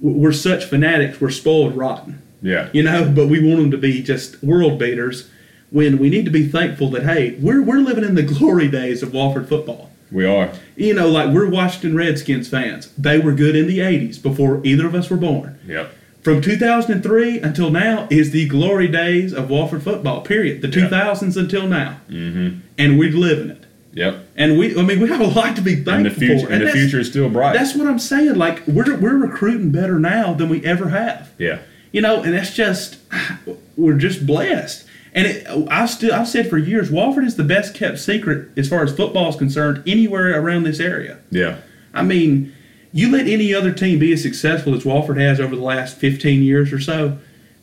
we're 0.00 0.32
such 0.32 0.64
fanatics. 0.64 1.20
We're 1.20 1.30
spoiled 1.30 1.76
rotten, 1.76 2.20
Yeah. 2.42 2.68
you 2.72 2.82
know. 2.82 3.10
But 3.14 3.28
we 3.28 3.40
want 3.44 3.60
them 3.60 3.70
to 3.72 3.78
be 3.78 4.02
just 4.02 4.42
world 4.42 4.78
beaters. 4.78 5.28
When 5.70 5.98
we 5.98 6.10
need 6.10 6.24
to 6.24 6.30
be 6.32 6.48
thankful 6.48 6.90
that 6.90 7.04
hey, 7.04 7.36
we're 7.40 7.62
we're 7.62 7.78
living 7.78 8.02
in 8.04 8.14
the 8.16 8.22
glory 8.24 8.68
days 8.68 9.02
of 9.04 9.10
Wofford 9.10 9.48
football 9.48 9.90
We 10.10 10.26
are. 10.26 10.50
you 10.74 10.94
know, 10.94 11.08
like 11.08 11.32
we're 11.32 11.48
Washington 11.48 11.94
Redskins 11.96 12.48
fans. 12.48 12.92
They 12.98 13.18
were 13.20 13.32
good 13.32 13.54
in 13.54 13.68
the 13.68 13.78
80s 13.78 14.20
before 14.20 14.60
either 14.64 14.86
of 14.86 14.94
us 14.96 15.08
were 15.10 15.16
born. 15.16 15.58
Yep. 15.66 15.92
From 16.22 16.42
2003 16.42 17.38
until 17.40 17.70
now 17.70 18.08
is 18.10 18.32
the 18.32 18.48
glory 18.48 18.88
days 18.88 19.32
of 19.32 19.48
Wofford 19.48 19.82
football, 19.82 20.22
period. 20.22 20.60
The 20.60 20.68
Yeah. 20.68 20.88
2000s 20.88 21.36
until 21.36 21.66
now. 21.68 22.00
Mm-hmm. 22.10 22.58
And 22.76 22.98
we're 22.98 23.12
living 23.12 23.50
it. 23.50 23.64
Yep. 23.92 24.26
And 24.36 24.58
we, 24.58 24.76
I 24.78 24.82
mean, 24.82 24.98
we 25.00 25.08
have 25.08 25.20
a 25.20 25.26
lot 25.26 25.54
to 25.56 25.62
be 25.62 25.76
thankful 25.76 25.94
And 25.94 26.06
the 26.06 26.10
future 26.10 26.46
for. 26.46 26.52
and 26.52 26.66
the 26.66 26.72
future 26.72 26.98
is 27.00 27.08
still 27.08 27.28
bright. 27.30 27.54
That's 27.54 27.74
what 27.76 27.86
I'm 27.86 27.98
saying. 28.00 28.34
Like, 28.34 28.66
we're, 28.66 28.96
we're 28.98 29.16
recruiting 29.16 29.70
better 29.70 29.98
now 30.00 30.34
than 30.34 30.48
we 30.48 30.64
ever 30.64 30.88
have. 30.90 31.30
yeah. 31.38 31.60
You 31.92 32.00
know, 32.00 32.22
and 32.22 32.34
that's 32.34 32.54
just 32.54 32.98
we're 33.76 33.98
just 33.98 34.26
blessed. 34.26 34.86
And 35.12 35.26
it, 35.26 35.46
I 35.70 35.86
still 35.86 36.14
I've 36.14 36.28
said 36.28 36.48
for 36.48 36.58
years, 36.58 36.90
Wofford 36.90 37.24
is 37.24 37.36
the 37.36 37.44
best 37.44 37.74
kept 37.74 37.98
secret 37.98 38.48
as 38.56 38.68
far 38.68 38.82
as 38.84 38.94
football 38.94 39.28
is 39.28 39.36
concerned 39.36 39.82
anywhere 39.86 40.40
around 40.40 40.64
this 40.64 40.80
area. 40.80 41.18
Yeah. 41.30 41.58
I 41.92 42.02
mean, 42.02 42.54
you 42.92 43.10
let 43.10 43.26
any 43.26 43.52
other 43.52 43.72
team 43.72 43.98
be 43.98 44.12
as 44.12 44.22
successful 44.22 44.74
as 44.74 44.84
Wofford 44.84 45.20
has 45.20 45.40
over 45.40 45.56
the 45.56 45.62
last 45.62 45.96
15 45.96 46.42
years 46.42 46.72
or 46.72 46.80
so, 46.80 47.18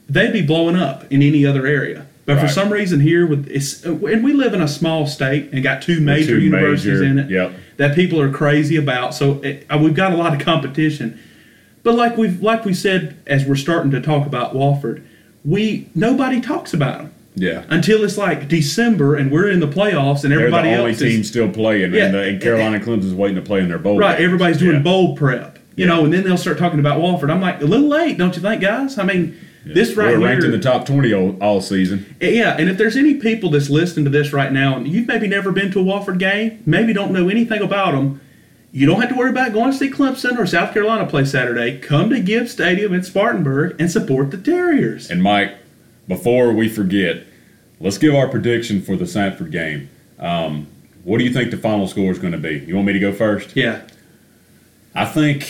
they'd 0.09 0.33
be 0.33 0.41
blowing 0.41 0.75
up 0.75 1.09
in 1.11 1.21
any 1.21 1.45
other 1.45 1.65
area. 1.65 2.07
But 2.27 2.41
for 2.41 2.49
some 2.49 2.73
reason 2.73 2.99
here, 2.99 3.25
with 3.25 3.47
it's, 3.47 3.85
and 3.85 4.01
we 4.01 4.33
live 4.33 4.53
in 4.53 4.61
a 4.61 4.67
small 4.67 5.07
state 5.07 5.49
and 5.53 5.63
got 5.63 5.81
two 5.81 6.01
major 6.01 6.37
two 6.37 6.41
universities 6.41 6.99
major- 6.99 7.03
in 7.05 7.19
it 7.19 7.29
yep. 7.29 7.53
that 7.77 7.95
people 7.95 8.19
are 8.19 8.29
crazy 8.29 8.75
about. 8.75 9.15
So 9.15 9.41
it, 9.43 9.65
uh, 9.69 9.79
we've 9.81 9.95
got 9.95 10.11
a 10.11 10.17
lot 10.17 10.33
of 10.33 10.41
competition. 10.41 11.17
But 11.83 11.95
like 11.95 12.17
we've 12.17 12.41
like 12.41 12.65
we 12.65 12.73
said 12.73 13.17
as 13.27 13.45
we're 13.45 13.55
starting 13.55 13.91
to 13.91 14.01
talk 14.01 14.25
about 14.27 14.53
Wofford, 14.53 15.03
we 15.45 15.87
nobody 15.95 16.41
talks 16.41 16.73
about 16.73 16.97
them 16.99 17.11
Yeah. 17.35 17.63
until 17.69 18.03
it's 18.03 18.17
like 18.17 18.47
December 18.49 19.15
and 19.15 19.31
we're 19.31 19.49
in 19.49 19.59
the 19.61 19.67
playoffs 19.67 20.23
and 20.23 20.31
They're 20.31 20.39
everybody 20.39 20.69
the 20.71 20.77
only 20.77 20.91
else 20.91 20.99
team 20.99 21.21
is 21.21 21.27
still 21.29 21.49
playing, 21.49 21.93
Yeah. 21.93 22.05
and, 22.05 22.13
the, 22.15 22.21
and 22.23 22.41
Carolina 22.41 22.79
Clemson's 22.79 23.13
waiting 23.13 23.35
to 23.37 23.41
play 23.41 23.59
in 23.61 23.69
their 23.69 23.77
bowl. 23.77 23.97
Right, 23.97 24.17
games. 24.17 24.25
everybody's 24.25 24.57
doing 24.57 24.75
Yeah. 24.77 24.81
bowl 24.81 25.15
prep, 25.15 25.59
you 25.75 25.85
Yeah. 25.85 25.93
know, 25.95 26.03
and 26.05 26.13
then 26.13 26.23
they'll 26.23 26.35
start 26.37 26.57
talking 26.57 26.79
about 26.79 26.99
Wofford. 26.99 27.29
I'm 27.31 27.41
like, 27.41 27.61
a 27.61 27.65
little 27.65 27.87
late, 27.87 28.17
don't 28.17 28.35
you 28.35 28.41
think, 28.41 28.61
guys? 28.61 28.97
I 28.97 29.03
mean, 29.05 29.33
this 29.65 29.95
right 29.95 30.17
We're 30.17 30.25
ranked 30.25 30.43
here, 30.43 30.53
in 30.53 30.57
the 30.59 30.63
top 30.63 30.85
twenty 30.85 31.13
all, 31.13 31.35
all 31.41 31.59
season. 31.61 32.05
Eh, 32.21 32.29
yeah. 32.31 32.55
And 32.57 32.69
if 32.69 32.77
there's 32.77 32.95
any 32.97 33.15
people 33.15 33.49
that's 33.49 33.69
listening 33.69 34.05
to 34.05 34.09
this 34.11 34.31
right 34.33 34.51
now, 34.51 34.77
and 34.77 34.87
you've 34.87 35.07
maybe 35.07 35.27
never 35.27 35.51
been 35.51 35.71
to 35.71 35.79
a 35.79 35.83
Wofford 35.83 36.17
game, 36.19 36.59
maybe 36.65 36.93
don't 36.93 37.11
know 37.11 37.27
anything 37.29 37.61
about 37.61 37.91
them, 37.93 38.19
you 38.77 38.85
don't 38.85 39.01
have 39.01 39.09
to 39.09 39.15
worry 39.15 39.31
about 39.31 39.53
going 39.53 39.71
to 39.71 39.77
see 39.77 39.89
Clemson 39.89 40.37
or 40.37 40.45
South 40.45 40.71
Carolina 40.71 41.07
play 41.07 41.25
Saturday. 41.25 41.79
Come 41.79 42.11
to 42.11 42.19
Gibbs 42.19 42.51
Stadium 42.51 42.93
in 42.93 43.01
Spartanburg 43.01 43.75
and 43.79 43.89
support 43.89 44.29
the 44.29 44.37
Terriers. 44.37 45.09
And 45.09 45.23
Mike, 45.23 45.55
before 46.07 46.53
we 46.53 46.69
forget, 46.69 47.25
let's 47.79 47.97
give 47.97 48.13
our 48.13 48.27
prediction 48.27 48.83
for 48.83 48.95
the 48.95 49.05
Samford 49.05 49.49
game. 49.49 49.89
Um, 50.19 50.67
what 51.03 51.17
do 51.17 51.23
you 51.23 51.33
think 51.33 51.49
the 51.49 51.57
final 51.57 51.87
score 51.87 52.11
is 52.11 52.19
going 52.19 52.33
to 52.33 52.37
be? 52.37 52.59
You 52.67 52.75
want 52.75 52.85
me 52.85 52.93
to 52.93 52.99
go 52.99 53.11
first? 53.11 53.55
Yeah, 53.55 53.81
I 54.93 55.05
think, 55.05 55.49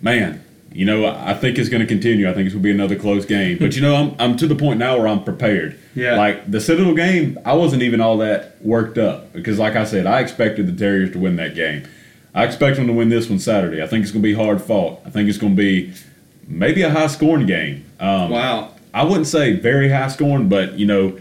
man, 0.00 0.42
you 0.72 0.86
know, 0.86 1.04
I 1.04 1.34
think 1.34 1.58
it's 1.58 1.68
going 1.68 1.82
to 1.82 1.86
continue. 1.86 2.26
I 2.26 2.32
think 2.32 2.46
it's 2.46 2.54
going 2.54 2.62
to 2.62 2.68
be 2.68 2.70
another 2.70 2.96
close 2.96 3.26
game. 3.26 3.58
But 3.58 3.76
you 3.76 3.82
know, 3.82 3.96
I'm 3.96 4.14
I'm 4.18 4.36
to 4.38 4.46
the 4.46 4.56
point 4.56 4.78
now 4.78 4.96
where 4.96 5.08
I'm 5.08 5.24
prepared. 5.24 5.78
Yeah. 5.94 6.16
Like 6.16 6.50
the 6.50 6.62
Citadel 6.62 6.94
game, 6.94 7.38
I 7.44 7.52
wasn't 7.52 7.82
even 7.82 8.00
all 8.00 8.16
that 8.18 8.64
worked 8.64 8.96
up 8.96 9.34
because, 9.34 9.58
like 9.58 9.76
I 9.76 9.84
said, 9.84 10.06
I 10.06 10.20
expected 10.20 10.66
the 10.66 10.72
Terriers 10.72 11.12
to 11.12 11.18
win 11.18 11.36
that 11.36 11.54
game. 11.54 11.86
I 12.34 12.44
expect 12.44 12.76
them 12.76 12.86
to 12.86 12.92
win 12.92 13.08
this 13.08 13.28
one 13.28 13.38
Saturday. 13.38 13.82
I 13.82 13.86
think 13.86 14.02
it's 14.02 14.12
going 14.12 14.22
to 14.22 14.28
be 14.28 14.34
hard 14.34 14.62
fought. 14.62 15.00
I 15.04 15.10
think 15.10 15.28
it's 15.28 15.38
going 15.38 15.56
to 15.56 15.62
be 15.62 15.92
maybe 16.46 16.82
a 16.82 16.90
high 16.90 17.08
scoring 17.08 17.46
game. 17.46 17.84
Um, 17.98 18.30
wow. 18.30 18.74
I 18.92 19.04
wouldn't 19.04 19.26
say 19.26 19.52
very 19.54 19.90
high 19.90 20.08
scoring, 20.08 20.48
but 20.48 20.78
you 20.78 20.86
know, 20.86 21.18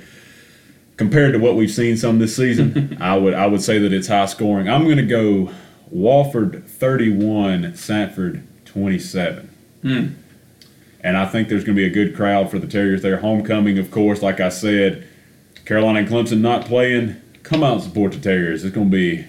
compared 0.98 1.34
to 1.34 1.40
what 1.40 1.56
we've 1.56 1.72
seen 1.72 1.98
some 1.98 2.20
this 2.20 2.36
season, 2.36 2.98
I 3.02 3.16
would 3.18 3.34
I 3.34 3.48
would 3.48 3.62
say 3.62 3.80
that 3.80 3.94
it's 3.94 4.08
high 4.08 4.26
scoring. 4.26 4.70
I'm 4.70 4.86
going 4.86 4.98
to 4.98 5.04
go 5.04 5.52
Wofford 5.94 6.66
31, 6.66 7.74
Samford 7.74 8.44
27. 8.66 9.50
And 11.02 11.18
I 11.18 11.26
think 11.26 11.48
there's 11.48 11.64
going 11.64 11.76
to 11.76 11.82
be 11.82 11.88
a 11.88 11.90
good 11.90 12.16
crowd 12.16 12.52
for 12.52 12.60
the 12.60 12.68
Terriers. 12.68 13.02
there. 13.02 13.18
homecoming, 13.18 13.80
of 13.80 13.90
course, 13.90 14.22
like 14.22 14.40
I 14.40 14.50
said, 14.50 15.08
Carolina 15.66 16.00
and 16.00 16.08
Clemson 16.08 16.42
not 16.42 16.66
playing. 16.66 17.16
Come 17.44 17.64
out 17.64 17.76
and 17.76 17.84
support 17.84 18.12
the 18.12 18.20
Terriers. 18.20 18.66
It's 18.66 18.76
going 18.76 18.92
to 18.92 18.96
be 18.96 19.26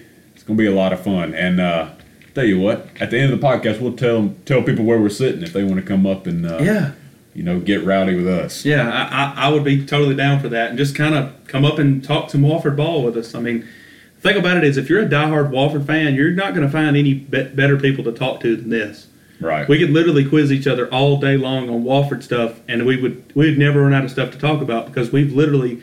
to 0.57 0.61
be 0.63 0.67
a 0.67 0.73
lot 0.75 0.93
of 0.93 1.01
fun. 1.01 1.33
And 1.33 1.59
uh, 1.59 1.89
tell 2.35 2.45
you 2.45 2.59
what, 2.59 2.87
at 2.99 3.09
the 3.11 3.17
end 3.19 3.33
of 3.33 3.39
the 3.39 3.45
podcast, 3.47 3.79
we'll 3.81 3.93
tell 3.93 4.33
tell 4.45 4.61
people 4.63 4.85
where 4.85 4.99
we're 4.99 5.09
sitting 5.09 5.41
if 5.43 5.53
they 5.53 5.63
want 5.63 5.77
to 5.77 5.81
come 5.85 6.05
up 6.05 6.27
and 6.27 6.45
uh, 6.45 6.59
Yeah. 6.61 6.91
you 7.33 7.43
know 7.43 7.59
get 7.59 7.83
rowdy 7.83 8.15
with 8.15 8.27
us. 8.27 8.65
Yeah, 8.65 8.89
I, 8.89 9.43
I, 9.43 9.47
I 9.47 9.49
would 9.49 9.63
be 9.63 9.85
totally 9.85 10.15
down 10.15 10.39
for 10.39 10.49
that, 10.49 10.69
and 10.69 10.77
just 10.77 10.95
kind 10.95 11.15
of 11.15 11.33
come 11.47 11.65
up 11.65 11.79
and 11.79 12.03
talk 12.03 12.29
some 12.29 12.41
Wofford 12.41 12.75
ball 12.75 13.03
with 13.03 13.17
us. 13.17 13.33
I 13.35 13.39
mean, 13.39 13.67
the 14.15 14.21
thing 14.21 14.37
about 14.39 14.57
it 14.57 14.63
is, 14.63 14.77
if 14.77 14.89
you're 14.89 15.01
a 15.01 15.07
diehard 15.09 15.49
Wofford 15.51 15.85
fan, 15.87 16.15
you're 16.15 16.31
not 16.31 16.53
going 16.53 16.65
to 16.65 16.71
find 16.71 16.95
any 16.95 17.13
be- 17.15 17.43
better 17.43 17.77
people 17.77 18.03
to 18.05 18.11
talk 18.11 18.39
to 18.41 18.55
than 18.55 18.69
this. 18.69 19.07
Right. 19.39 19.67
We 19.67 19.79
could 19.79 19.89
literally 19.89 20.23
quiz 20.29 20.51
each 20.51 20.67
other 20.67 20.87
all 20.93 21.17
day 21.19 21.35
long 21.35 21.67
on 21.69 21.83
Wofford 21.83 22.21
stuff, 22.21 22.59
and 22.67 22.85
we 22.85 23.01
would 23.01 23.23
we'd 23.35 23.57
never 23.57 23.81
run 23.81 23.93
out 23.93 24.03
of 24.05 24.11
stuff 24.11 24.29
to 24.31 24.37
talk 24.37 24.61
about 24.61 24.85
because 24.85 25.11
we've 25.11 25.33
literally 25.33 25.81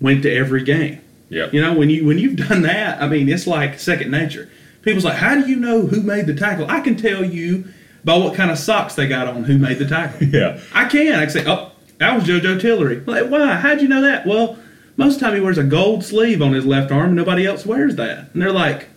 went 0.00 0.22
to 0.24 0.34
every 0.34 0.64
game. 0.64 1.00
Yep. 1.30 1.52
You 1.52 1.60
know, 1.60 1.74
when 1.74 1.90
you 1.90 2.04
when 2.04 2.18
you've 2.18 2.36
done 2.36 2.62
that, 2.62 3.02
I 3.02 3.08
mean, 3.08 3.28
it's 3.28 3.46
like 3.46 3.78
second 3.78 4.10
nature. 4.10 4.50
People's 4.82 5.04
like, 5.04 5.18
"How 5.18 5.34
do 5.34 5.48
you 5.48 5.56
know 5.56 5.82
who 5.82 6.00
made 6.00 6.26
the 6.26 6.34
tackle?" 6.34 6.70
I 6.70 6.80
can 6.80 6.96
tell 6.96 7.24
you 7.24 7.64
by 8.04 8.16
what 8.16 8.34
kind 8.34 8.50
of 8.50 8.58
socks 8.58 8.94
they 8.94 9.06
got 9.06 9.28
on 9.28 9.44
who 9.44 9.58
made 9.58 9.78
the 9.78 9.86
tackle. 9.86 10.26
Yeah. 10.32 10.60
I 10.72 10.86
can. 10.86 11.14
I 11.14 11.22
can 11.22 11.30
say, 11.30 11.44
oh, 11.46 11.72
that 11.98 12.14
was 12.14 12.24
JoJo 12.24 12.60
Tillery. 12.60 13.00
Like, 13.00 13.28
why? 13.28 13.54
How'd 13.54 13.80
you 13.82 13.88
know 13.88 14.02
that? 14.02 14.26
Well, 14.26 14.58
most 14.96 15.14
of 15.14 15.20
the 15.20 15.26
time 15.26 15.34
he 15.34 15.40
wears 15.40 15.58
a 15.58 15.64
gold 15.64 16.04
sleeve 16.04 16.40
on 16.40 16.52
his 16.52 16.64
left 16.64 16.90
arm, 16.90 17.06
and 17.06 17.16
nobody 17.16 17.46
else 17.46 17.66
wears 17.66 17.96
that. 17.96 18.30
And 18.32 18.40
they're 18.40 18.52
like, 18.52 18.88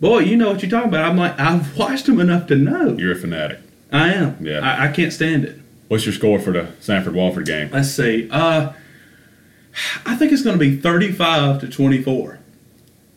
boy, 0.00 0.20
you 0.20 0.36
know 0.36 0.50
what 0.50 0.62
you're 0.62 0.70
talking 0.70 0.88
about. 0.88 1.08
I'm 1.08 1.16
like, 1.16 1.38
I've 1.38 1.76
watched 1.78 2.08
him 2.08 2.20
enough 2.20 2.46
to 2.48 2.56
know. 2.56 2.96
You're 2.98 3.12
a 3.12 3.16
fanatic. 3.16 3.60
I 3.90 4.12
am. 4.12 4.36
Yeah. 4.44 4.60
I, 4.60 4.86
I 4.86 4.92
can't 4.92 5.12
stand 5.12 5.44
it. 5.44 5.58
What's 5.88 6.04
your 6.04 6.12
score 6.12 6.38
for 6.38 6.52
the 6.52 6.64
Samford 6.80 7.14
Wofford 7.14 7.46
game? 7.46 7.70
Let's 7.72 7.88
see. 7.90 8.28
Uh, 8.30 8.72
I 10.04 10.16
think 10.16 10.32
it's 10.32 10.42
going 10.42 10.58
to 10.58 10.64
be 10.64 10.76
35 10.76 11.60
to 11.60 11.68
24. 11.68 12.38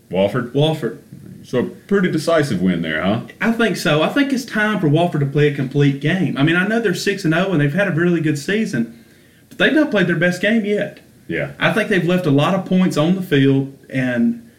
Wofford? 0.10 0.52
Wofford. 0.52 1.00
So 1.44 1.60
a 1.60 1.64
pretty 1.64 2.12
decisive 2.12 2.62
win 2.62 2.82
there, 2.82 3.02
huh? 3.02 3.24
I 3.40 3.52
think 3.52 3.78
so. 3.78 4.04
I 4.04 4.10
think 4.10 4.32
it's 4.32 4.46
time 4.46 4.80
for 4.80 4.88
Wofford 4.88 5.22
to 5.22 5.26
play 5.26 5.48
a 5.48 5.56
complete 5.56 6.00
game. 6.00 6.38
I 6.38 6.44
mean, 6.44 6.56
I 6.56 6.68
know 6.68 6.80
they're 6.80 6.94
6 6.94 7.26
and 7.26 7.34
0 7.34 7.52
and 7.52 7.62
they've 7.62 7.74
had 7.74 7.88
a 7.88 7.92
really 7.92 8.22
good 8.22 8.38
season, 8.38 9.04
but 9.50 9.58
they've 9.58 9.74
not 9.74 9.92
played 9.92 10.08
their 10.08 10.16
best 10.16 10.42
game 10.42 10.66
yet. 10.66 11.00
Yeah. 11.28 11.54
I 11.60 11.74
think 11.74 11.90
they've 11.90 12.06
left 12.06 12.26
a 12.26 12.32
lot 12.32 12.54
of 12.54 12.66
points 12.66 12.98
on 12.98 13.16
the 13.16 13.22
field, 13.22 13.78
and 13.90 14.50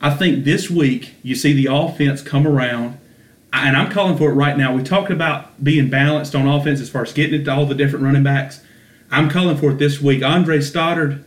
I 0.00 0.10
think 0.10 0.44
this 0.44 0.70
week 0.70 1.14
you 1.22 1.34
see 1.34 1.52
the 1.52 1.72
offense 1.72 2.22
come 2.22 2.46
around. 2.46 2.98
And 3.52 3.76
I'm 3.76 3.90
calling 3.90 4.16
for 4.16 4.30
it 4.30 4.34
right 4.34 4.56
now. 4.56 4.74
We 4.74 4.82
talked 4.82 5.10
about 5.10 5.62
being 5.62 5.90
balanced 5.90 6.34
on 6.34 6.48
offense 6.48 6.80
as 6.80 6.88
far 6.88 7.02
as 7.02 7.12
getting 7.12 7.42
it 7.42 7.44
to 7.44 7.52
all 7.52 7.66
the 7.66 7.74
different 7.74 8.04
running 8.04 8.22
backs. 8.22 8.62
I'm 9.10 9.28
calling 9.28 9.58
for 9.58 9.72
it 9.72 9.78
this 9.78 10.00
week. 10.00 10.22
Andre 10.22 10.60
Stoddard 10.60 11.22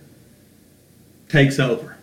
takes 1.29 1.59
over 1.59 1.95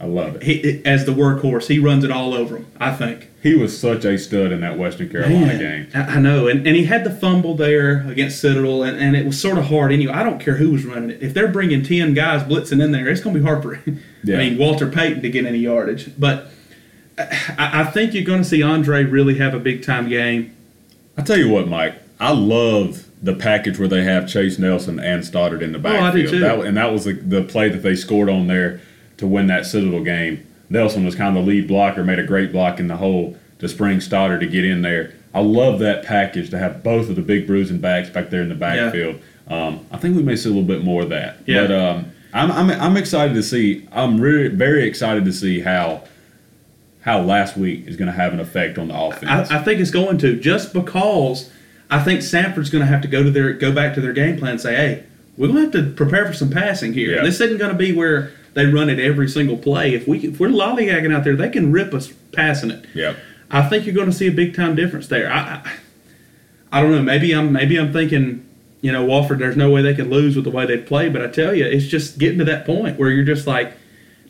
I 0.00 0.06
love 0.06 0.36
it. 0.36 0.42
he, 0.42 0.84
as 0.84 1.06
the 1.06 1.12
workhorse. 1.12 1.68
He 1.68 1.78
runs 1.78 2.04
it 2.04 2.10
all 2.10 2.34
over 2.34 2.56
them. 2.56 2.66
I 2.78 2.92
think. 2.94 3.30
He 3.42 3.54
was 3.54 3.78
such 3.78 4.04
a 4.04 4.18
stud 4.18 4.52
in 4.52 4.60
that 4.60 4.78
Western 4.78 5.08
Carolina 5.08 5.46
Man, 5.46 5.58
game. 5.58 5.88
I 5.94 6.16
I 6.16 6.18
know, 6.18 6.48
and, 6.48 6.66
and 6.66 6.76
he 6.76 6.84
had 6.84 7.04
the 7.04 7.10
fumble 7.10 7.54
there 7.54 8.06
against 8.08 8.40
Citadel, 8.40 8.82
and, 8.82 8.98
and 8.98 9.14
it 9.16 9.24
was 9.24 9.40
sort 9.40 9.56
of 9.56 9.66
hard 9.66 9.92
anyway. 9.92 10.12
I 10.12 10.22
don't 10.22 10.40
care 10.40 10.56
who 10.56 10.72
was 10.72 10.84
running 10.84 11.10
it. 11.10 11.22
If 11.22 11.32
they're 11.32 11.48
bringing 11.48 11.82
10 11.82 12.12
guys 12.14 12.42
blitzing 12.42 12.82
in 12.82 12.90
there, 12.90 13.08
it's 13.08 13.20
going 13.20 13.34
to 13.34 13.40
be 13.40 13.46
hard 13.46 13.62
for, 13.62 13.80
Yeah. 14.24 14.36
I 14.36 14.38
mean, 14.38 14.58
Walter 14.58 14.90
Payton 14.90 15.22
to 15.22 15.30
get 15.30 15.44
any 15.46 15.58
yardage. 15.58 16.10
But 16.18 16.50
uh, 17.16 17.26
I, 17.58 17.82
I 17.82 17.84
think 17.84 18.14
you're 18.14 18.24
going 18.24 18.42
to 18.42 18.48
see 18.48 18.62
Andre 18.62 19.04
really 19.04 19.38
have 19.38 19.54
a 19.54 19.58
big 19.58 19.82
time 19.84 20.08
game. 20.08 20.56
I 21.16 21.22
tell 21.22 21.38
you 21.38 21.50
what, 21.50 21.68
Mike, 21.68 21.94
I 22.18 22.32
love 22.32 23.06
the 23.24 23.34
package 23.34 23.78
where 23.78 23.88
they 23.88 24.04
have 24.04 24.28
Chase 24.28 24.58
Nelson 24.58 25.00
and 25.00 25.24
Stoddard 25.24 25.62
in 25.62 25.72
the 25.72 25.78
Oh, 25.78 25.82
backfield. 25.82 26.30
too. 26.30 26.38
That, 26.40 26.60
and 26.60 26.76
that 26.76 26.92
was 26.92 27.04
the, 27.04 27.14
the 27.14 27.42
play 27.42 27.68
that 27.70 27.82
they 27.82 27.94
scored 27.96 28.28
on 28.28 28.46
there. 28.46 28.80
to 29.16 29.26
win 29.26 29.46
that 29.46 29.64
Citadel 29.64 30.02
game. 30.02 30.44
Nelson 30.68 31.04
was 31.04 31.14
kind 31.14 31.36
of 31.36 31.44
the 31.44 31.48
lead 31.50 31.68
blocker, 31.68 32.02
made 32.04 32.18
a 32.18 32.24
great 32.26 32.50
block 32.52 32.80
in 32.80 32.88
the 32.88 32.96
hole 32.96 33.36
to 33.60 33.68
spring 33.68 34.00
Stoddard 34.00 34.40
to 34.40 34.46
get 34.46 34.64
in 34.64 34.82
there. 34.82 35.14
I 35.32 35.40
love 35.40 35.78
that 35.80 36.04
package 36.04 36.50
to 36.50 36.58
have 36.58 36.82
both 36.82 37.08
of 37.08 37.16
the 37.16 37.22
big 37.22 37.46
bruising 37.46 37.78
backs 37.78 38.08
back 38.10 38.30
there 38.30 38.42
in 38.42 38.48
the 38.48 38.54
backfield. 38.56 39.20
Um, 39.48 39.86
I 39.92 39.98
think 39.98 40.16
we 40.16 40.22
may 40.22 40.34
see 40.36 40.48
a 40.48 40.52
little 40.52 40.66
bit 40.66 40.82
more 40.84 41.02
of 41.02 41.10
that. 41.10 41.38
Yeah. 41.46 41.66
But 41.66 41.70
um, 41.72 42.12
I'm, 42.32 42.50
I'm, 42.52 42.70
I'm 42.80 42.96
excited 42.96 43.34
to 43.34 43.42
see. 43.42 43.86
I'm 43.92 44.20
really 44.20 44.48
very 44.48 44.84
excited 44.84 45.24
to 45.24 45.32
see 45.32 45.60
how 45.60 46.02
how 47.02 47.20
last 47.20 47.56
week 47.56 47.86
is 47.86 47.96
going 47.96 48.06
to 48.06 48.12
have 48.16 48.32
an 48.32 48.40
effect 48.40 48.78
on 48.78 48.88
the 48.88 48.98
offense. 48.98 49.50
I, 49.50 49.58
I 49.60 49.62
think 49.62 49.78
it's 49.80 49.90
going 49.90 50.18
to 50.18 50.40
just 50.40 50.72
because 50.72 51.50
I 51.90 52.02
think 52.02 52.20
Samford's 52.20 52.70
going 52.70 52.82
to 52.82 52.86
have 52.86 53.02
to 53.02 53.08
go 53.08 53.22
to 53.22 53.30
their 53.30 53.52
go 53.52 53.72
back 53.72 53.94
to 53.94 54.00
their 54.00 54.12
game 54.12 54.38
plan 54.38 54.52
and 54.52 54.60
say, 54.60 54.74
hey, 54.74 55.04
we're 55.36 55.48
going 55.48 55.70
to 55.70 55.78
have 55.78 55.88
to 55.88 55.94
prepare 55.94 56.26
for 56.26 56.32
some 56.32 56.50
passing 56.50 56.92
here. 56.92 57.16
Yeah. 57.16 57.22
This 57.22 57.40
isn't 57.40 57.58
going 57.58 57.72
to 57.72 57.78
be 57.78 57.92
where 57.92 58.32
they 58.54 58.66
run 58.66 58.88
it 58.88 58.98
every 58.98 59.28
single 59.28 59.56
play. 59.56 59.94
If 59.94 60.06
we 60.08 60.20
if 60.20 60.40
we're 60.40 60.48
lollygagging 60.48 61.14
out 61.14 61.24
there, 61.24 61.36
they 61.36 61.50
can 61.50 61.72
rip 61.72 61.92
us 61.92 62.12
passing 62.32 62.70
it. 62.70 62.86
yep. 62.94 63.16
I 63.50 63.68
think 63.68 63.84
you're 63.86 63.94
going 63.94 64.10
to 64.10 64.16
see 64.16 64.26
a 64.26 64.32
big 64.32 64.54
time 64.54 64.74
difference 64.74 65.06
there. 65.08 65.30
I, 65.30 65.38
I, 65.38 65.72
I 66.72 66.82
don't 66.82 66.90
know. 66.90 67.02
Maybe 67.02 67.32
I'm 67.32 67.52
maybe 67.52 67.78
I'm 67.78 67.92
thinking, 67.92 68.48
you 68.80 68.90
know, 68.90 69.06
Wofford. 69.06 69.38
There's 69.38 69.56
no 69.56 69.70
way 69.70 69.82
they 69.82 69.94
can 69.94 70.10
lose 70.10 70.34
with 70.34 70.44
the 70.44 70.50
way 70.50 70.66
they 70.66 70.78
play. 70.78 71.08
But 71.08 71.22
I 71.22 71.28
tell 71.28 71.54
you, 71.54 71.64
it's 71.64 71.86
just 71.86 72.18
getting 72.18 72.38
to 72.38 72.44
that 72.46 72.66
point 72.66 72.98
where 72.98 73.10
you're 73.10 73.24
just 73.24 73.46
like, 73.46 73.74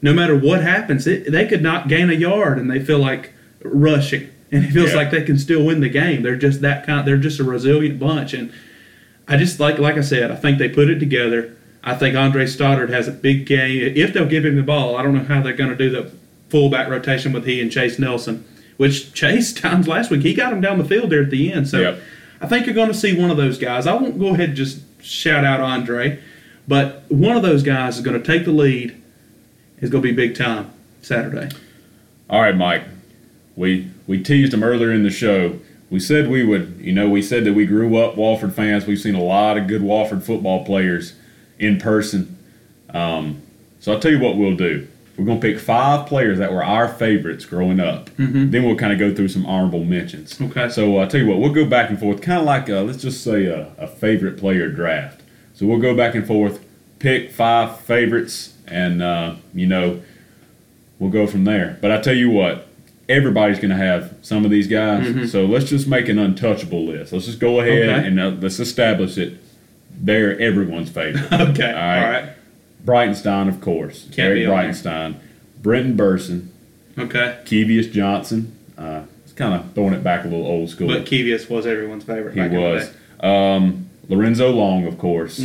no 0.02 0.12
matter 0.12 0.38
what 0.38 0.60
happens, 0.62 1.06
it, 1.06 1.30
they 1.30 1.46
could 1.46 1.62
not 1.62 1.88
gain 1.88 2.10
a 2.10 2.14
yard 2.14 2.58
and 2.58 2.70
they 2.70 2.84
feel 2.84 2.98
like 2.98 3.32
rushing, 3.62 4.28
and 4.54 4.64
it 4.64 4.70
feels 4.70 4.90
Yeah. 4.90 4.96
like 4.96 5.10
they 5.10 5.22
can 5.22 5.36
still 5.38 5.64
win 5.64 5.80
the 5.80 5.88
game. 5.90 6.22
They're 6.22 6.36
just 6.36 6.60
that 6.62 6.86
kind. 6.86 7.06
They're 7.06 7.16
just 7.18 7.40
a 7.40 7.44
resilient 7.44 7.98
bunch, 7.98 8.32
and 8.32 8.50
I 9.28 9.36
just 9.36 9.60
like 9.60 9.78
like 9.78 9.96
I 9.98 10.00
said, 10.02 10.30
I 10.30 10.36
think 10.36 10.58
they 10.58 10.68
put 10.68 10.88
it 10.88 10.98
together. 10.98 11.56
I 11.82 11.94
think 11.94 12.16
Andre 12.16 12.46
Stoddard 12.46 12.88
has 12.90 13.08
a 13.08 13.12
big 13.12 13.44
game. 13.44 13.92
If 13.94 14.14
they'll 14.14 14.24
give 14.26 14.44
him 14.46 14.56
the 14.56 14.62
ball, 14.62 14.96
I 14.96 15.02
don't 15.02 15.12
know 15.14 15.24
how 15.24 15.42
they're 15.42 15.52
going 15.52 15.68
to 15.70 15.76
do 15.76 15.90
the 15.90 16.10
fullback 16.48 16.88
rotation 16.88 17.32
with 17.32 17.44
he 17.44 17.60
and 17.60 17.70
Chase 17.70 17.98
Nelson, 17.98 18.44
which 18.78 19.12
Chase 19.20 19.52
times 19.52 19.86
last 19.86 20.10
week 20.10 20.22
he 20.22 20.32
got 20.32 20.52
him 20.52 20.60
down 20.62 20.78
the 20.78 20.84
field 20.84 21.10
there 21.10 21.22
at 21.22 21.30
the 21.30 21.52
end. 21.52 21.68
So 21.68 21.80
Yep. 21.80 22.00
I 22.40 22.46
think 22.46 22.64
you're 22.66 22.74
going 22.74 22.88
to 22.88 22.94
see 22.94 23.18
one 23.18 23.30
of 23.30 23.36
those 23.36 23.58
guys. 23.58 23.86
I 23.86 23.92
won't 23.94 24.18
go 24.18 24.28
ahead 24.28 24.50
and 24.50 24.56
just 24.56 24.80
shout 25.02 25.44
out 25.44 25.60
Andre, 25.60 26.20
but 26.68 27.04
one 27.08 27.36
of 27.36 27.42
those 27.42 27.62
guys 27.62 27.96
is 27.96 28.02
going 28.02 28.20
to 28.20 28.24
take 28.26 28.44
the 28.46 28.52
lead. 28.52 29.00
Is 29.80 29.90
going 29.90 30.02
to 30.02 30.08
be 30.08 30.14
big 30.14 30.34
time 30.36 30.70
Saturday. 31.02 31.50
All 32.30 32.40
right, 32.40 32.56
Mike. 32.56 32.84
We 33.56 33.90
we 34.06 34.22
teased 34.22 34.52
him 34.52 34.62
earlier 34.62 34.92
in 34.92 35.02
the 35.02 35.10
show. 35.10 35.58
We 35.90 36.00
said 36.00 36.28
we 36.28 36.44
would, 36.44 36.78
you 36.80 36.92
know, 36.92 37.08
we 37.08 37.22
said 37.22 37.44
that 37.44 37.52
we 37.52 37.66
grew 37.66 37.96
up 37.98 38.16
Wofford 38.16 38.52
fans. 38.52 38.86
We've 38.86 38.98
seen 38.98 39.14
a 39.14 39.22
lot 39.22 39.56
of 39.56 39.66
good 39.66 39.82
Wofford 39.82 40.22
football 40.22 40.64
players 40.64 41.14
in 41.58 41.78
person. 41.78 42.36
Um, 42.90 43.42
so 43.80 43.92
I'll 43.92 44.00
tell 44.00 44.10
you 44.10 44.18
what 44.18 44.36
we'll 44.36 44.56
do. 44.56 44.88
We're 45.16 45.24
going 45.24 45.40
to 45.40 45.46
pick 45.46 45.60
five 45.60 46.08
players 46.08 46.38
that 46.38 46.52
were 46.52 46.64
our 46.64 46.88
favorites 46.88 47.44
growing 47.44 47.78
up. 47.78 48.10
Then 48.50 48.64
we'll 48.64 48.76
kind 48.76 48.92
of 48.92 48.98
go 48.98 49.14
through 49.14 49.28
some 49.28 49.46
honorable 49.46 49.84
mentions. 49.84 50.40
Okay. 50.40 50.68
So 50.68 50.98
I'll 50.98 51.06
tell 51.06 51.20
you 51.20 51.28
what, 51.28 51.38
we'll 51.38 51.54
go 51.54 51.64
back 51.64 51.90
and 51.90 52.00
forth, 52.00 52.20
kind 52.20 52.40
of 52.40 52.46
like, 52.46 52.68
a, 52.68 52.80
let's 52.80 53.00
just 53.00 53.22
say, 53.22 53.46
a, 53.46 53.72
a 53.78 53.86
favorite 53.86 54.38
player 54.38 54.68
draft. 54.68 55.20
So 55.52 55.66
we'll 55.66 55.78
go 55.78 55.94
back 55.96 56.16
and 56.16 56.26
forth, 56.26 56.64
pick 56.98 57.30
five 57.30 57.78
favorites, 57.80 58.54
and, 58.66 59.00
uh, 59.00 59.36
you 59.54 59.66
know, 59.66 60.02
we'll 60.98 61.12
go 61.12 61.28
from 61.28 61.44
there. 61.44 61.78
But 61.80 61.92
I 61.92 62.00
tell 62.00 62.16
you 62.16 62.30
what, 62.30 62.66
everybody's 63.08 63.58
going 63.58 63.70
to 63.70 63.76
have 63.76 64.14
some 64.22 64.44
of 64.44 64.50
these 64.50 64.66
guys. 64.66 65.30
So 65.30 65.44
let's 65.46 65.66
just 65.66 65.86
make 65.86 66.08
an 66.08 66.18
untouchable 66.18 66.84
list. 66.86 67.12
Let's 67.12 67.26
just 67.26 67.38
go 67.40 67.60
ahead 67.60 67.88
Okay. 67.88 68.06
and 68.08 68.20
uh, 68.20 68.28
let's 68.40 68.58
establish 68.60 69.18
it. 69.18 69.38
They're 69.96 70.38
everyone's 70.40 70.90
favorite. 70.90 71.24
Okay. 71.32 71.66
All 71.68 71.72
right. 71.74 72.04
All 72.04 72.10
right. 72.12 72.28
Breitenstein, 72.84 73.48
of 73.48 73.60
course. 73.60 74.02
Can't 74.04 74.16
Gary 74.16 74.40
be 74.40 74.46
on 74.46 74.56
there. 74.56 74.72
Breitenstein. 74.72 75.16
Brenton 75.62 75.96
Burson. 75.96 76.52
Okay. 76.98 77.38
Kevius 77.44 77.90
Johnson. 77.90 78.56
Uh, 78.76 79.02
it's 79.24 79.32
kind 79.32 79.54
of 79.54 79.72
throwing 79.74 79.94
it 79.94 80.02
back 80.04 80.24
a 80.24 80.28
little 80.28 80.46
old 80.46 80.68
school. 80.70 80.88
But 80.88 81.04
Kevius 81.06 81.48
was 81.48 81.66
everyone's 81.66 82.04
favorite. 82.04 82.34
he 82.34 82.40
back 82.40 82.50
in 82.50 82.54
the 82.56 82.60
was. 82.60 82.90
Um, 83.20 83.88
Lorenzo 84.08 84.50
Long, 84.50 84.86
of 84.86 84.98
course. 84.98 85.40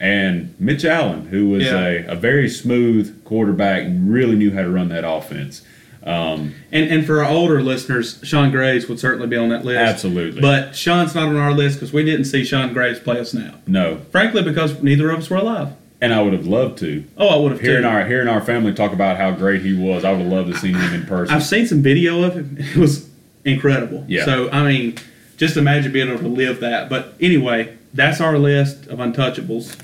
And 0.00 0.54
Mitch 0.60 0.84
Allen, 0.84 1.26
who 1.26 1.48
was 1.50 1.64
Mm. 1.64 1.66
Yeah. 2.06 2.10
a, 2.10 2.12
a 2.12 2.14
very 2.14 2.48
smooth 2.48 3.22
quarterback 3.24 3.82
and 3.84 4.10
really 4.12 4.36
knew 4.36 4.52
how 4.52 4.62
to 4.62 4.70
run 4.70 4.88
that 4.90 5.04
offense. 5.06 5.62
Um, 6.04 6.54
And 6.72 6.90
and 6.90 7.04
for 7.06 7.22
our 7.24 7.30
older 7.30 7.62
listeners, 7.62 8.20
Shawn 8.22 8.50
Graves 8.50 8.88
would 8.88 8.98
certainly 9.00 9.26
be 9.26 9.36
on 9.36 9.48
that 9.50 9.64
list. 9.64 9.78
Absolutely. 9.80 10.40
But 10.40 10.74
Shawn's 10.76 11.14
not 11.14 11.28
on 11.28 11.36
our 11.36 11.52
list 11.52 11.76
because 11.76 11.92
we 11.92 12.04
didn't 12.04 12.24
see 12.26 12.44
Shawn 12.44 12.72
Graves 12.72 12.98
play 13.00 13.18
a 13.18 13.24
snap. 13.24 13.60
no, 13.66 13.98
Frankly, 14.10 14.42
because 14.42 14.82
neither 14.82 15.10
of 15.10 15.18
us 15.20 15.30
were 15.30 15.36
alive. 15.38 15.68
and 16.00 16.14
I 16.14 16.22
would 16.22 16.32
have 16.32 16.46
loved 16.46 16.78
to. 16.78 17.04
Oh, 17.16 17.28
I 17.28 17.36
would 17.36 17.50
have 17.52 17.60
Hearing 17.60 17.82
too. 17.82 17.88
our 17.88 18.04
hearing 18.06 18.28
our 18.28 18.40
family 18.40 18.72
talk 18.72 18.92
about 18.92 19.16
how 19.16 19.32
great 19.32 19.62
he 19.62 19.74
was, 19.74 20.04
I 20.04 20.12
would 20.12 20.20
have 20.22 20.30
loved 20.32 20.52
to 20.52 20.56
seen 20.58 20.74
him 20.76 20.94
in 20.94 21.04
person. 21.06 21.34
I've 21.34 21.42
seen 21.44 21.66
some 21.66 21.82
video 21.82 22.22
of 22.22 22.34
him. 22.34 22.56
It 22.74 22.76
was 22.76 23.08
incredible. 23.44 24.04
Yeah. 24.08 24.24
So 24.24 24.48
I 24.50 24.62
mean, 24.64 24.94
just 25.36 25.56
imagine 25.56 25.90
being 25.92 26.08
able 26.08 26.20
to 26.20 26.28
live 26.28 26.60
that. 26.60 26.88
But 26.88 27.14
anyway, 27.20 27.76
that's 27.92 28.20
our 28.20 28.38
list 28.38 28.86
of 28.86 28.98
untouchables. 29.00 29.76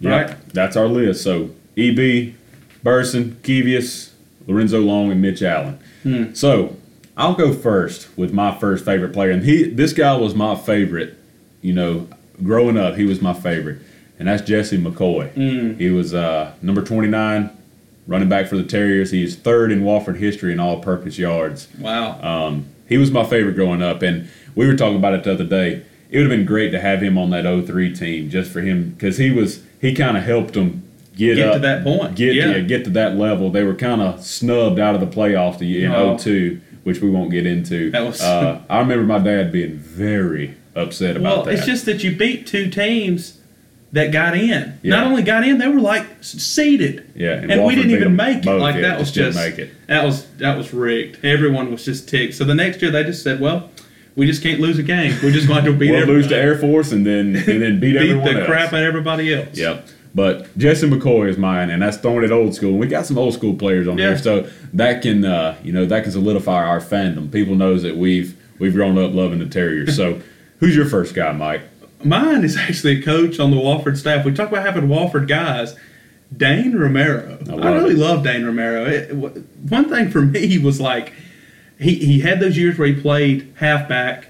Yep, 0.00 0.12
Right. 0.30 0.36
That's 0.52 0.76
our 0.76 0.86
list. 0.88 1.22
So 1.22 1.50
EB, 1.76 2.34
Burson, 2.82 3.36
Kevius, 3.42 4.09
Lorenzo 4.50 4.80
Long, 4.80 5.12
and 5.12 5.22
Mitch 5.22 5.42
Allen. 5.42 5.78
Hmm. 6.02 6.34
So 6.34 6.76
I'll 7.16 7.34
go 7.34 7.52
first 7.52 8.16
with 8.18 8.32
my 8.32 8.56
first 8.58 8.84
favorite 8.84 9.12
player, 9.12 9.30
and 9.30 9.44
he 9.44 9.64
this 9.64 9.92
guy 9.92 10.16
was 10.16 10.34
my 10.34 10.54
favorite. 10.56 11.16
You 11.62 11.74
know, 11.74 12.08
growing 12.42 12.76
up, 12.76 12.96
he 12.96 13.04
was 13.04 13.20
my 13.20 13.34
favorite, 13.34 13.78
and 14.18 14.26
that's 14.28 14.42
Jesse 14.42 14.78
McCoy. 14.78 15.30
Hmm. 15.32 15.78
He 15.78 15.90
was 15.90 16.12
uh, 16.14 16.54
number 16.62 16.82
twenty 16.82 17.08
nine, 17.08 17.50
running 18.06 18.28
back 18.28 18.48
for 18.48 18.56
the 18.56 18.64
Terriers. 18.64 19.10
He 19.10 19.22
is 19.22 19.36
third 19.36 19.70
in 19.70 19.82
Wofford 19.82 20.16
history 20.18 20.52
in 20.52 20.60
all-purpose 20.60 21.18
yards. 21.18 21.68
Wow. 21.78 22.20
Um, 22.22 22.66
he 22.88 22.98
was 22.98 23.10
my 23.10 23.24
favorite 23.24 23.54
growing 23.54 23.82
up, 23.82 24.02
and 24.02 24.28
we 24.56 24.66
were 24.66 24.74
talking 24.74 24.96
about 24.96 25.14
it 25.14 25.24
the 25.24 25.32
other 25.32 25.44
day. 25.44 25.84
It 26.10 26.18
would 26.18 26.28
have 26.28 26.36
been 26.36 26.46
great 26.46 26.70
to 26.70 26.80
have 26.80 27.00
him 27.00 27.16
on 27.16 27.30
that 27.30 27.44
03 27.44 27.94
team 27.94 28.30
just 28.30 28.50
for 28.50 28.62
him 28.62 28.90
because 28.90 29.18
he 29.18 29.30
was 29.30 29.62
he 29.80 29.94
kind 29.94 30.16
of 30.16 30.24
helped 30.24 30.54
them 30.54 30.82
get, 31.16 31.36
Get 31.36 31.48
up, 31.48 31.54
to 31.54 31.58
that 31.60 31.82
point. 31.84 32.14
get 32.16 32.34
Yeah. 32.34 32.52
yeah, 32.52 32.60
get 32.60 32.84
to 32.84 32.90
that 32.90 33.16
level. 33.16 33.50
They 33.50 33.62
were 33.64 33.74
kind 33.74 34.00
of 34.00 34.22
snubbed 34.24 34.78
out 34.78 34.94
of 34.94 35.00
the 35.00 35.06
playoff 35.06 35.58
playoffs 35.58 35.84
in 35.84 35.92
Oh. 35.92 36.16
02, 36.16 36.60
which 36.84 37.00
we 37.00 37.10
won't 37.10 37.30
get 37.30 37.46
into. 37.46 37.90
That 37.90 38.06
was- 38.06 38.20
uh, 38.22 38.58
I 38.68 38.78
remember 38.80 39.04
my 39.04 39.18
dad 39.18 39.52
being 39.52 39.76
very 39.76 40.54
upset 40.74 41.16
about 41.16 41.36
well, 41.36 41.44
that. 41.46 41.54
it's 41.54 41.66
just 41.66 41.84
that 41.86 42.02
you 42.04 42.14
beat 42.16 42.46
two 42.46 42.68
teams 42.70 43.38
that 43.92 44.12
got 44.12 44.36
in. 44.36 44.74
Yeah. 44.82 44.96
Not 44.96 45.06
only 45.08 45.22
got 45.22 45.46
in, 45.46 45.58
they 45.58 45.66
were 45.68 45.80
like 45.80 46.06
seeded. 46.20 47.04
Yeah, 47.14 47.32
and, 47.32 47.50
and 47.50 47.64
we 47.64 47.74
didn't 47.74 47.90
even 47.90 48.14
make 48.16 48.46
it. 48.46 48.50
Like 48.50 48.80
that 48.80 48.98
was 48.98 49.10
just 49.10 49.36
make 49.36 49.58
it. 49.58 49.70
that 49.88 50.04
was 50.04 50.26
that 50.38 50.56
was 50.56 50.72
rigged. 50.72 51.24
Everyone 51.24 51.70
was 51.72 51.84
just 51.84 52.08
ticked. 52.08 52.34
So 52.34 52.44
the 52.44 52.54
next 52.54 52.80
year 52.82 52.90
they 52.92 53.02
just 53.02 53.22
said, 53.24 53.40
"Well, 53.40 53.68
we 54.14 54.26
just 54.26 54.42
can't 54.42 54.60
lose 54.60 54.78
a 54.78 54.84
game. 54.84 55.14
We're 55.22 55.32
just 55.32 55.48
going 55.48 55.64
to 55.64 55.72
beat 55.72 55.90
we'll 55.90 56.06
lose 56.06 56.28
to. 56.28 56.36
Air 56.36 56.56
Force 56.56 56.92
and 56.92 57.04
then 57.04 57.34
and 57.34 57.44
then 57.60 57.80
beat, 57.80 57.92
beat 57.94 57.96
everyone 57.96 58.24
the 58.32 58.40
else. 58.40 58.46
crap 58.46 58.68
out 58.72 58.80
of 58.80 58.86
everybody 58.86 59.34
else." 59.34 59.58
Yep. 59.58 59.86
But 60.14 60.56
Jesse 60.58 60.88
McCoy 60.88 61.28
is 61.28 61.38
mine, 61.38 61.70
and 61.70 61.82
that's 61.82 61.96
throwing 61.96 62.24
it 62.24 62.32
old 62.32 62.54
school. 62.54 62.76
We 62.76 62.88
got 62.88 63.06
some 63.06 63.16
old 63.16 63.32
school 63.34 63.54
players 63.54 63.86
on 63.86 63.96
Yeah. 63.96 64.08
here, 64.08 64.18
so 64.18 64.50
that 64.74 65.02
can 65.02 65.24
uh, 65.24 65.56
you 65.62 65.72
know 65.72 65.84
that 65.86 66.02
can 66.02 66.12
solidify 66.12 66.64
our 66.64 66.80
fandom. 66.80 67.30
People 67.30 67.54
knows 67.54 67.82
that 67.84 67.96
we've 67.96 68.36
we've 68.58 68.74
grown 68.74 68.98
up 68.98 69.14
loving 69.14 69.38
the 69.38 69.46
Terriers. 69.46 69.94
So, 69.96 70.20
who's 70.58 70.74
your 70.74 70.86
first 70.86 71.14
guy, 71.14 71.30
Mike? 71.32 71.62
Mine 72.02 72.44
is 72.44 72.56
actually 72.56 72.98
a 73.00 73.02
coach 73.02 73.38
on 73.38 73.50
the 73.50 73.56
Wofford 73.58 73.96
staff. 73.96 74.24
We 74.24 74.32
talk 74.32 74.48
about 74.50 74.64
having 74.64 74.88
Wofford 74.88 75.28
guys. 75.28 75.76
Dane 76.36 76.76
Romero. 76.76 77.38
I 77.48 77.52
I, 77.54 77.72
really 77.72 77.94
it. 77.94 77.98
love 77.98 78.22
Dane 78.24 78.44
Romero. 78.44 78.84
It, 78.86 79.12
one 79.14 79.88
thing 79.88 80.10
for 80.10 80.22
me 80.22 80.58
was 80.58 80.80
like 80.80 81.12
he, 81.78 81.94
he 81.96 82.20
had 82.20 82.38
those 82.40 82.56
years 82.56 82.78
where 82.78 82.86
he 82.88 83.00
played 83.00 83.52
halfback 83.56 84.28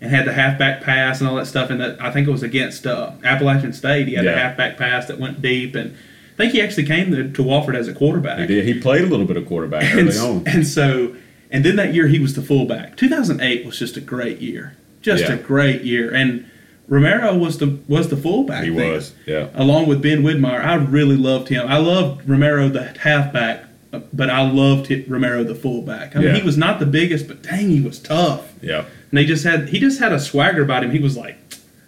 and 0.00 0.10
had 0.10 0.26
the 0.26 0.32
halfback 0.32 0.82
pass 0.82 1.20
and 1.20 1.28
all 1.28 1.36
that 1.36 1.46
stuff. 1.46 1.70
And 1.70 1.80
that 1.80 2.00
I 2.00 2.10
think 2.10 2.28
it 2.28 2.30
was 2.30 2.42
against 2.42 2.86
uh, 2.86 3.12
Appalachian 3.24 3.72
State. 3.72 4.08
He 4.08 4.14
had 4.14 4.24
Yeah. 4.24 4.32
the 4.32 4.38
halfback 4.38 4.76
pass 4.78 5.06
that 5.06 5.18
went 5.18 5.42
deep, 5.42 5.74
and 5.74 5.92
I 6.34 6.36
think 6.36 6.52
he 6.52 6.62
actually 6.62 6.84
came 6.86 7.10
to, 7.12 7.30
to 7.32 7.42
Wofford 7.42 7.74
as 7.74 7.88
a 7.88 7.94
quarterback. 7.94 8.38
He 8.40 8.46
did. 8.46 8.64
He 8.64 8.74
played 8.80 9.02
a 9.02 9.06
little 9.06 9.26
bit 9.26 9.36
of 9.36 9.46
quarterback 9.46 9.82
And, 9.82 10.08
early 10.08 10.18
on. 10.18 10.42
and 10.46 10.66
so, 10.66 11.14
and 11.50 11.64
then 11.64 11.76
that 11.76 11.94
year 11.94 12.06
he 12.08 12.18
was 12.20 12.34
the 12.34 12.42
fullback. 12.42 12.96
2008 12.96 13.66
was 13.66 13.78
just 13.78 13.96
a 13.96 14.00
great 14.00 14.38
year, 14.38 14.76
just 15.02 15.24
Yeah. 15.24 15.32
a 15.32 15.36
great 15.36 15.82
year. 15.82 16.12
And 16.14 16.44
Romero 16.86 17.36
was 17.36 17.58
the 17.58 17.78
was 17.88 18.08
the 18.08 18.16
fullback. 18.16 18.64
He 18.64 18.70
then, 18.70 18.92
was, 18.92 19.12
yeah. 19.26 19.48
Along 19.54 19.86
with 19.88 20.00
Ben 20.00 20.22
Widmeyer, 20.22 20.64
I 20.64 20.74
really 20.76 21.16
loved 21.16 21.48
him. 21.48 21.66
I 21.68 21.76
loved 21.78 22.26
Romero 22.28 22.68
the 22.68 22.84
halfback, 23.00 23.64
but 24.12 24.30
I 24.30 24.48
loved 24.48 24.90
Romero 25.08 25.42
the 25.44 25.54
fullback. 25.54 26.14
I 26.14 26.20
mean, 26.20 26.28
Yeah. 26.28 26.34
he 26.36 26.42
was 26.42 26.56
not 26.56 26.78
the 26.78 26.86
biggest, 26.86 27.26
but 27.28 27.42
dang, 27.42 27.68
he 27.70 27.80
was 27.80 27.98
tough. 27.98 28.52
Yeah. 28.62 28.84
And 29.10 29.18
he 29.18 29.26
just 29.26 29.44
had 29.44 29.68
he 29.70 29.78
just 29.78 29.98
had 29.98 30.12
a 30.12 30.20
swagger 30.20 30.62
about 30.62 30.84
him. 30.84 30.90
He 30.90 30.98
was 30.98 31.16
like, 31.16 31.38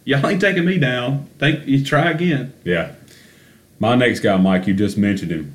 "Y'all 0.04 0.26
ain't 0.26 0.40
taking 0.40 0.64
me 0.64 0.78
down. 0.78 1.28
Think 1.38 1.66
you 1.66 1.84
try 1.84 2.10
again." 2.10 2.52
Yeah. 2.64 2.92
My 3.78 3.94
next 3.94 4.20
guy, 4.20 4.36
Mike, 4.36 4.66
you 4.66 4.74
just 4.74 4.98
mentioned 4.98 5.30
him, 5.30 5.54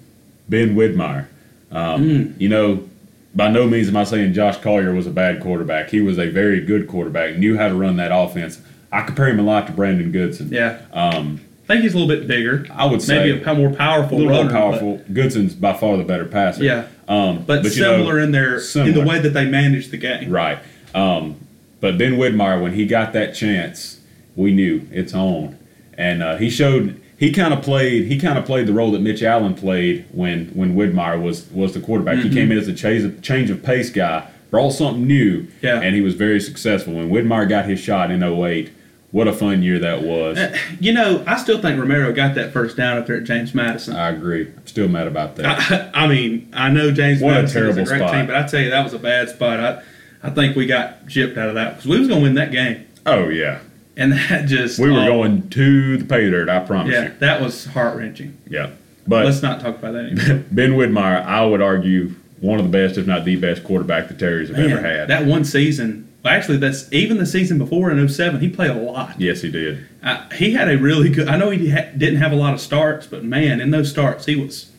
Ben 0.49 0.75
Widmeyer. 0.75 1.27
Um, 1.71 2.03
Mm. 2.03 2.41
You 2.41 2.49
know, 2.49 2.89
by 3.35 3.49
no 3.49 3.67
means 3.67 3.87
am 3.89 3.97
I 3.97 4.03
saying 4.03 4.33
Josh 4.33 4.57
Collier 4.57 4.93
was 4.93 5.05
a 5.07 5.11
bad 5.11 5.41
quarterback. 5.41 5.89
He 5.89 6.01
was 6.01 6.17
a 6.17 6.29
very 6.29 6.61
good 6.61 6.87
quarterback, 6.87 7.37
knew 7.37 7.57
how 7.57 7.67
to 7.67 7.75
run 7.75 7.97
that 7.97 8.11
offense. 8.13 8.59
I 8.91 9.01
compare 9.01 9.27
him 9.27 9.39
a 9.39 9.43
lot 9.43 9.67
to 9.67 9.73
Brandon 9.73 10.11
Goodson. 10.11 10.49
Yeah. 10.51 10.79
Um, 10.93 11.41
I 11.65 11.67
think 11.67 11.81
he's 11.81 11.93
a 11.93 11.97
little 11.97 12.15
bit 12.15 12.27
bigger. 12.27 12.65
I 12.71 12.85
would 12.85 13.01
say 13.01 13.17
maybe 13.17 13.43
a 13.43 13.53
more 13.55 13.71
powerful, 13.71 14.17
a 14.17 14.19
little 14.19 14.31
runner, 14.31 14.43
more 14.43 14.51
powerful. 14.51 14.97
Goodson's 15.11 15.55
by 15.55 15.73
far 15.73 15.97
the 15.97 16.03
better 16.03 16.25
passer. 16.25 16.63
Yeah. 16.63 16.87
um, 17.07 17.43
but, 17.45 17.63
know, 17.63 17.69
similar 17.69 18.19
in 18.19 18.31
their 18.31 18.57
in 18.57 18.93
the 18.93 19.03
way 19.05 19.19
that 19.19 19.31
they 19.31 19.45
manage 19.45 19.89
the 19.89 19.97
game. 19.97 20.29
Right. 20.31 20.59
Um, 20.93 21.35
but 21.81 21.97
Ben 21.97 22.13
Widmeyer, 22.13 22.61
when 22.61 22.73
he 22.73 22.85
got 22.85 23.13
that 23.13 23.33
chance, 23.35 23.99
we 24.35 24.53
knew 24.53 24.87
it's 24.91 25.13
on, 25.13 25.57
and 25.97 26.21
uh, 26.23 26.37
he 26.37 26.49
showed 26.49 27.01
he 27.17 27.31
kind 27.31 27.53
of 27.53 27.61
played 27.61 28.05
he 28.07 28.19
kind 28.19 28.37
of 28.37 28.45
played 28.45 28.67
the 28.67 28.73
role 28.73 28.91
that 28.91 28.99
Mitch 29.01 29.23
Allen 29.23 29.53
played 29.55 30.05
when 30.11 30.47
when 30.49 30.75
Widmeyer 30.75 31.21
was 31.21 31.49
was 31.51 31.73
the 31.73 31.79
quarterback. 31.79 32.17
Mm-hmm. 32.17 32.29
He 32.29 32.33
came 32.35 32.51
in 32.51 32.57
as 32.57 32.67
a 32.67 32.73
change 32.73 33.03
of, 33.03 33.21
change 33.21 33.49
of 33.49 33.63
pace 33.63 33.89
guy, 33.89 34.27
brought 34.51 34.71
something 34.71 35.05
new, 35.07 35.47
Yeah. 35.61 35.79
and 35.81 35.95
he 35.95 36.01
was 36.01 36.15
very 36.15 36.39
successful. 36.41 36.93
When 36.93 37.09
Widmeyer 37.09 37.47
got 37.47 37.65
his 37.65 37.79
shot 37.79 38.11
in 38.11 38.21
08, 38.23 38.71
what 39.11 39.29
a 39.29 39.33
fun 39.33 39.63
year 39.63 39.79
that 39.79 40.01
was. 40.01 40.37
You 40.81 40.91
know, 40.91 41.23
I 41.25 41.37
still 41.37 41.61
think 41.61 41.79
Romero 41.79 42.11
got 42.11 42.35
that 42.35 42.51
first 42.51 42.75
down 42.75 42.97
up 42.97 43.07
there 43.07 43.15
at 43.17 43.23
James 43.23 43.55
Madison. 43.55 43.95
I 43.95 44.09
agree. 44.09 44.47
I'm 44.47 44.67
still 44.67 44.89
mad 44.89 45.07
about 45.07 45.37
that. 45.37 45.91
I, 45.95 46.03
I 46.03 46.07
mean, 46.07 46.49
I 46.53 46.69
know 46.69 46.91
James 46.91 47.21
What 47.21 47.31
a 47.31 47.35
Madison 47.43 47.45
is 47.47 47.51
a 47.55 47.59
terrible 47.73 47.85
great 47.85 47.99
spot. 47.99 48.11
team, 48.13 48.25
but 48.27 48.35
I 48.35 48.43
tell 48.45 48.59
you 48.59 48.69
that 48.71 48.83
was 48.83 48.93
a 48.93 48.99
bad 48.99 49.29
spot. 49.29 49.59
I, 49.61 49.81
I 50.25 50.29
think 50.31 50.55
we 50.55 50.65
got 50.65 51.05
gypped 51.05 51.37
out 51.37 51.49
of 51.49 51.55
that 51.55 51.75
because 51.75 51.85
we 51.89 51.99
was 51.99 52.07
going 52.07 52.19
to 52.21 52.23
win 52.23 52.35
that 52.35 52.51
game, 52.51 52.87
oh 53.05 53.29
yeah, 53.29 53.59
and 53.95 54.11
that 54.13 54.47
just 54.47 54.79
we 54.79 54.89
were 54.91 54.99
oh, 55.01 55.05
going 55.05 55.49
to 55.51 55.97
the 55.97 56.05
pay 56.05 56.29
dirt. 56.29 56.49
I 56.49 56.59
promise 56.59 56.93
Yeah, 56.93 57.03
you. 57.05 57.13
that 57.19 57.41
was 57.41 57.65
heart 57.65 57.97
wrenching. 57.97 58.37
Yeah, 58.49 58.71
but 59.07 59.25
Let's 59.25 59.41
not 59.41 59.59
talk 59.61 59.77
about 59.77 59.93
that 59.93 60.05
anymore. 60.05 60.43
Ben 60.51 60.71
Widmeyer, 60.73 61.23
I 61.25 61.45
would 61.45 61.61
argue, 61.61 62.13
one 62.39 62.59
of 62.59 62.65
the 62.65 62.71
best, 62.71 62.97
if 62.97 63.05
not 63.07 63.23
the 63.25 63.35
best, 63.35 63.63
quarterback 63.63 64.07
the 64.07 64.13
Terriers 64.15 64.49
have 64.49 64.59
ever 64.59 64.81
had. 64.81 65.07
That 65.09 65.25
one 65.25 65.45
season, 65.45 66.11
well, 66.23 66.33
actually, 66.33 66.57
that's 66.57 66.91
even 66.91 67.17
the 67.17 67.25
season 67.25 67.57
before 67.59 67.91
in 67.91 68.09
07, 68.09 68.39
he 68.41 68.49
played 68.49 68.71
a 68.71 68.73
lot. 68.73 69.19
yes, 69.21 69.41
he 69.41 69.51
did. 69.51 69.85
Uh, 70.01 70.27
he 70.31 70.51
had 70.53 70.69
a 70.69 70.77
really 70.77 71.09
good. 71.09 71.27
I 71.27 71.37
know 71.37 71.51
he 71.51 71.69
ha- 71.69 71.91
didn't 71.95 72.17
have 72.17 72.31
a 72.31 72.35
lot 72.35 72.53
of 72.53 72.59
starts, 72.61 73.05
but 73.07 73.23
man, 73.23 73.61
in 73.61 73.69
those 73.71 73.89
starts, 73.91 74.25
he 74.25 74.35
was. 74.35 74.71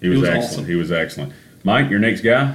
He 0.00 0.08
was, 0.08 0.20
was 0.20 0.28
excellent. 0.28 0.52
awesome. 0.52 0.66
He 0.66 0.74
was 0.74 0.92
excellent. 0.92 1.32
Mike, 1.64 1.90
your 1.90 1.98
next 1.98 2.20
guy. 2.20 2.54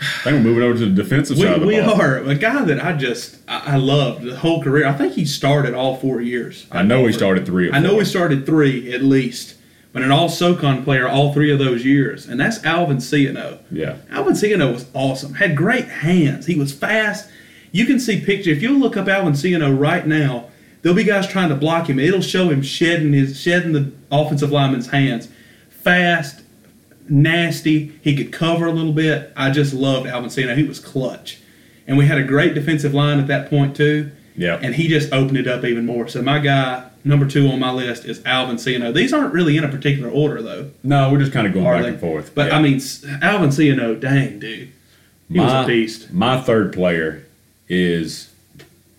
I 0.00 0.04
think 0.24 0.36
we're 0.36 0.42
moving 0.42 0.62
over 0.62 0.78
to 0.78 0.86
the 0.86 1.02
defensive 1.02 1.38
We, 1.38 1.44
side 1.44 1.54
of 1.54 1.60
the 1.60 1.66
we 1.66 1.78
are 1.78 2.18
a 2.18 2.34
guy 2.34 2.64
that 2.64 2.84
I 2.84 2.92
just 2.92 3.38
I, 3.48 3.74
I 3.74 3.76
loved 3.76 4.24
the 4.24 4.36
whole 4.36 4.62
career. 4.62 4.86
I 4.86 4.92
think 4.92 5.14
he 5.14 5.24
started 5.24 5.74
all 5.74 5.96
four 5.96 6.20
years. 6.20 6.66
I 6.70 6.82
know 6.82 7.06
he 7.06 7.12
started 7.12 7.46
three. 7.46 7.72
I 7.72 7.78
know 7.78 7.98
he 7.98 8.04
started 8.04 8.44
three 8.44 8.92
at 8.92 9.02
least, 9.02 9.56
but 9.92 10.02
an 10.02 10.12
all 10.12 10.28
SoCon 10.28 10.84
player 10.84 11.08
all 11.08 11.32
three 11.32 11.50
of 11.50 11.58
those 11.58 11.84
years, 11.84 12.28
and 12.28 12.38
that's 12.38 12.62
Alvin 12.64 12.98
Scioneaux. 12.98 13.60
Yeah, 13.70 13.96
Alvin 14.10 14.34
Scioneaux 14.34 14.72
was 14.72 14.86
awesome. 14.92 15.34
Had 15.34 15.56
great 15.56 15.88
hands. 15.88 16.46
He 16.46 16.58
was 16.58 16.72
fast. 16.72 17.30
You 17.72 17.86
can 17.86 17.98
see 17.98 18.20
pictures. 18.20 18.56
If 18.56 18.62
you 18.62 18.76
look 18.78 18.96
up 18.96 19.08
Alvin 19.08 19.34
Scioneaux 19.34 19.78
right 19.78 20.06
now, 20.06 20.50
there'll 20.82 20.96
be 20.96 21.04
guys 21.04 21.26
trying 21.26 21.48
to 21.48 21.56
block 21.56 21.88
him. 21.88 21.98
It'll 21.98 22.20
show 22.20 22.50
him 22.50 22.62
shedding 22.62 23.12
his 23.12 23.40
shedding 23.40 23.72
the 23.72 23.92
offensive 24.10 24.52
lineman's 24.52 24.88
hands. 24.88 25.28
Fast, 25.70 26.42
nasty. 27.08 27.92
He 28.02 28.16
could 28.16 28.32
cover 28.32 28.66
a 28.66 28.72
little 28.72 28.92
bit. 28.92 29.32
I 29.36 29.50
just 29.50 29.72
loved 29.74 30.06
Alvin 30.06 30.30
Scioneaux. 30.30 30.56
He 30.56 30.62
was 30.64 30.78
clutch, 30.80 31.38
and 31.86 31.96
we 31.98 32.06
had 32.06 32.18
a 32.18 32.24
great 32.24 32.54
defensive 32.54 32.94
line 32.94 33.18
at 33.20 33.26
that 33.28 33.48
point 33.50 33.76
too. 33.76 34.10
yeah. 34.36 34.58
And 34.62 34.74
he 34.74 34.88
just 34.88 35.12
opened 35.12 35.38
it 35.38 35.46
up 35.46 35.64
even 35.64 35.86
more. 35.86 36.08
So 36.08 36.22
my 36.22 36.38
guy 36.38 36.88
number 37.04 37.26
two 37.26 37.48
on 37.48 37.60
my 37.60 37.70
list 37.70 38.04
is 38.04 38.20
Alvin 38.26 38.56
Scioneaux. 38.56 38.92
These 38.92 39.12
aren't 39.12 39.32
really 39.32 39.56
in 39.56 39.64
a 39.64 39.68
particular 39.68 40.10
order 40.10 40.42
though. 40.42 40.70
no, 40.82 41.10
we're 41.12 41.18
just 41.20 41.32
kind 41.32 41.46
of 41.46 41.52
going 41.54 41.64
back 41.64 41.82
they? 41.82 41.88
and 41.90 42.00
forth. 42.00 42.34
But 42.34 42.48
Yeah. 42.48 42.58
I 42.58 42.62
mean, 42.62 42.80
Alvin 43.22 43.50
Scioneaux, 43.50 43.94
dang 44.00 44.38
dude, 44.40 44.72
he 45.30 45.38
was 45.40 45.52
a 45.52 45.64
beast. 45.66 46.12
My 46.12 46.40
third 46.40 46.72
player 46.72 47.24
is 47.68 48.30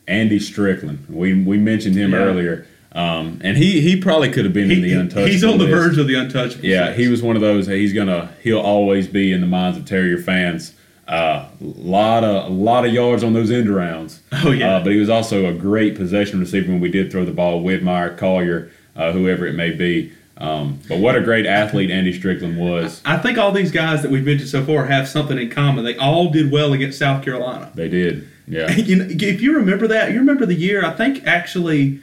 Andy 0.08 0.40
Strickland. 0.40 1.06
We 1.10 1.34
we 1.44 1.58
mentioned 1.58 1.96
him 1.96 2.12
Yeah. 2.12 2.18
earlier, 2.20 2.66
um, 2.98 3.40
and 3.44 3.56
he 3.58 3.80
he 3.82 3.96
probably 4.02 4.30
could 4.32 4.44
have 4.46 4.54
been 4.54 4.72
in 4.72 4.82
the 4.82 4.90
He- 4.90 4.94
untouchable. 4.96 5.28
he's 5.28 5.44
on 5.44 5.58
the 5.60 5.66
list. 5.66 5.76
verge 5.76 5.98
of 6.00 6.08
the 6.08 6.16
untouchable. 6.16 6.66
Yeah, 6.66 6.94
he 6.94 7.08
was 7.08 7.22
one 7.22 7.36
of 7.36 7.42
those. 7.42 7.68
He's 7.68 7.94
gonna. 7.94 8.32
He'll 8.42 8.60
always 8.60 9.08
be 9.08 9.32
in 9.32 9.42
the 9.42 9.48
minds 9.48 9.78
of 9.78 9.86
Terrier 9.86 10.18
fans. 10.18 10.74
A 11.08 11.14
uh, 11.14 11.50
lot 11.62 12.24
of 12.26 12.48
a 12.48 12.54
lot 12.54 12.86
of 12.86 12.92
yards 12.94 13.24
on 13.24 13.34
those 13.34 13.52
end 13.52 13.70
rounds. 13.70 14.22
Oh, 14.44 14.52
yeah. 14.52 14.76
Uh, 14.78 14.84
but 14.84 14.92
he 14.92 15.00
was 15.00 15.10
also 15.10 15.46
a 15.46 15.54
great 15.54 15.96
possession 15.96 16.40
receiver 16.40 16.70
when 16.72 16.82
we 16.82 16.90
did 16.92 17.12
throw 17.12 17.24
the 17.24 17.32
ball. 17.32 17.64
Whitmire, 17.64 18.18
Collier, 18.18 18.72
uh, 18.96 19.12
whoever 19.14 19.46
it 19.48 19.54
may 19.54 19.72
be. 19.72 20.12
Um, 20.38 20.80
but 20.88 21.00
what 21.00 21.16
a 21.16 21.22
great 21.22 21.46
athlete 21.48 21.90
Andy 21.90 22.14
Strickland 22.14 22.58
was. 22.60 23.02
I 23.06 23.18
think 23.18 23.38
all 23.38 23.52
these 23.52 23.72
guys 23.72 24.02
that 24.04 24.12
we've 24.12 24.26
mentioned 24.26 24.50
so 24.50 24.64
far 24.66 24.86
have 24.86 25.08
something 25.08 25.38
in 25.38 25.50
common. 25.50 25.84
They 25.86 25.98
all 25.98 26.30
did 26.30 26.52
well 26.52 26.74
against 26.74 27.00
South 27.00 27.24
Carolina. 27.24 27.72
They 27.74 27.90
did. 27.90 28.28
Yeah. 28.48 28.72
You 28.76 28.96
know, 28.98 29.06
if 29.10 29.42
you 29.42 29.56
remember 29.56 29.88
that, 29.88 30.12
you 30.12 30.20
remember 30.20 30.46
the 30.46 30.56
year. 30.56 30.86
I 30.86 30.92
think 30.92 31.26
actually, 31.26 32.02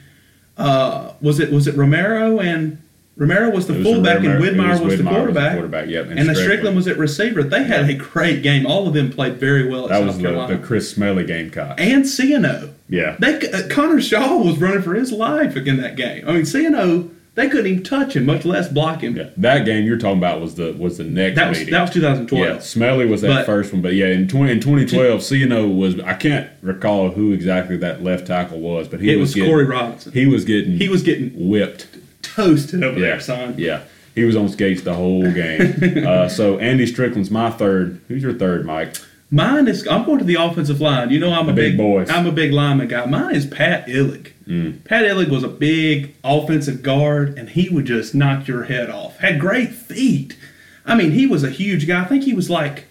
uh, 0.57 1.13
was 1.21 1.39
it 1.39 1.51
was 1.51 1.67
it 1.67 1.75
Romero 1.75 2.39
and 2.39 2.81
Romero 3.17 3.49
was 3.49 3.67
the 3.67 3.73
was 3.73 3.83
fullback 3.83 4.17
Romero- 4.17 4.35
and 4.35 4.43
it 4.45 4.53
Whitmire 4.55 4.83
was, 4.83 4.97
the 4.97 5.03
quarterback. 5.03 5.53
quarterback. 5.53 5.87
Yep. 5.87 6.07
And, 6.11 6.27
the 6.27 6.35
Strickland 6.35 6.75
was 6.75 6.85
at 6.87 6.97
receiver. 6.97 7.43
They 7.43 7.63
had 7.63 7.89
a 7.89 7.93
great 7.93 8.43
game. 8.43 8.65
All 8.65 8.87
of 8.87 8.93
them 8.93 9.09
played 9.09 9.37
very 9.37 9.69
well 9.69 9.83
at 9.85 9.89
That 9.89 9.97
South 9.99 10.07
was 10.07 10.17
the, 10.17 10.57
the 10.57 10.57
Chris 10.65 10.91
Smelley 10.91 11.23
Gamecock. 11.25 11.79
and 11.79 12.03
Scioneaux. 12.03 12.71
Yeah. 12.89 13.15
They 13.19 13.39
uh, 13.49 13.69
Connor 13.69 14.01
Shaw 14.01 14.37
was 14.37 14.57
running 14.57 14.81
for 14.81 14.95
his 14.95 15.11
life 15.13 15.55
in 15.55 15.77
that 15.77 15.95
game. 15.95 16.27
I 16.27 16.33
mean, 16.33 16.41
Scioneaux, 16.45 17.09
they 17.35 17.47
couldn't 17.49 17.67
even 17.67 17.83
touch 17.83 18.15
him, 18.15 18.25
much 18.25 18.45
less 18.45 18.67
block 18.69 19.01
him. 19.03 19.15
Yeah. 19.15 19.29
That 19.37 19.65
game 19.65 19.85
you're 19.85 19.97
talking 19.97 20.17
about 20.17 20.41
was 20.41 20.55
the 20.55 20.71
was 20.73 20.97
the 20.97 21.03
next 21.03 21.35
That 21.35 21.49
was 21.49 21.59
meeting. 21.59 21.73
that 21.73 21.81
was 21.81 21.91
2012. 21.91 22.45
Yeah, 22.45 22.59
Smelley 22.59 23.05
was 23.05 23.21
that 23.21 23.27
But- 23.27 23.45
first 23.45 23.73
one, 23.73 23.81
but 23.81 23.93
yeah, 23.93 24.07
in 24.07 24.27
twenty 24.27 24.51
in 24.53 24.59
twenty 24.61 24.85
twelve, 24.85 25.21
Scioneaux 25.21 25.67
was 25.75 25.99
I 25.99 26.13
can't 26.13 26.49
recall 26.61 27.11
who 27.11 27.31
exactly 27.33 27.77
that 27.77 28.03
left 28.03 28.27
tackle 28.27 28.59
was, 28.59 28.87
but 28.87 28.99
he 29.01 29.11
It 29.11 29.17
was, 29.17 29.29
was 29.29 29.35
getting, 29.35 29.49
Corey 29.51 29.65
Robinson. 29.65 30.11
He 30.13 30.25
was 30.25 30.45
getting 30.45 30.77
He 30.77 30.89
was 30.89 31.03
getting 31.03 31.31
whipped. 31.49 31.87
toasted 32.21 32.83
over 32.83 32.99
Yeah, 32.99 33.05
there, 33.07 33.19
son. 33.19 33.55
yeah, 33.57 33.81
he 34.15 34.23
was 34.23 34.35
on 34.35 34.49
skates 34.49 34.81
the 34.81 34.93
whole 34.93 35.29
game. 35.31 35.75
uh, 36.07 36.27
so 36.29 36.57
Andy 36.59 36.85
Strickland's 36.85 37.29
my 37.31 37.49
third. 37.51 38.01
Who's 38.07 38.23
your 38.23 38.33
third, 38.33 38.65
Mike? 38.65 38.95
Mine 39.31 39.67
is. 39.67 39.87
I'm 39.87 40.05
going 40.05 40.19
to 40.19 40.23
the 40.25 40.35
offensive 40.35 40.79
line. 40.81 41.09
You 41.09 41.19
know, 41.19 41.33
I'm 41.33 41.45
a 41.49 41.51
The 41.51 41.53
big 41.55 41.77
big. 41.77 42.09
I'm 42.09 42.25
a 42.27 42.31
big 42.31 42.51
lineman 42.51 42.87
guy. 42.87 43.05
Mine 43.05 43.35
is 43.35 43.45
Pat 43.45 43.87
Illig. 43.87 44.31
Mm. 44.47 44.83
Pat 44.83 45.03
Illig 45.05 45.29
was 45.29 45.43
a 45.43 45.47
big 45.47 46.15
offensive 46.23 46.83
guard, 46.83 47.37
and 47.37 47.49
he 47.49 47.67
would 47.69 47.85
just 47.85 48.13
knock 48.13 48.47
your 48.47 48.65
head 48.65 48.89
off. 48.89 49.17
Had 49.17 49.39
great 49.39 49.71
feet. 49.71 50.37
I 50.85 50.93
mean, 50.95 51.11
he 51.11 51.25
was 51.25 51.43
a 51.43 51.49
huge 51.49 51.87
guy. 51.87 52.03
I 52.03 52.05
think 52.05 52.23
he 52.25 52.33
was 52.33 52.49
like 52.49 52.85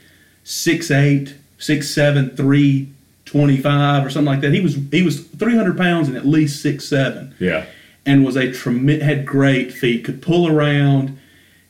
6'8", 0.45 1.35
6'7", 1.59 2.37
325 2.37 4.05
or 4.07 4.11
something 4.11 4.27
like 4.27 4.41
that. 4.41 4.53
He 4.53 4.61
was 4.61 4.77
he 4.91 5.03
was 5.03 5.21
300 5.21 5.77
pounds 5.77 6.09
and 6.09 6.17
at 6.17 6.27
least 6.27 6.61
six 6.61 6.85
seven. 6.87 7.35
Yeah, 7.39 7.67
and 8.05 8.25
was 8.25 8.37
a 8.37 8.53
trem- 8.53 8.89
had 8.89 9.25
great 9.25 9.73
feet, 9.73 10.05
could 10.05 10.21
pull 10.21 10.47
around. 10.49 11.17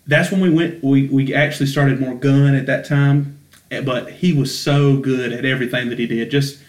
That's 0.06 0.30
when 0.30 0.40
we 0.40 0.50
went. 0.50 0.82
We 0.82 1.08
we 1.08 1.34
actually 1.34 1.66
started 1.66 2.00
more 2.00 2.14
gun 2.14 2.54
at 2.54 2.66
that 2.66 2.84
time, 2.86 3.33
but 3.80 4.10
he 4.12 4.32
was 4.32 4.56
so 4.58 4.96
good 4.96 5.32
at 5.32 5.44
everything 5.44 5.88
that 5.88 5.98
he 5.98 6.06
did. 6.06 6.30
Just 6.30 6.60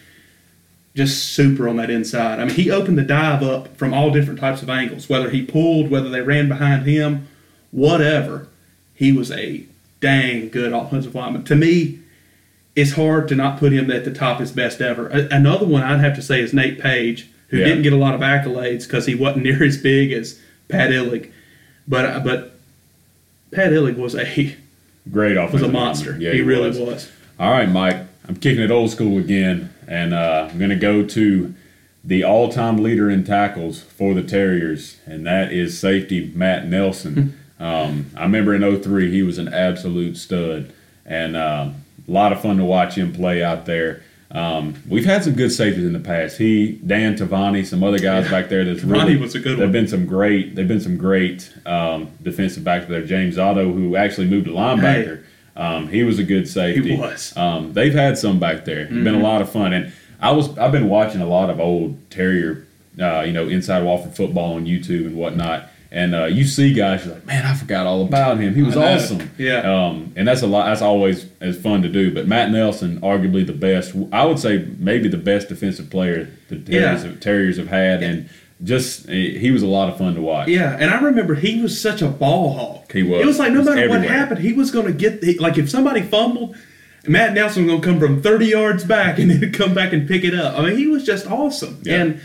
just 0.94 1.32
super 1.34 1.68
on 1.68 1.76
that 1.76 1.90
inside. 1.90 2.40
I 2.40 2.44
mean, 2.46 2.54
he 2.54 2.70
opened 2.70 2.96
the 2.96 3.02
dive 3.02 3.42
up 3.42 3.76
from 3.76 3.92
all 3.92 4.10
different 4.10 4.40
types 4.40 4.62
of 4.62 4.70
angles. 4.70 5.08
Whether 5.10 5.28
he 5.30 5.42
pulled, 5.42 5.90
whether 5.90 6.08
they 6.08 6.22
ran 6.22 6.48
behind 6.48 6.86
him, 6.86 7.28
whatever. 7.70 8.48
He 8.94 9.12
was 9.12 9.30
a 9.30 9.66
dang 10.00 10.48
good 10.48 10.72
offensive 10.72 11.14
lineman. 11.14 11.44
To 11.44 11.54
me, 11.54 11.98
it's 12.74 12.92
hard 12.92 13.28
to 13.28 13.34
not 13.34 13.58
put 13.58 13.72
him 13.72 13.90
at 13.90 14.06
the 14.06 14.10
top 14.12 14.40
as 14.40 14.52
best 14.52 14.80
ever. 14.80 15.08
A- 15.08 15.28
Another 15.30 15.66
one 15.66 15.82
I'd 15.82 16.00
have 16.00 16.14
to 16.16 16.22
say 16.22 16.40
is 16.40 16.54
Nate 16.54 16.80
Page, 16.80 17.28
who 17.48 17.58
Yeah. 17.58 17.66
didn't 17.66 17.82
get 17.82 17.92
a 17.92 17.96
lot 17.96 18.14
of 18.14 18.22
accolades 18.22 18.84
because 18.84 19.04
he 19.04 19.14
wasn't 19.14 19.44
near 19.44 19.62
as 19.62 19.76
big 19.76 20.12
as 20.12 20.40
Pat 20.68 20.90
Illig, 20.90 21.30
but 21.86 22.04
uh, 22.06 22.20
but 22.20 22.58
Pat 23.52 23.70
Illig 23.72 23.96
was 23.98 24.14
a 24.14 24.24
great 25.10 25.36
offensive 25.36 25.52
was 25.52 25.62
a 25.62 25.64
lineman. 25.66 25.82
monster. 25.82 26.16
Yeah, 26.18 26.32
he, 26.32 26.40
really 26.42 26.68
was. 26.68 27.10
All 27.38 27.50
right, 27.50 27.68
Mike. 27.68 27.98
I'm 28.28 28.36
kicking 28.36 28.62
it 28.62 28.70
old 28.70 28.90
school 28.90 29.18
again, 29.18 29.72
and 29.86 30.12
uh, 30.12 30.48
I'm 30.50 30.58
going 30.58 30.70
to 30.70 30.76
go 30.76 31.04
to 31.04 31.54
the 32.02 32.24
all-time 32.24 32.78
leader 32.78 33.10
in 33.10 33.24
tackles 33.24 33.82
for 33.82 34.14
the 34.14 34.22
Terriers, 34.22 34.98
and 35.06 35.26
that 35.26 35.52
is 35.52 35.78
safety 35.78 36.32
Matt 36.34 36.66
Nelson. 36.66 37.38
um, 37.60 38.10
I 38.16 38.22
remember 38.22 38.54
in 38.54 38.82
03, 38.82 39.10
he 39.10 39.22
was 39.22 39.38
an 39.38 39.52
absolute 39.52 40.16
stud, 40.16 40.72
and 41.04 41.36
uh, 41.36 41.70
a 42.06 42.10
lot 42.10 42.32
of 42.32 42.40
fun 42.40 42.56
to 42.58 42.64
watch 42.64 42.96
him 42.96 43.12
play 43.12 43.42
out 43.42 43.66
there. 43.66 44.02
Um, 44.30 44.74
we've 44.88 45.04
had 45.04 45.22
some 45.24 45.34
good 45.34 45.50
safeties 45.52 45.84
in 45.84 45.92
the 45.92 46.00
past. 46.00 46.36
He, 46.38 46.72
Dan 46.84 47.16
Tavani, 47.16 47.64
some 47.64 47.82
other 47.84 47.98
guys 47.98 48.24
Yeah. 48.24 48.30
back 48.30 48.48
there. 48.48 48.64
That's 48.64 48.80
Tavani 48.80 48.92
really 48.92 49.16
was 49.16 49.34
a 49.34 49.38
good 49.40 49.58
There've 49.58 49.70
been 49.72 49.86
some 49.88 50.04
great. 50.06 50.54
There've 50.56 50.66
been 50.68 50.80
some 50.80 50.96
great 50.96 51.52
um, 51.64 52.08
defensive 52.22 52.64
backs 52.64 52.86
there. 52.86 53.02
James 53.04 53.38
Otto, 53.38 53.72
who 53.72 53.96
actually 53.96 54.26
moved 54.26 54.46
to 54.46 54.52
linebacker. 54.52 55.22
Um, 55.56 55.88
he 55.88 56.02
was 56.02 56.18
a 56.18 56.24
good 56.24 56.48
safety. 56.48 56.96
He 56.96 57.00
was. 57.00 57.32
Mm-hmm. 57.34 57.38
Um, 57.40 57.72
they've 57.72 57.94
had 57.94 58.18
some 58.18 58.38
back 58.38 58.64
there. 58.64 58.80
It's 58.80 58.90
been 58.92 59.14
a 59.14 59.20
lot 59.20 59.40
of 59.40 59.50
fun, 59.50 59.72
and 59.72 59.92
I 60.20 60.32
was 60.32 60.56
I've 60.58 60.72
been 60.72 60.88
watching 60.88 61.20
a 61.20 61.26
lot 61.28 61.48
of 61.48 61.60
old 61.60 62.10
Terrier, 62.10 62.66
uh, 63.00 63.20
you 63.20 63.32
know, 63.32 63.48
inside 63.48 63.82
Wofford 63.84 64.14
football 64.14 64.54
on 64.54 64.66
YouTube 64.66 65.06
and 65.06 65.16
whatnot. 65.16 65.70
And 65.96 66.14
uh, 66.14 66.24
you 66.26 66.44
see 66.44 66.74
guys, 66.74 67.06
you're 67.06 67.14
like, 67.14 67.24
man, 67.24 67.46
I 67.46 67.54
forgot 67.54 67.86
all 67.86 68.04
about 68.04 68.38
him. 68.38 68.54
He 68.54 68.62
was 68.62 68.76
awesome. 68.76 69.30
Yeah. 69.38 69.60
Um, 69.60 70.12
and 70.14 70.28
that's 70.28 70.42
a 70.42 70.46
lot. 70.46 70.66
That's 70.66 70.82
always 70.82 71.26
as 71.40 71.58
fun 71.58 71.80
to 71.82 71.88
do. 71.88 72.12
But 72.12 72.28
Matt 72.28 72.50
Nelson, 72.50 73.00
arguably 73.00 73.46
the 73.46 73.54
best. 73.54 73.94
I 74.12 74.26
would 74.26 74.38
say 74.38 74.68
maybe 74.78 75.08
the 75.08 75.16
best 75.16 75.48
defensive 75.48 75.88
player 75.88 76.28
the 76.50 76.58
Terriers, 76.58 77.02
Yeah. 77.02 77.10
have, 77.10 77.20
Terriers 77.20 77.56
have 77.56 77.68
had. 77.68 78.02
And 78.02 78.28
just 78.62 79.08
he 79.08 79.38
he 79.38 79.50
was 79.50 79.62
a 79.62 79.66
lot 79.66 79.88
of 79.88 79.96
fun 79.96 80.14
to 80.14 80.20
watch. 80.20 80.48
Yeah, 80.48 80.76
and 80.78 80.90
I 80.90 81.00
remember 81.00 81.34
he 81.34 81.60
was 81.60 81.80
such 81.80 82.02
a 82.02 82.08
ball 82.08 82.54
hawk. 82.54 82.92
He 82.92 83.02
was. 83.02 83.20
It 83.22 83.26
was 83.26 83.38
like 83.38 83.52
no 83.52 83.60
was 83.60 83.68
matter 83.68 83.88
what 83.88 84.02
happened, 84.02 84.40
he 84.40 84.52
was 84.52 84.70
going 84.70 84.86
to 84.86 84.92
get 84.92 85.20
the, 85.20 85.38
like 85.38 85.58
if 85.58 85.70
somebody 85.70 86.02
fumbled, 86.02 86.56
Matt 87.06 87.34
Nelson 87.34 87.64
was 87.66 87.70
going 87.70 87.82
to 87.82 87.86
come 87.88 88.00
from 88.00 88.22
30 88.22 88.46
yards 88.46 88.84
back 88.84 89.18
and 89.18 89.30
then 89.30 89.52
come 89.60 89.74
back 89.74 89.92
and 89.92 90.08
pick 90.08 90.24
it 90.24 90.34
up. 90.34 90.58
I 90.58 90.64
mean, 90.66 90.76
he 90.76 90.86
was 90.86 91.04
just 91.04 91.26
awesome. 91.30 91.80
Yeah. 91.84 92.00
And 92.02 92.20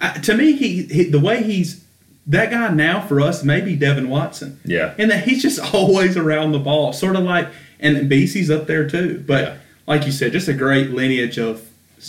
uh, 0.00 0.14
to 0.14 0.36
me, 0.36 0.52
he, 0.52 0.82
he 0.84 1.04
the 1.04 1.20
way 1.20 1.42
he's 1.42 1.84
that 2.28 2.50
guy 2.50 2.68
now 2.72 3.00
for 3.00 3.20
us, 3.20 3.42
maybe 3.44 3.76
Devin 3.76 4.08
Watson. 4.08 4.58
Yeah. 4.64 4.94
And 4.98 5.10
that 5.10 5.24
he's 5.24 5.42
just 5.42 5.60
always 5.74 6.16
around 6.16 6.52
the 6.52 6.58
ball, 6.58 6.92
sort 6.92 7.16
of 7.16 7.22
like, 7.24 7.48
and 7.80 8.10
BC's 8.10 8.50
up 8.50 8.66
there 8.66 8.88
too. 8.88 9.22
But 9.26 9.44
Yeah. 9.44 9.56
like 9.86 10.06
you 10.06 10.12
said, 10.12 10.32
just 10.32 10.48
a 10.48 10.54
great 10.54 10.90
lineage 10.90 11.38
of 11.38 11.62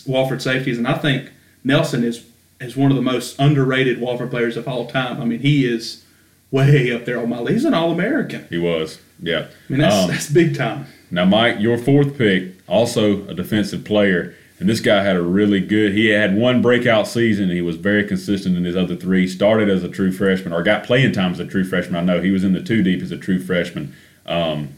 Wofford 0.07 0.41
safeties, 0.41 0.77
and 0.77 0.87
I 0.87 0.93
think 0.95 1.31
Nelson 1.63 2.03
is 2.03 2.25
is 2.59 2.75
one 2.75 2.89
of 2.89 2.95
the 2.95 3.03
most 3.03 3.39
underrated 3.39 3.99
Wofford 3.99 4.31
players 4.31 4.57
of 4.57 4.67
all 4.67 4.87
time. 4.87 5.21
I 5.21 5.25
mean, 5.25 5.39
he 5.39 5.65
is 5.65 6.03
way 6.49 6.91
up 6.91 7.05
there 7.05 7.19
on 7.19 7.29
my 7.29 7.37
list. 7.39 7.51
He's 7.53 7.65
an 7.65 7.75
All 7.75 7.91
American. 7.91 8.47
He 8.49 8.57
was. 8.57 8.99
Yeah. 9.21 9.45
I 9.69 9.71
mean, 9.71 9.79
that's 9.81 9.95
Um, 9.95 10.09
that's 10.09 10.29
big 10.31 10.55
time. 10.55 10.85
Now, 11.11 11.25
Mike, 11.25 11.57
your 11.59 11.77
fourth 11.77 12.17
pick, 12.17 12.53
also 12.67 13.27
a 13.27 13.33
defensive 13.35 13.83
player, 13.83 14.33
and 14.59 14.67
this 14.67 14.79
guy 14.79 15.03
had 15.03 15.15
a 15.15 15.21
really 15.21 15.59
good. 15.59 15.93
He 15.93 16.07
had 16.07 16.35
one 16.35 16.61
breakout 16.61 17.07
season. 17.07 17.49
He 17.49 17.61
was 17.61 17.75
very 17.75 18.03
consistent 18.03 18.57
in 18.57 18.65
his 18.65 18.75
other 18.75 18.95
three. 18.95 19.27
Started 19.27 19.69
as 19.69 19.83
a 19.83 19.89
true 19.89 20.11
freshman, 20.11 20.53
or 20.53 20.63
got 20.63 20.83
playing 20.83 21.11
time 21.11 21.31
as 21.31 21.39
a 21.39 21.45
true 21.45 21.63
freshman. 21.63 21.95
I 21.95 22.01
know 22.01 22.21
he 22.21 22.31
was 22.31 22.43
in 22.43 22.53
the 22.53 22.61
two 22.61 22.81
deep 22.81 23.01
as 23.01 23.11
a 23.11 23.17
true 23.17 23.39
freshman. 23.39 23.93
Um, 24.25 24.69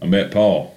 I 0.00 0.06
met 0.06 0.30
Paul. 0.30 0.76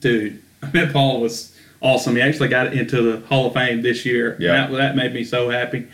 Dude, 0.00 0.42
Ameet 0.62 0.92
Pall 0.92 1.20
was 1.20 1.56
awesome. 1.80 2.16
He 2.16 2.22
actually 2.22 2.48
got 2.48 2.72
into 2.72 3.02
the 3.02 3.26
Hall 3.26 3.46
of 3.46 3.54
Fame 3.54 3.82
this 3.82 4.04
year. 4.04 4.36
Yeah. 4.40 4.66
That, 4.66 4.76
that 4.76 4.96
made 4.96 5.14
me 5.14 5.24
so 5.24 5.50
happy. 5.50 5.86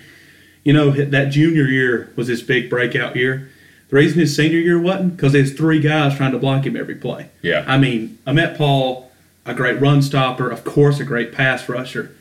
You 0.65 0.73
know, 0.73 0.91
that 0.91 1.31
junior 1.31 1.65
year 1.65 2.13
was 2.17 2.29
his 2.29 2.43
big 2.43 2.71
breakout 2.71 3.17
year. 3.17 3.51
The 3.89 3.97
reason 3.97 4.21
his 4.21 4.35
senior 4.35 4.59
year 4.59 4.81
wasn't 4.81 5.17
because 5.17 5.33
there's 5.33 5.53
three 5.53 5.81
guys 5.81 6.17
trying 6.17 6.33
to 6.33 6.39
block 6.39 6.65
him 6.65 6.77
every 6.77 6.95
play. 6.95 7.29
Yeah. 7.43 7.65
I 7.67 7.77
mean, 7.79 8.19
Ameet 8.27 8.57
Pall, 8.57 9.12
a 9.45 9.55
great 9.55 9.81
run 9.81 10.03
stopper, 10.03 10.51
of 10.51 10.65
course, 10.65 11.01
a 11.01 11.05
great 11.05 11.33
pass 11.33 11.69
rusher, 11.69 12.15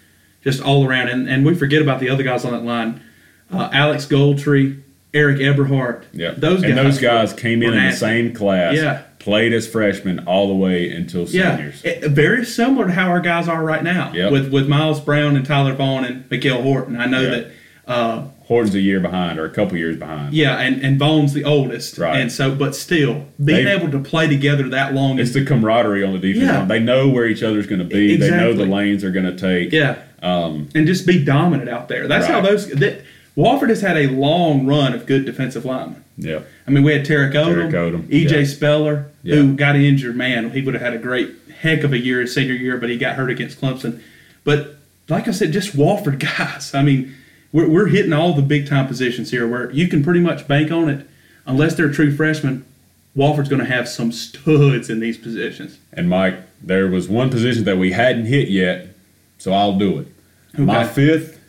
just 0.44 0.62
all 0.62 0.88
around. 0.88 1.10
And, 1.10 1.30
and 1.30 1.46
we 1.46 1.54
forget 1.56 1.82
about 1.82 2.00
the 2.00 2.10
other 2.10 2.24
guys 2.24 2.46
on 2.46 2.52
that 2.52 2.64
line 2.64 3.02
uh, 3.52 3.70
Alex 3.74 4.06
Goldtree, 4.06 4.82
Eric 5.14 5.40
Eberhardt. 5.42 6.06
Yeah. 6.14 6.32
Those 6.38 6.64
and 6.64 6.74
guys. 6.76 6.84
those 6.86 7.00
guys 7.00 7.34
came 7.34 7.62
in 7.64 7.74
in 7.74 7.86
the 7.90 7.96
same 7.96 8.34
class. 8.34 8.76
Yeah. 8.76 9.04
Played 9.20 9.54
as 9.54 9.68
freshmen 9.68 10.20
all 10.26 10.48
the 10.48 10.56
way 10.56 10.90
until 10.90 11.26
Yeah, 11.26 11.58
seniors. 11.58 11.84
it- 11.84 12.10
very 12.12 12.44
similar 12.46 12.88
to 12.88 12.94
how 12.94 13.08
our 13.10 13.20
guys 13.20 13.48
are 13.48 13.62
right 13.64 13.84
now 13.84 14.12
Yep. 14.14 14.32
with 14.32 14.52
with 14.54 14.68
Miles 14.68 15.00
Brown 15.02 15.36
and 15.36 15.46
Tyler 15.46 15.74
Vaughn 15.74 16.06
and 16.06 16.24
Mikael 16.32 16.62
Horton. 16.64 16.96
I 17.00 17.06
know 17.06 17.22
Yeah. 17.22 17.30
that, 17.30 17.52
uh, 17.88 18.26
Horton's 18.46 18.76
a 18.76 18.80
year 18.80 19.00
behind, 19.00 19.40
or 19.40 19.46
a 19.46 19.50
couple 19.50 19.78
years 19.78 19.98
behind. 19.98 20.34
yeah, 20.34 20.58
and 20.60 20.82
and 20.84 21.00
Bone's 21.00 21.34
the 21.34 21.44
oldest, 21.44 21.98
Right. 21.98 22.20
And 22.20 22.32
so, 22.32 22.54
but 22.54 22.76
still, 22.76 23.26
being 23.44 23.66
They- 23.66 23.72
able 23.74 23.90
to 23.92 24.00
play 24.00 24.28
together 24.28 24.70
that 24.70 24.94
long 24.94 25.20
It's 25.20 25.30
is 25.30 25.34
the 25.36 25.46
camaraderie 25.46 26.04
on 26.04 26.14
the 26.14 26.20
defense 26.20 26.46
Yeah. 26.46 26.60
line. 26.60 26.68
They 26.68 26.80
know 26.80 27.10
where 27.10 27.26
each 27.26 27.44
other's 27.44 27.66
going 27.68 27.80
to 27.80 27.86
be. 27.86 28.16
They 28.18 28.30
know 28.30 28.54
the 28.54 28.66
lanes 28.66 29.02
they're 29.02 29.12
going 29.12 29.26
to 29.26 29.38
take. 29.38 29.72
yeah, 29.72 29.96
Um, 30.22 30.70
and 30.76 30.86
just 30.86 31.06
be 31.08 31.24
dominant 31.24 31.70
out 31.70 31.88
there. 31.90 32.08
That's 32.08 32.28
how 32.28 32.42
those. 32.42 32.68
That, 32.70 33.02
Wofford 33.38 33.70
has 33.70 33.80
had 33.82 33.96
a 33.98 34.08
long 34.08 34.66
run 34.68 34.94
of 34.94 35.06
good 35.06 35.26
defensive 35.26 35.64
linemen. 35.64 36.04
yeah. 36.18 36.40
I 36.68 36.72
mean, 36.72 36.84
we 36.84 36.92
had 36.94 37.06
Tarek 37.06 37.34
Odom, 37.34 37.72
Tarek 37.72 37.74
Odom, 37.74 38.04
EJ 38.10 38.32
yeah. 38.40 38.44
Speller, 38.44 39.06
Yeah. 39.24 39.36
who 39.38 39.56
got 39.56 39.76
injured. 39.78 40.16
Man, 40.18 40.52
he 40.52 40.62
would 40.62 40.74
have 40.74 40.84
had 40.84 40.94
a 40.94 40.98
great 40.98 41.30
heck 41.62 41.84
of 41.84 41.94
a 41.94 41.98
year 41.98 42.20
his 42.22 42.34
senior 42.36 42.54
year, 42.54 42.78
but 42.78 42.90
he 42.90 42.98
got 42.98 43.16
hurt 43.16 43.30
against 43.32 43.60
Clemson. 43.62 44.00
But 44.44 44.76
like 45.10 45.28
I 45.28 45.32
said, 45.32 45.52
just 45.54 45.76
Wofford 45.78 46.20
guys. 46.38 46.76
I 46.76 46.84
mean, 46.84 47.14
we're, 47.52 47.68
we're 47.70 47.88
hitting 47.88 48.14
all 48.14 48.34
the 48.34 48.42
big 48.42 48.68
time 48.68 48.88
positions 48.88 49.32
here 49.32 49.48
where 49.48 49.72
you 49.72 49.88
can 49.88 50.04
pretty 50.04 50.20
much 50.20 50.48
bank 50.48 50.72
on 50.72 50.90
it. 50.90 51.08
Unless 51.46 51.76
they're 51.76 51.92
true 51.92 52.16
freshmen, 52.16 52.66
Wofford's 53.16 53.50
going 53.50 53.60
to 53.62 53.66
have 53.70 53.90
some 53.90 54.12
studs 54.12 54.90
in 54.90 55.00
these 55.00 55.18
positions. 55.18 55.80
And 55.92 56.08
Mike, 56.10 56.36
there 56.62 56.88
was 56.88 57.10
one 57.10 57.30
position 57.30 57.64
that 57.66 57.78
we 57.78 57.92
hadn't 57.92 58.26
hit 58.26 58.48
yet, 58.50 58.88
so 59.38 59.52
I'll 59.52 59.78
do 59.78 60.00
it. 60.00 60.08
My 60.58 60.86
fifth, 60.86 61.40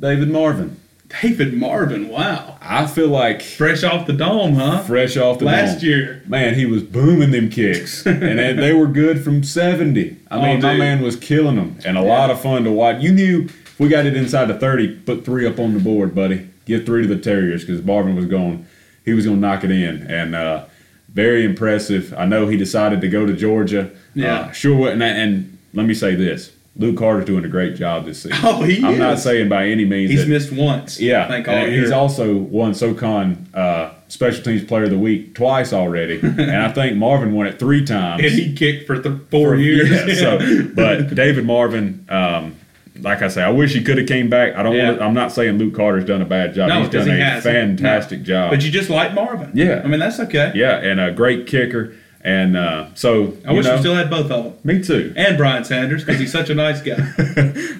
David 0.00 0.30
Marvin. 0.30 0.76
David 1.22 1.54
Marvin, 1.54 2.08
wow. 2.08 2.56
I 2.62 2.86
feel 2.86 3.08
like 3.08 3.42
Fresh 3.42 3.82
off 3.82 4.06
the 4.06 4.12
dome, 4.12 4.54
huh? 4.54 4.82
fresh 4.84 5.16
off 5.16 5.40
the 5.40 5.46
Last 5.46 5.80
dome. 5.80 5.90
year. 5.90 6.22
Man, 6.28 6.54
he 6.54 6.66
was 6.66 6.84
booming 6.84 7.32
them 7.32 7.50
kicks, 7.50 8.06
and 8.06 8.38
they, 8.38 8.52
they 8.52 8.72
were 8.72 8.86
good 8.86 9.24
from 9.24 9.42
seventy. 9.42 10.18
I 10.30 10.38
Oh, 10.38 10.42
mean, 10.42 10.62
my 10.62 10.76
man 10.76 11.02
was 11.02 11.16
killing 11.16 11.56
them, 11.56 11.78
and 11.84 11.98
a 11.98 12.02
lot 12.02 12.30
of 12.30 12.40
fun 12.40 12.62
to 12.62 12.70
watch. 12.70 13.02
You 13.02 13.10
knew 13.12 13.48
we 13.80 13.88
got 13.88 14.06
it 14.06 14.16
inside 14.16 14.44
the 14.44 14.54
thirty, 14.58 14.94
put 14.94 15.24
three 15.24 15.46
up 15.46 15.58
on 15.58 15.74
the 15.74 15.80
board, 15.80 16.14
buddy. 16.14 16.48
Get 16.66 16.86
three 16.86 17.02
to 17.02 17.08
the 17.12 17.20
Terriers 17.20 17.64
because 17.64 17.82
Marvin 17.82 18.14
was 18.14 18.26
going, 18.26 18.66
he 19.04 19.12
was 19.14 19.24
going 19.24 19.38
to 19.38 19.40
knock 19.40 19.64
it 19.64 19.72
in, 19.72 20.02
and 20.08 20.36
uh, 20.36 20.66
very 21.12 21.44
impressive. 21.44 22.14
I 22.16 22.26
know 22.26 22.46
he 22.46 22.56
decided 22.56 23.00
to 23.00 23.08
go 23.08 23.26
to 23.26 23.32
Georgia. 23.32 23.90
Yeah. 24.14 24.34
uh, 24.40 24.52
sure. 24.52 24.90
And, 24.90 25.02
and 25.02 25.58
let 25.74 25.86
me 25.86 25.94
say 25.94 26.14
this: 26.14 26.52
Luke 26.76 26.96
Carter's 26.98 27.24
doing 27.24 27.44
a 27.44 27.48
great 27.48 27.74
job 27.74 28.04
this 28.04 28.22
season. 28.22 28.38
Oh, 28.44 28.62
he 28.62 28.84
I'm 28.84 28.98
not 28.98 29.18
saying 29.18 29.48
by 29.48 29.66
any 29.68 29.84
means 29.84 30.10
He's 30.10 30.20
that 30.20 30.28
missed 30.28 30.52
once. 30.52 31.00
yeah, 31.00 31.24
I 31.24 31.28
think 31.28 31.48
all 31.48 31.54
year. 31.66 31.80
he's 31.80 31.90
also 31.90 32.36
won 32.36 32.74
SoCon 32.74 33.48
uh, 33.54 33.92
Special 34.08 34.42
Teams 34.44 34.62
Player 34.64 34.84
of 34.84 34.90
the 34.90 34.98
Week 34.98 35.34
twice 35.34 35.72
already, 35.72 36.20
and 36.22 36.40
I 36.56 36.70
think 36.72 36.96
Marvin 36.96 37.32
won 37.32 37.46
it 37.46 37.58
three 37.58 37.84
times. 37.84 38.22
and 38.22 38.30
he 38.32 38.54
kicked 38.54 38.86
for 38.86 39.00
th- 39.00 39.16
four 39.30 39.56
years. 39.56 39.90
Yeah, 39.90 40.14
so, 40.14 40.68
but 40.74 41.14
David 41.14 41.44
Marvin, 41.46 42.04
um, 42.08 42.56
like 43.02 43.22
I 43.22 43.28
say, 43.28 43.42
I 43.42 43.50
wish 43.50 43.72
he 43.74 43.82
could 43.82 43.98
have 43.98 44.06
came 44.08 44.28
back. 44.30 44.54
I 44.54 44.62
don't. 44.62 44.74
Yeah. 44.74 44.90
Want 44.90 45.02
I'm 45.02 45.14
not 45.14 45.32
saying 45.32 45.58
Luke 45.58 45.74
Carter's 45.74 46.04
done 46.04 46.22
a 46.22 46.26
bad 46.26 46.54
job. 46.54 46.68
No, 46.68 46.80
He's 46.80 46.88
done 46.88 47.04
because 47.04 47.08
a 47.20 47.24
hasn't. 47.24 47.54
fantastic 47.80 48.18
No. 48.20 48.24
job. 48.24 48.50
But 48.50 48.62
you 48.64 48.70
just 48.70 48.90
like 48.90 49.14
Marvin. 49.14 49.50
Yeah. 49.54 49.82
I 49.84 49.86
mean, 49.88 50.00
that's 50.00 50.20
okay. 50.20 50.52
yeah, 50.54 50.76
and 50.78 51.00
a 51.00 51.10
great 51.12 51.46
kicker. 51.46 51.94
And 52.22 52.54
uh, 52.54 52.88
so 52.94 53.34
I 53.46 53.52
wish 53.52 53.64
know, 53.64 53.74
we 53.76 53.80
still 53.80 53.94
had 53.94 54.10
both 54.10 54.30
of 54.30 54.44
them. 54.44 54.54
me 54.62 54.82
too. 54.82 55.14
And 55.16 55.38
Brian 55.38 55.64
Sanders, 55.64 56.04
because 56.04 56.20
he's 56.20 56.30
such 56.30 56.50
a 56.50 56.54
nice 56.54 56.82
guy. 56.82 56.96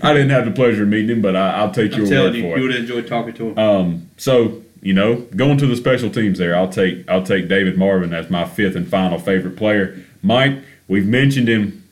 I 0.02 0.12
didn't 0.14 0.30
have 0.30 0.46
the 0.46 0.52
pleasure 0.54 0.84
of 0.84 0.88
meeting 0.88 1.10
him, 1.16 1.20
but 1.22 1.36
I, 1.36 1.56
I'll 1.58 1.70
take 1.70 1.92
I'm 1.92 2.00
your 2.00 2.08
telling 2.08 2.32
word 2.32 2.36
you, 2.36 2.42
for 2.42 2.48
you 2.48 2.54
it. 2.56 2.60
would 2.62 2.70
have 2.72 2.80
enjoyed 2.80 3.06
talking 3.06 3.34
to 3.34 3.48
him. 3.50 3.58
Um, 3.58 4.10
so 4.16 4.62
you 4.82 4.94
know, 4.94 5.16
going 5.36 5.58
to 5.58 5.66
the 5.66 5.76
special 5.76 6.08
teams 6.08 6.38
there, 6.38 6.56
I'll 6.56 6.70
take 6.70 7.06
I'll 7.06 7.22
take 7.22 7.48
David 7.48 7.76
Marvin 7.76 8.14
as 8.14 8.30
my 8.30 8.46
fifth 8.46 8.76
and 8.76 8.88
final 8.88 9.18
favorite 9.18 9.58
player. 9.58 9.98
Mike, 10.22 10.54
we've 10.88 11.06
mentioned 11.06 11.48
him 11.48 11.86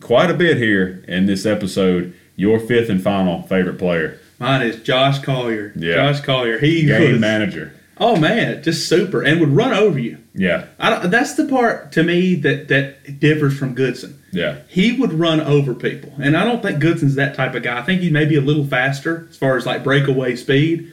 quite 0.00 0.30
a 0.30 0.34
bit 0.34 0.58
here 0.58 1.02
in 1.08 1.24
this 1.24 1.46
episode. 1.46 2.14
Your 2.36 2.58
fifth 2.58 2.90
and 2.90 3.02
final 3.02 3.42
favorite 3.42 3.78
player, 3.78 4.18
Mine 4.38 4.62
is 4.62 4.82
Josh 4.82 5.20
Collier. 5.20 5.72
Yeah. 5.76 5.94
Josh 5.94 6.20
Collier. 6.20 6.58
He 6.58 6.84
game 6.86 7.12
was, 7.12 7.20
manager. 7.20 7.72
Oh 7.96 8.16
man, 8.16 8.60
just 8.62 8.88
super, 8.88 9.22
and 9.22 9.40
would 9.40 9.50
run 9.50 9.72
over 9.72 9.98
you. 9.98 10.18
Yeah, 10.34 10.66
I 10.80 10.90
don't, 10.90 11.10
that's 11.12 11.34
the 11.34 11.46
part 11.46 11.92
to 11.92 12.02
me 12.02 12.34
that 12.36 12.66
that 12.66 13.20
differs 13.20 13.56
from 13.56 13.74
Goodson. 13.74 14.20
yeah, 14.32 14.58
He 14.66 14.90
would 14.98 15.12
run 15.12 15.40
over 15.40 15.74
people, 15.74 16.12
and 16.20 16.36
I 16.36 16.44
don't 16.44 16.60
think 16.60 16.82
Goodson's 16.82 17.14
that 17.14 17.36
type 17.36 17.54
of 17.54 17.62
guy. 17.62 17.78
I 17.78 17.82
think 17.82 18.00
he 18.00 18.10
may 18.10 18.24
be 18.24 18.34
a 18.34 18.40
little 18.40 18.64
faster 18.66 19.28
as 19.30 19.36
far 19.36 19.56
as 19.56 19.64
like 19.64 19.84
breakaway 19.84 20.34
speed, 20.34 20.92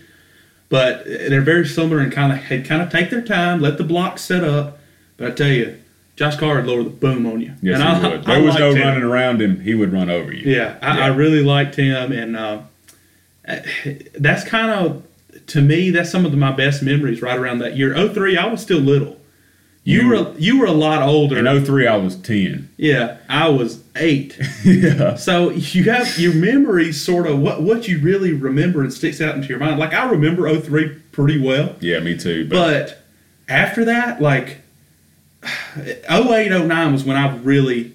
but 0.70 1.06
they're 1.06 1.42
very 1.42 1.66
similar 1.66 2.00
and 2.02 2.12
kind 2.12 2.34
of 2.34 2.48
they 2.48 2.62
kind 2.62 2.84
of 2.84 2.92
take 2.92 3.10
their 3.10 3.24
time, 3.24 3.62
let 3.62 3.80
the 3.80 3.84
block 3.84 4.20
set 4.20 4.44
up. 4.44 4.78
But 5.18 5.32
I 5.32 5.34
tell 5.34 5.50
you, 5.52 5.80
Josh 6.16 6.36
Carr 6.38 6.57
would 6.57 6.66
lower 6.68 6.84
the 6.84 6.89
boom 6.89 7.26
on 7.26 7.41
you. 7.41 7.53
yes, 7.62 7.80
and 7.80 7.97
he 7.99 8.05
I, 8.05 8.09
would. 8.12 8.20
I 8.30 8.36
There 8.36 8.43
was 8.43 8.55
no 8.59 8.72
him. 8.74 8.82
running 8.82 9.03
around 9.03 9.41
him; 9.41 9.59
he 9.62 9.74
would 9.74 9.91
run 9.93 10.09
over 10.09 10.32
you. 10.34 10.51
Yeah, 10.55 10.78
I, 10.82 11.01
I 11.03 11.07
really 11.07 11.41
liked 11.43 11.76
him, 11.76 12.12
and 12.12 12.36
uh, 12.38 12.62
that's 14.18 14.43
kind 14.43 14.72
of 14.72 15.03
to 15.47 15.62
me 15.62 15.89
that's 15.89 16.12
some 16.12 16.26
of 16.26 16.34
my 16.36 16.51
best 16.51 16.84
memories 16.84 17.22
right 17.22 17.38
around 17.38 17.59
that 17.59 17.76
year. 17.76 17.93
03, 18.09 18.38
I 18.38 18.45
was 18.47 18.62
still 18.62 18.80
little. 18.80 19.18
You, 19.84 20.01
You- 20.01 20.09
were 20.09 20.34
you 20.38 20.59
were 20.59 20.68
a 20.68 20.72
lot 20.72 21.01
older. 21.01 21.38
In 21.43 21.66
03, 21.66 21.88
I 21.88 21.95
was 21.97 22.16
ten. 22.16 22.70
yeah, 22.78 23.18
I 23.28 23.49
was 23.49 23.84
eight. 23.95 24.39
yeah, 24.64 25.16
So 25.16 25.49
you 25.49 25.86
have 25.86 26.20
your 26.20 26.36
memories 26.36 27.03
sort 27.03 27.26
of 27.26 27.39
what 27.39 27.64
what 27.64 27.88
you 27.88 27.99
really 27.99 28.32
remember 28.34 28.82
and 28.84 28.93
sticks 28.93 29.20
out 29.22 29.36
into 29.36 29.47
your 29.47 29.57
mind. 29.59 29.80
Like 29.80 29.93
I 29.93 30.07
remember 30.09 30.53
03 30.59 30.89
pretty 31.12 31.39
well, 31.41 31.76
yeah, 31.80 31.99
me 31.99 32.16
too. 32.16 32.47
But, 32.47 32.55
but 32.88 32.97
after 33.49 33.84
that, 33.86 34.22
like 34.22 34.62
08, 35.76 36.50
09 36.50 36.94
was 36.94 37.04
when 37.04 37.18
I 37.18 37.36
really 37.38 37.94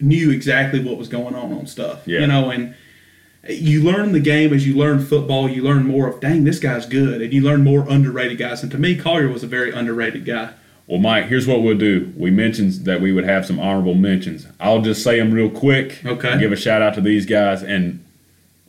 knew 0.00 0.30
exactly 0.30 0.82
what 0.82 0.96
was 0.96 1.08
going 1.08 1.34
on 1.34 1.52
on 1.52 1.66
stuff. 1.66 2.06
Yeah. 2.06 2.20
You 2.20 2.26
know, 2.26 2.50
and 2.50 2.74
you 3.48 3.82
learn 3.82 4.12
the 4.12 4.20
game 4.20 4.52
as 4.52 4.66
you 4.66 4.76
learn 4.76 5.04
football, 5.04 5.48
you 5.48 5.62
learn 5.62 5.86
more 5.86 6.08
of, 6.08 6.20
dang, 6.20 6.44
this 6.44 6.58
guy's 6.58 6.86
good. 6.86 7.22
And 7.22 7.32
you 7.32 7.40
learn 7.42 7.64
more 7.64 7.88
underrated 7.88 8.38
guys. 8.38 8.62
And 8.62 8.70
to 8.72 8.78
me, 8.78 8.96
Collier 8.96 9.28
was 9.28 9.42
a 9.42 9.46
very 9.46 9.72
underrated 9.72 10.24
guy. 10.24 10.52
Well, 10.86 10.98
Mike, 10.98 11.26
here's 11.26 11.46
what 11.46 11.62
we'll 11.62 11.76
do. 11.76 12.12
We 12.16 12.30
mentioned 12.30 12.72
that 12.86 13.00
we 13.00 13.12
would 13.12 13.24
have 13.24 13.44
some 13.44 13.60
honorable 13.60 13.94
mentions. 13.94 14.46
I'll 14.58 14.80
just 14.80 15.02
say 15.02 15.18
them 15.18 15.32
real 15.32 15.50
quick. 15.50 16.02
Okay. 16.04 16.38
Give 16.38 16.52
a 16.52 16.56
shout 16.56 16.80
out 16.80 16.94
to 16.94 17.00
these 17.00 17.26
guys. 17.26 17.62
And 17.62 18.04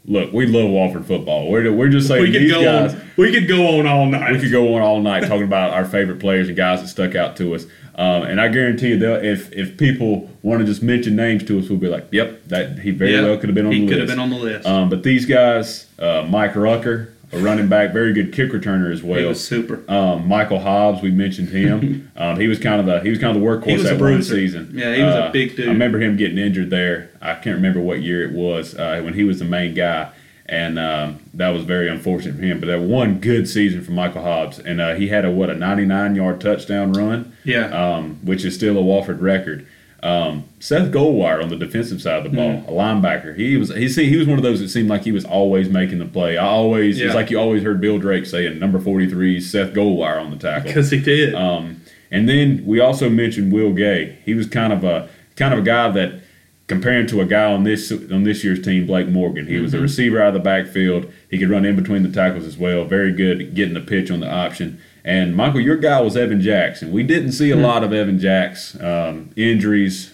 look, 0.05 0.31
we 0.33 0.45
love 0.45 0.69
Wofford 0.69 1.05
football. 1.05 1.49
We're, 1.49 1.71
we're 1.71 1.89
just 1.89 2.07
saying 2.07 2.21
We 2.23 2.31
could 2.31 2.41
these 2.41 2.51
go 2.51 2.63
guys. 2.63 2.93
on 2.95 3.01
we 3.17 3.31
could 3.33 3.47
go 3.47 3.79
on 3.79 3.85
all 3.87 4.05
night. 4.05 4.31
We 4.33 4.39
could 4.39 4.51
go 4.51 4.73
on 4.75 4.81
all 4.81 5.01
night 5.01 5.21
talking 5.21 5.43
about 5.43 5.71
our 5.71 5.85
favorite 5.85 6.19
players 6.19 6.47
and 6.47 6.55
guys 6.57 6.81
that 6.81 6.87
stuck 6.87 7.15
out 7.15 7.35
to 7.37 7.55
us. 7.55 7.65
Um, 7.95 8.23
and 8.23 8.39
I 8.39 8.47
guarantee 8.47 8.89
you, 8.93 9.05
if 9.15 9.51
if 9.51 9.77
people 9.77 10.29
want 10.41 10.61
to 10.61 10.65
just 10.65 10.81
mention 10.81 11.17
names 11.17 11.43
to 11.45 11.59
us, 11.59 11.67
we'll 11.67 11.79
be 11.79 11.89
like, 11.89 12.07
"Yep, 12.11 12.45
that 12.45 12.79
he 12.79 12.91
very 12.91 13.13
Yeah, 13.13 13.23
well 13.23 13.37
could 13.37 13.49
have 13.49 13.55
been 13.55 13.65
on 13.65 13.71
the 13.71 13.79
list." 13.79 13.81
he 13.81 13.87
could 13.89 13.97
list." 13.99 14.09
have 14.09 14.15
been 14.17 14.19
on 14.23 14.29
the 14.29 14.37
list. 14.37 14.65
Um, 14.67 14.89
but 14.89 15.03
these 15.03 15.25
guys, 15.25 15.85
uh, 15.99 16.25
Mike 16.29 16.55
Rucker, 16.55 17.13
a 17.31 17.37
running 17.39 17.67
back, 17.67 17.93
very 17.93 18.13
good 18.13 18.33
kick 18.33 18.51
returner 18.51 18.91
as 18.91 19.03
well. 19.03 19.19
He 19.19 19.25
was 19.25 19.45
super. 19.45 19.83
Um, 19.91 20.27
Michael 20.27 20.59
Hobbs, 20.59 21.01
we 21.01 21.11
mentioned 21.11 21.49
him. 21.49 22.11
um, 22.15 22.39
he 22.39 22.47
was 22.47 22.59
kind 22.59 22.79
of 22.79 22.85
the 22.87 23.01
he 23.01 23.09
was 23.09 23.19
kind 23.19 23.35
of 23.35 23.41
the 23.41 23.47
workhorse 23.47 23.79
a 23.79 23.83
that 23.83 23.99
one 23.99 24.23
season. 24.23 24.71
Yeah, 24.73 24.95
he 24.95 25.03
was 25.03 25.13
a 25.15 25.23
Uh, 25.25 25.31
big 25.31 25.55
dude. 25.55 25.67
I 25.67 25.71
remember 25.71 25.99
him 26.01 26.17
getting 26.17 26.37
injured 26.37 26.69
there. 26.69 27.09
I 27.21 27.35
can't 27.35 27.55
remember 27.55 27.79
what 27.79 28.01
year 28.01 28.23
it 28.27 28.31
was 28.33 28.75
uh, 28.75 29.01
when 29.03 29.13
he 29.13 29.23
was 29.23 29.39
the 29.39 29.45
main 29.45 29.73
guy, 29.75 30.09
and 30.47 30.79
um, 30.79 31.19
that 31.35 31.49
was 31.49 31.63
very 31.63 31.87
unfortunate 31.87 32.35
for 32.35 32.41
him. 32.41 32.59
But 32.59 32.67
that 32.67 32.81
one 32.81 33.19
good 33.19 33.47
season 33.47 33.81
for 33.83 33.91
Michael 33.91 34.23
Hobbs, 34.23 34.57
and 34.57 34.81
uh, 34.81 34.95
he 34.95 35.09
had 35.09 35.23
a 35.25 35.29
what 35.31 35.49
a 35.49 35.55
99 35.55 36.15
yard 36.15 36.41
touchdown 36.41 36.93
run, 36.93 37.31
Yeah. 37.43 37.65
um, 37.67 38.19
which 38.23 38.43
is 38.43 38.55
still 38.55 38.77
a 38.77 38.81
Wofford 38.81 39.21
record. 39.21 39.67
Um, 40.01 40.45
Seth 40.59 40.91
Goldwire 40.91 41.43
on 41.43 41.49
the 41.49 41.55
defensive 41.57 42.01
side 42.01 42.25
of 42.25 42.31
the 42.31 42.35
ball, 42.35 42.51
Mm-hmm. 42.51 42.69
a 42.69 42.71
linebacker. 42.71 43.35
He 43.35 43.57
was 43.57 43.69
he 43.75 43.89
see, 43.89 44.09
he 44.09 44.15
was 44.17 44.27
one 44.27 44.37
of 44.37 44.43
those 44.43 44.59
that 44.61 44.69
seemed 44.69 44.89
like 44.89 45.03
he 45.03 45.11
was 45.11 45.25
always 45.25 45.69
making 45.69 45.99
the 45.99 46.05
play. 46.05 46.37
I 46.37 46.45
always 46.45 46.99
Yeah. 46.99 47.07
it's 47.07 47.15
like 47.15 47.29
you 47.29 47.39
always 47.39 47.63
heard 47.63 47.81
Bill 47.81 47.97
Drake 47.99 48.25
saying 48.25 48.59
number 48.59 48.79
43 48.79 49.41
Seth 49.41 49.73
Goldwire 49.73 50.21
on 50.21 50.31
the 50.31 50.37
tackle. 50.37 50.67
Because 50.67 50.89
he 50.91 50.99
did. 50.99 51.35
Um, 51.35 51.81
and 52.11 52.27
then 52.29 52.63
we 52.65 52.79
also 52.79 53.09
mentioned 53.09 53.51
Will 53.51 53.73
Gay. 53.73 54.17
He 54.25 54.33
was 54.33 54.47
kind 54.47 54.71
of 54.73 54.83
a 54.83 55.09
kind 55.35 55.53
of 55.53 55.59
a 55.59 55.63
guy 55.63 55.89
that 55.89 56.21
comparing 56.67 57.07
to 57.07 57.19
a 57.19 57.25
guy 57.25 57.51
on 57.51 57.63
this 57.63 57.91
on 57.91 58.23
this 58.23 58.43
year's 58.43 58.61
team, 58.61 58.85
Blake 58.87 59.07
Morgan. 59.07 59.47
He 59.47 59.59
was 59.59 59.73
a 59.73 59.79
receiver 59.79 60.21
out 60.21 60.29
of 60.29 60.33
the 60.35 60.39
backfield. 60.39 61.11
He 61.29 61.37
could 61.37 61.49
run 61.49 61.65
in 61.65 61.75
between 61.75 62.03
the 62.03 62.11
tackles 62.11 62.45
as 62.45 62.57
well. 62.57 62.85
Very 62.85 63.11
good 63.11 63.41
at 63.41 63.53
getting 63.53 63.73
the 63.73 63.79
pitch 63.81 64.09
on 64.11 64.19
the 64.21 64.31
option. 64.31 64.79
And 65.05 65.35
Michael, 65.35 65.61
your 65.61 65.77
guy 65.77 66.01
was 66.01 66.17
Evan 66.17 66.41
Jackson. 66.41 66.91
We 66.91 67.03
didn't 67.03 67.31
see 67.31 67.51
a 67.51 67.55
lot 67.55 67.83
of 67.83 67.93
Evan 67.93 68.19
Jacks 68.19 68.79
um, 68.81 69.31
injuries, 69.35 70.13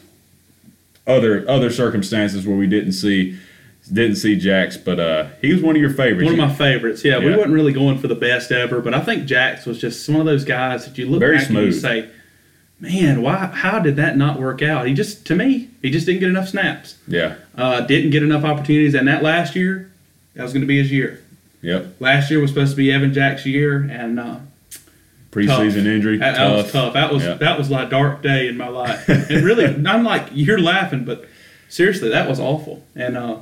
other 1.08 1.48
other 1.50 1.70
circumstances 1.70 2.46
where 2.48 2.56
we 2.58 2.68
didn't 2.68 2.94
see 2.94 3.38
didn't 3.92 4.16
see 4.16 4.36
Jacks, 4.36 4.78
but 4.78 5.00
uh, 5.00 5.28
he 5.42 5.54
was 5.54 5.62
one 5.62 5.76
of 5.76 5.82
your 5.82 5.92
favorites. 5.92 6.26
One 6.32 6.40
of 6.40 6.50
my 6.50 6.54
favorites. 6.54 7.04
Yeah, 7.06 7.20
we 7.20 7.26
Yeah. 7.30 7.38
wasn't 7.38 7.54
really 7.54 7.72
going 7.74 8.00
for 8.00 8.08
the 8.08 8.16
best 8.16 8.52
ever, 8.52 8.82
but 8.82 8.94
I 8.96 9.00
think 9.02 9.26
Jax 9.26 9.66
was 9.68 9.80
just 9.80 10.08
one 10.10 10.20
of 10.22 10.26
those 10.26 10.44
guys 10.44 10.86
that 10.86 10.98
you 10.98 11.06
look 11.08 11.20
Very 11.20 11.38
back 11.38 11.50
and 11.50 11.58
you 11.60 11.72
say, 11.72 12.08
"Man, 12.80 13.22
why? 13.22 13.46
How 13.54 13.78
did 13.80 13.96
that 13.98 14.18
not 14.18 14.40
work 14.40 14.64
out?" 14.64 14.88
He 14.88 14.94
just, 14.96 15.26
to 15.28 15.36
me, 15.36 15.70
he 15.84 15.92
just 15.92 16.08
didn't 16.08 16.22
get 16.22 16.30
enough 16.30 16.50
snaps. 16.50 16.96
yeah. 17.08 17.36
Uh, 17.56 17.82
didn't 17.82 18.10
get 18.10 18.24
enough 18.24 18.44
opportunities, 18.44 18.96
and 18.96 19.08
that 19.08 19.22
last 19.22 19.56
year, 19.56 19.92
that 20.34 20.42
was 20.44 20.52
going 20.52 20.62
to 20.62 20.68
be 20.68 20.78
his 20.80 20.92
year. 20.92 21.22
Yep. 21.62 21.96
Last 22.00 22.30
year 22.32 22.40
was 22.40 22.50
supposed 22.52 22.72
to 22.72 22.78
be 22.78 22.92
Evan 22.92 23.14
Jack's 23.14 23.46
year, 23.46 23.88
and 23.92 24.20
uh, 24.20 24.38
Preseason 25.36 25.48
tough. 25.76 25.86
injury. 25.86 26.18
That, 26.18 26.36
that 26.36 26.52
was 26.56 26.72
tough. 26.72 26.94
That 26.94 27.12
was 27.14 27.24
Yeah. 27.24 27.34
that 27.36 27.58
was 27.58 27.70
like 27.70 27.88
a 27.88 27.90
dark 27.90 28.22
day 28.22 28.48
in 28.48 28.58
my 28.58 28.68
life. 28.70 29.08
and 29.10 29.44
really, 29.46 29.66
I'm 29.88 30.04
like 30.04 30.28
you're 30.32 30.60
laughing, 30.62 31.04
but 31.06 31.26
seriously, 31.70 32.10
that 32.10 32.30
was 32.30 32.40
awful. 32.40 32.84
And 32.96 33.18
uh, 33.18 33.38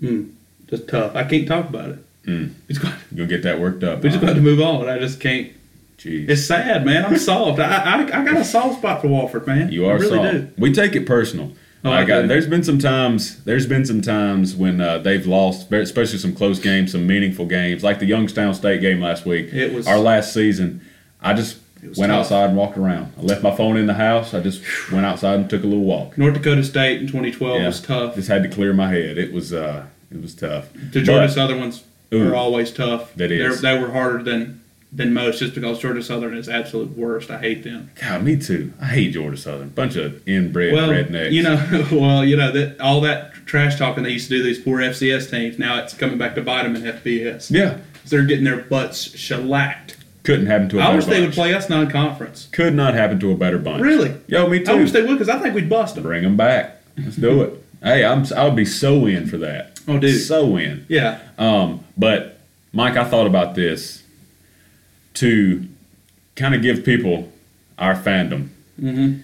mm, 0.00 0.32
just 0.68 0.88
tough. 0.88 1.16
I 1.16 1.24
can't 1.24 1.48
talk 1.48 1.68
about 1.68 1.90
it. 1.90 1.98
Mm. 2.26 2.52
Just 2.68 2.82
got, 2.82 2.94
You'll 3.12 3.26
get 3.26 3.42
that 3.44 3.58
worked 3.58 3.82
up. 3.82 4.02
we 4.02 4.10
just 4.10 4.20
got 4.20 4.34
to 4.34 4.40
move 4.40 4.60
on. 4.60 4.78
But 4.80 4.88
I 4.90 4.98
just 4.98 5.20
can't. 5.20 5.52
Jeez. 5.98 6.28
It's 6.30 6.44
sad, 6.46 6.84
man. 6.86 7.04
I'm 7.04 7.18
soft. 7.18 7.58
I, 7.60 7.64
I 7.64 8.02
I 8.02 8.24
got 8.24 8.36
a 8.36 8.44
soft 8.44 8.78
spot 8.78 9.02
for 9.02 9.08
Wofford, 9.08 9.46
man. 9.46 9.70
You 9.70 9.86
are 9.86 9.92
I 9.94 9.98
really 9.98 10.16
soft. 10.16 10.32
do. 10.32 10.48
We 10.62 10.72
take 10.72 10.94
it 10.96 11.06
personal. 11.06 11.52
Oh, 11.82 11.90
I 11.90 12.04
do. 12.04 12.26
there's 12.26 12.46
been 12.46 12.62
some 12.62 12.78
times. 12.78 13.42
There's 13.44 13.66
been 13.66 13.84
some 13.86 14.02
times 14.02 14.54
when 14.54 14.80
uh, 14.82 14.98
they've 14.98 15.26
lost, 15.26 15.72
especially 15.72 16.18
some 16.18 16.34
close 16.34 16.58
games, 16.58 16.92
some 16.92 17.06
meaningful 17.06 17.46
games, 17.46 17.82
like 17.82 17.98
the 18.00 18.06
Youngstown 18.06 18.54
State 18.54 18.80
game 18.82 19.00
last 19.00 19.24
week. 19.26 19.52
It 19.52 19.72
was- 19.74 19.86
our 19.86 19.98
last 19.98 20.32
season. 20.34 20.82
I 21.22 21.34
just 21.34 21.58
went 21.82 21.96
tough. 22.10 22.10
outside 22.10 22.48
and 22.50 22.56
walked 22.56 22.76
around. 22.78 23.12
I 23.18 23.22
left 23.22 23.42
my 23.42 23.54
phone 23.54 23.76
in 23.76 23.86
the 23.86 23.94
house. 23.94 24.34
I 24.34 24.40
just 24.40 24.62
went 24.92 25.06
outside 25.06 25.34
and 25.40 25.48
took 25.50 25.62
a 25.62 25.66
little 25.66 25.84
walk. 25.84 26.16
North 26.18 26.34
Dakota 26.34 26.62
State 26.64 27.00
in 27.00 27.06
2012 27.06 27.60
Yeah. 27.60 27.66
was 27.66 27.80
tough. 27.80 28.14
Just 28.14 28.28
had 28.28 28.42
to 28.42 28.48
clear 28.48 28.72
my 28.72 28.90
head. 28.90 29.18
It 29.18 29.32
was 29.32 29.52
uh, 29.52 29.84
it 30.12 30.20
was 30.20 30.34
tough. 30.34 30.68
The 30.74 31.00
Georgia 31.02 31.26
But- 31.26 31.32
Southern 31.32 31.60
ones 31.60 31.82
Ooh. 32.12 32.28
are 32.30 32.34
always 32.34 32.70
tough. 32.72 33.14
That 33.14 33.28
They're- 33.28 33.54
They 33.54 33.78
were 33.78 33.90
harder 33.92 34.22
than 34.22 34.60
than 34.92 35.14
most, 35.14 35.38
just 35.38 35.54
because 35.54 35.78
Georgia 35.78 36.02
Southern 36.02 36.36
is 36.36 36.48
absolute 36.48 36.98
worst. 36.98 37.30
I 37.30 37.38
hate 37.38 37.62
them. 37.62 37.90
God, 38.00 38.24
me 38.24 38.36
too. 38.36 38.72
I 38.82 38.86
hate 38.86 39.12
Georgia 39.12 39.36
Southern. 39.36 39.68
Bunch 39.68 39.94
of 39.94 40.20
inbred 40.26 40.72
well, 40.72 40.88
rednecks. 40.88 41.30
you 41.30 41.44
know, 41.44 41.86
well, 41.92 42.24
you 42.24 42.36
know 42.36 42.50
that 42.50 42.80
all 42.80 43.00
that 43.02 43.32
trash 43.46 43.76
talking 43.78 44.02
they 44.02 44.10
used 44.10 44.28
to 44.30 44.36
do 44.38 44.42
these 44.42 44.58
poor 44.58 44.80
FCS 44.80 45.30
teams. 45.30 45.60
Now 45.60 45.78
it's 45.78 45.94
coming 45.94 46.18
back 46.18 46.34
to 46.34 46.42
bite 46.42 46.64
them 46.64 46.74
in 46.74 46.82
FBS. 46.82 47.52
Yeah, 47.52 47.78
They're 48.08 48.24
getting 48.24 48.44
their 48.44 48.62
butts 48.62 49.16
shellacked. 49.16 49.89
Couldn't 50.22 50.46
happen 50.46 50.68
to 50.70 50.78
a 50.78 50.80
I 50.80 50.84
better 50.84 50.92
I 50.92 50.96
wish 50.96 51.04
they 51.06 51.20
would 51.20 51.32
play 51.32 51.54
us 51.54 51.68
non-conference. 51.70 52.48
Could 52.52 52.74
not 52.74 52.94
happen 52.94 53.18
to 53.20 53.32
a 53.32 53.36
better 53.36 53.58
bunch. 53.58 53.82
Really? 53.82 54.14
Yo, 54.26 54.48
me 54.48 54.62
too. 54.62 54.72
I 54.72 54.74
wish 54.74 54.92
they 54.92 55.02
would 55.02 55.14
because 55.14 55.28
I 55.28 55.38
think 55.38 55.54
we'd 55.54 55.68
bust 55.68 55.94
them. 55.94 56.04
Bring 56.04 56.22
them 56.22 56.36
back. 56.36 56.76
Let's 56.98 57.16
do 57.16 57.42
it. 57.42 57.64
Hey, 57.82 58.04
I'm 58.04 58.24
I 58.36 58.44
would 58.44 58.56
be 58.56 58.64
so 58.66 59.06
in 59.06 59.26
for 59.26 59.38
that. 59.38 59.80
Oh, 59.88 59.98
dude. 59.98 60.20
so 60.20 60.56
in. 60.56 60.84
Yeah. 60.88 61.20
Um, 61.38 61.84
but 61.96 62.40
Mike, 62.72 62.96
I 62.96 63.04
thought 63.04 63.26
about 63.26 63.54
this 63.54 64.02
to 65.14 65.66
kind 66.36 66.54
of 66.54 66.62
give 66.62 66.84
people 66.84 67.32
our 67.78 67.94
fandom. 67.94 68.48
Mm-hmm. 68.80 69.20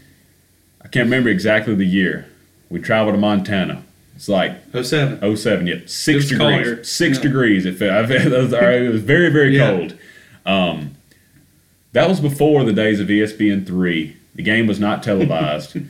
I 0.82 0.88
can't 0.88 1.07
remember 1.07 1.28
exactly 1.28 1.74
the 1.74 1.86
year. 1.86 2.26
We 2.70 2.80
traveled 2.80 3.14
to 3.14 3.20
Montana. 3.20 3.82
It's 4.14 4.28
like 4.28 4.55
07. 4.72 5.36
07, 5.36 5.66
yep, 5.66 5.88
six 5.90 6.14
was 6.14 6.28
degrees. 6.30 6.38
colder. 6.66 6.84
Six 6.84 7.18
Yeah. 7.18 7.22
degrees. 7.22 7.66
It, 7.66 7.76
felt, 7.76 8.11
it 8.11 8.30
was 8.32 8.53
it 8.55 8.92
was 8.92 9.03
very, 9.03 9.28
very 9.30 9.55
Yeah. 9.57 9.70
cold. 9.70 9.99
Um, 10.47 10.97
that 11.92 12.09
was 12.09 12.20
before 12.20 12.64
the 12.64 12.72
days 12.72 13.01
of 13.01 13.09
ESPN 13.09 13.66
three. 13.66 14.16
The 14.34 14.42
game 14.42 14.66
was 14.66 14.78
not 14.80 15.03
televised. 15.03 15.76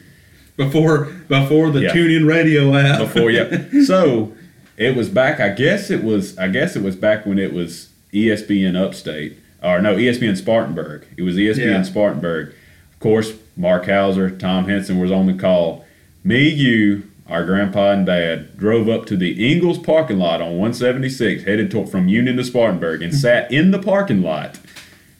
Before 0.56 1.04
before 1.28 1.70
the 1.70 1.82
Yeah. 1.82 1.92
tune-in 1.92 2.26
radio 2.26 2.74
app. 2.74 2.98
before 2.98 3.30
yeah 3.30 3.64
so 3.84 4.32
it 4.78 4.96
was 4.96 5.10
back 5.10 5.38
i 5.38 5.50
guess 5.50 5.90
it 5.90 6.02
was 6.02 6.38
i 6.38 6.48
guess 6.48 6.76
it 6.76 6.82
was 6.82 6.96
back 6.96 7.26
when 7.26 7.38
it 7.38 7.52
was 7.52 7.90
espn 8.14 8.74
upstate 8.74 9.36
or 9.62 9.82
no 9.82 9.96
espn 9.96 10.34
spartanburg 10.34 11.04
it 11.18 11.22
was 11.24 11.36
espn 11.36 11.58
Yeah. 11.58 11.82
spartanburg 11.82 12.54
of 12.94 13.00
course 13.00 13.34
mark 13.54 13.84
hauser 13.84 14.30
tom 14.30 14.66
henson 14.66 14.98
was 14.98 15.12
on 15.12 15.26
the 15.26 15.34
call 15.34 15.84
me 16.24 16.48
you 16.48 17.02
our 17.28 17.44
grandpa 17.44 17.90
and 17.92 18.06
dad 18.06 18.56
drove 18.56 18.88
up 18.88 19.04
to 19.06 19.16
the 19.16 19.50
Ingles 19.52 19.78
parking 19.78 20.18
lot 20.18 20.40
on 20.40 20.50
176 20.52 21.44
headed 21.44 21.70
to, 21.72 21.86
from 21.86 22.08
union 22.08 22.36
to 22.36 22.44
spartanburg 22.44 23.02
and 23.02 23.14
sat 23.24 23.50
in 23.52 23.70
the 23.72 23.78
parking 23.78 24.22
lot 24.22 24.58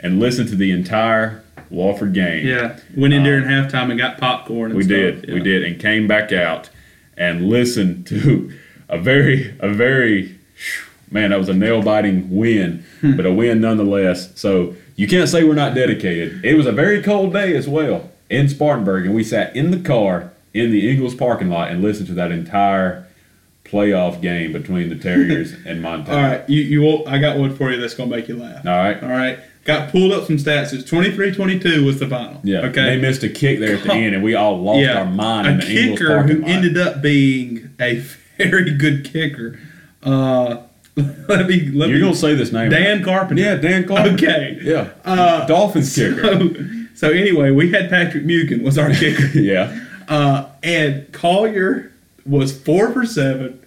and 0.01 0.21
listened 0.21 0.49
to 0.51 0.57
the 0.57 0.71
entire 0.71 1.43
Wofford 1.73 2.13
game 2.13 2.47
Yeah. 2.47 2.79
Went 2.97 3.13
in 3.13 3.25
during 3.25 3.45
halftime 3.45 3.91
and 3.91 3.99
got 3.99 4.19
popcorn. 4.19 4.71
And 4.71 4.75
Uh, 4.75 4.77
we 4.79 4.83
stuff. 4.85 5.23
did, 5.23 5.33
we 5.35 5.41
did, 5.41 5.65
and 5.65 5.81
came 5.81 6.07
back 6.07 6.31
out 6.33 6.71
and 7.17 7.49
listened 7.49 8.07
to 8.09 8.53
a 8.89 8.99
very, 8.99 9.53
a 9.59 9.69
very, 9.71 10.39
man, 11.11 11.31
that 11.31 11.39
was 11.39 11.49
a 11.49 11.55
nail 11.55 11.83
biting 11.83 12.31
win, 12.31 12.85
Hmm. 13.01 13.17
but 13.17 13.27
a 13.27 13.33
win 13.33 13.61
nonetheless. 13.61 14.31
So 14.39 14.77
you 14.95 15.09
can't 15.09 15.29
say 15.29 15.43
we're 15.43 15.55
not 15.55 15.75
dedicated. 15.75 16.45
It 16.45 16.55
was 16.55 16.67
a 16.67 16.73
very 16.73 17.03
cold 17.03 17.33
day 17.33 17.57
as 17.57 17.67
well 17.69 18.11
in 18.31 18.49
Spartanburg, 18.49 19.07
and 19.07 19.15
we 19.15 19.25
sat 19.25 19.57
in 19.57 19.71
the 19.73 19.79
car 19.81 20.31
in 20.61 20.71
the 20.71 20.91
Ingles 20.91 21.15
parking 21.15 21.49
lot 21.49 21.71
and 21.71 21.83
listen 21.83 22.07
to 22.07 22.15
that 22.15 22.33
entire 22.33 23.07
playoff 23.65 24.21
game 24.23 24.53
between 24.53 24.89
the 24.89 24.97
Terriers 24.97 25.53
and 25.67 25.83
Montana. 25.83 26.17
All 26.17 26.23
right, 26.23 26.49
you 26.51 26.63
you. 26.63 26.83
Will, 26.83 27.09
I 27.09 27.19
got 27.19 27.39
one 27.39 27.55
for 27.55 27.71
you 27.71 27.81
that's 27.81 27.95
gonna 27.95 28.11
make 28.11 28.29
you 28.29 28.37
laugh. 28.37 28.65
All 28.67 28.73
right. 28.73 29.03
All 29.03 29.09
right. 29.09 29.39
Got 29.65 29.91
pulled 29.91 30.13
up 30.13 30.27
some 30.27 30.37
stats. 30.37 30.73
It's 30.73 30.89
23-22 30.89 31.85
was 31.85 31.99
the 31.99 32.07
final. 32.07 32.41
Yeah. 32.45 32.61
Okay. 32.67 32.85
They 32.85 32.99
missed 32.99 33.25
a 33.25 33.29
kick 33.29 33.59
there 33.59 33.77
at 33.77 33.83
the 33.83 33.93
end, 33.95 34.15
and 34.15 34.23
we 34.23 34.37
all 34.37 34.63
lost 34.63 34.79
yeah. 34.79 35.01
our 35.01 35.07
mind 35.07 35.49
a 35.49 35.51
in 35.51 35.59
the 35.59 35.67
kicker 35.67 36.23
who 36.23 36.45
ended 36.45 36.79
up 36.79 37.03
being 37.03 37.75
a 37.81 37.97
very 38.39 38.77
good 38.77 39.05
kicker. 39.05 39.59
Uh, 40.05 40.59
let 40.97 41.49
me 41.49 41.69
let 41.73 41.89
You're 41.89 41.99
me. 41.99 42.01
gonna 42.01 42.15
say 42.15 42.35
this 42.37 42.53
name? 42.53 42.71
Dan 42.71 42.99
right? 42.99 43.05
Carpenter. 43.05 43.43
Yeah, 43.43 43.57
Dan 43.57 43.89
Carpenter. 43.89 44.25
Okay. 44.25 44.59
Yeah. 44.63 44.91
Uh, 45.05 45.45
Dolphins 45.47 45.93
kicker. 45.95 46.23
So, 46.23 46.55
so 46.95 47.11
anyway, 47.11 47.51
we 47.51 47.73
had 47.73 47.91
Patrick 47.91 48.25
Mugen 48.25 48.63
was 48.63 48.79
our 48.79 48.95
kicker. 48.95 49.27
yeah. 49.39 49.85
Uh, 50.09 50.49
and 50.63 51.13
Collier 51.13 51.93
was 52.25 52.57
four 52.57 52.93
for 52.93 53.05
seven, 53.07 53.65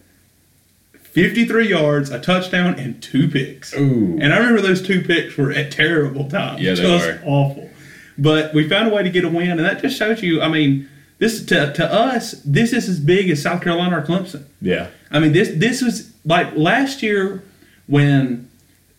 53 0.94 1.68
yards, 1.68 2.10
a 2.10 2.20
touchdown, 2.20 2.76
and 2.80 3.02
two 3.02 3.30
picks. 3.30 3.74
Ooh. 3.74 4.18
And 4.22 4.34
I 4.34 4.38
remember 4.38 4.62
those 4.62 4.82
two 4.82 5.02
picks 5.02 5.38
were 5.38 5.52
at 5.52 5.72
terrible 5.72 6.30
times. 6.30 6.62
Yeah, 6.62 6.76
they 6.76 6.84
just 6.84 7.06
were. 7.06 7.22
awful. 7.26 7.70
But 8.18 8.54
we 8.54 8.68
found 8.68 8.92
a 8.92 8.94
way 8.94 9.04
to 9.04 9.10
get 9.10 9.24
a 9.24 9.30
win, 9.30 9.52
and 9.52 9.60
that 9.62 9.82
just 9.82 9.98
shows 9.98 10.22
you. 10.22 10.42
I 10.42 10.50
mean, 10.50 10.90
this 11.20 11.46
to, 11.46 11.74
to 11.74 11.94
us, 11.94 12.32
this 12.46 12.74
is 12.74 12.90
as 12.90 13.00
big 13.00 13.30
as 13.30 13.42
South 13.42 13.62
Carolina 13.62 14.00
or 14.00 14.02
Clemson. 14.02 14.46
Yeah. 14.62 14.90
I 15.12 15.20
mean, 15.20 15.32
this 15.32 15.50
this 15.56 15.82
was 15.82 16.12
like 16.26 16.56
last 16.56 17.02
year 17.02 17.44
when 17.88 18.49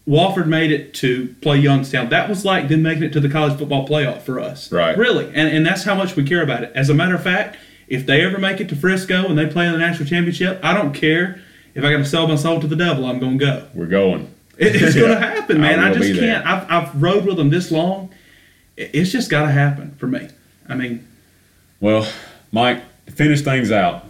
Wofford 0.08 0.46
made 0.46 0.72
it 0.72 0.94
to 0.94 1.34
play 1.40 1.58
Youngstown. 1.58 2.08
That 2.08 2.28
was 2.28 2.44
like 2.44 2.68
them 2.68 2.82
making 2.82 3.04
it 3.04 3.12
to 3.12 3.20
the 3.20 3.28
college 3.28 3.58
football 3.58 3.86
playoff 3.86 4.22
for 4.22 4.40
us. 4.40 4.72
Right. 4.72 4.96
Really, 4.96 5.26
and 5.26 5.48
and 5.48 5.64
that's 5.64 5.84
how 5.84 5.94
much 5.94 6.16
we 6.16 6.24
care 6.24 6.42
about 6.42 6.64
it. 6.64 6.72
As 6.74 6.90
a 6.90 6.94
matter 6.94 7.14
of 7.14 7.22
fact, 7.22 7.58
if 7.86 8.06
they 8.06 8.24
ever 8.24 8.38
make 8.38 8.60
it 8.60 8.68
to 8.70 8.76
Frisco 8.76 9.26
and 9.26 9.38
they 9.38 9.46
play 9.46 9.66
in 9.66 9.72
the 9.72 9.78
national 9.78 10.08
championship, 10.08 10.60
I 10.62 10.74
don't 10.74 10.94
care 10.94 11.42
if 11.74 11.84
I 11.84 11.92
got 11.92 11.98
to 11.98 12.04
sell 12.04 12.26
my 12.26 12.36
soul 12.36 12.60
to 12.60 12.66
the 12.66 12.76
devil. 12.76 13.04
I'm 13.04 13.18
going 13.18 13.38
to 13.38 13.44
go. 13.44 13.68
We're 13.74 13.86
going. 13.86 14.32
It, 14.58 14.74
it's 14.76 14.94
going 14.94 15.10
to 15.18 15.18
happen, 15.18 15.60
man. 15.60 15.78
I 15.78 15.90
I, 15.90 15.94
just 15.94 16.18
can't. 16.18 16.46
I've 16.46 16.70
I've 16.70 17.02
rode 17.02 17.26
with 17.26 17.36
them 17.36 17.50
this 17.50 17.70
long. 17.70 18.10
It's 18.76 19.10
just 19.10 19.30
got 19.30 19.42
to 19.42 19.50
happen 19.52 19.94
for 19.98 20.06
me. 20.06 20.28
I 20.68 20.74
mean, 20.74 21.06
Well, 21.80 22.08
Mike, 22.52 22.82
to 23.06 23.12
finish 23.12 23.42
things 23.42 23.70
out, 23.70 24.06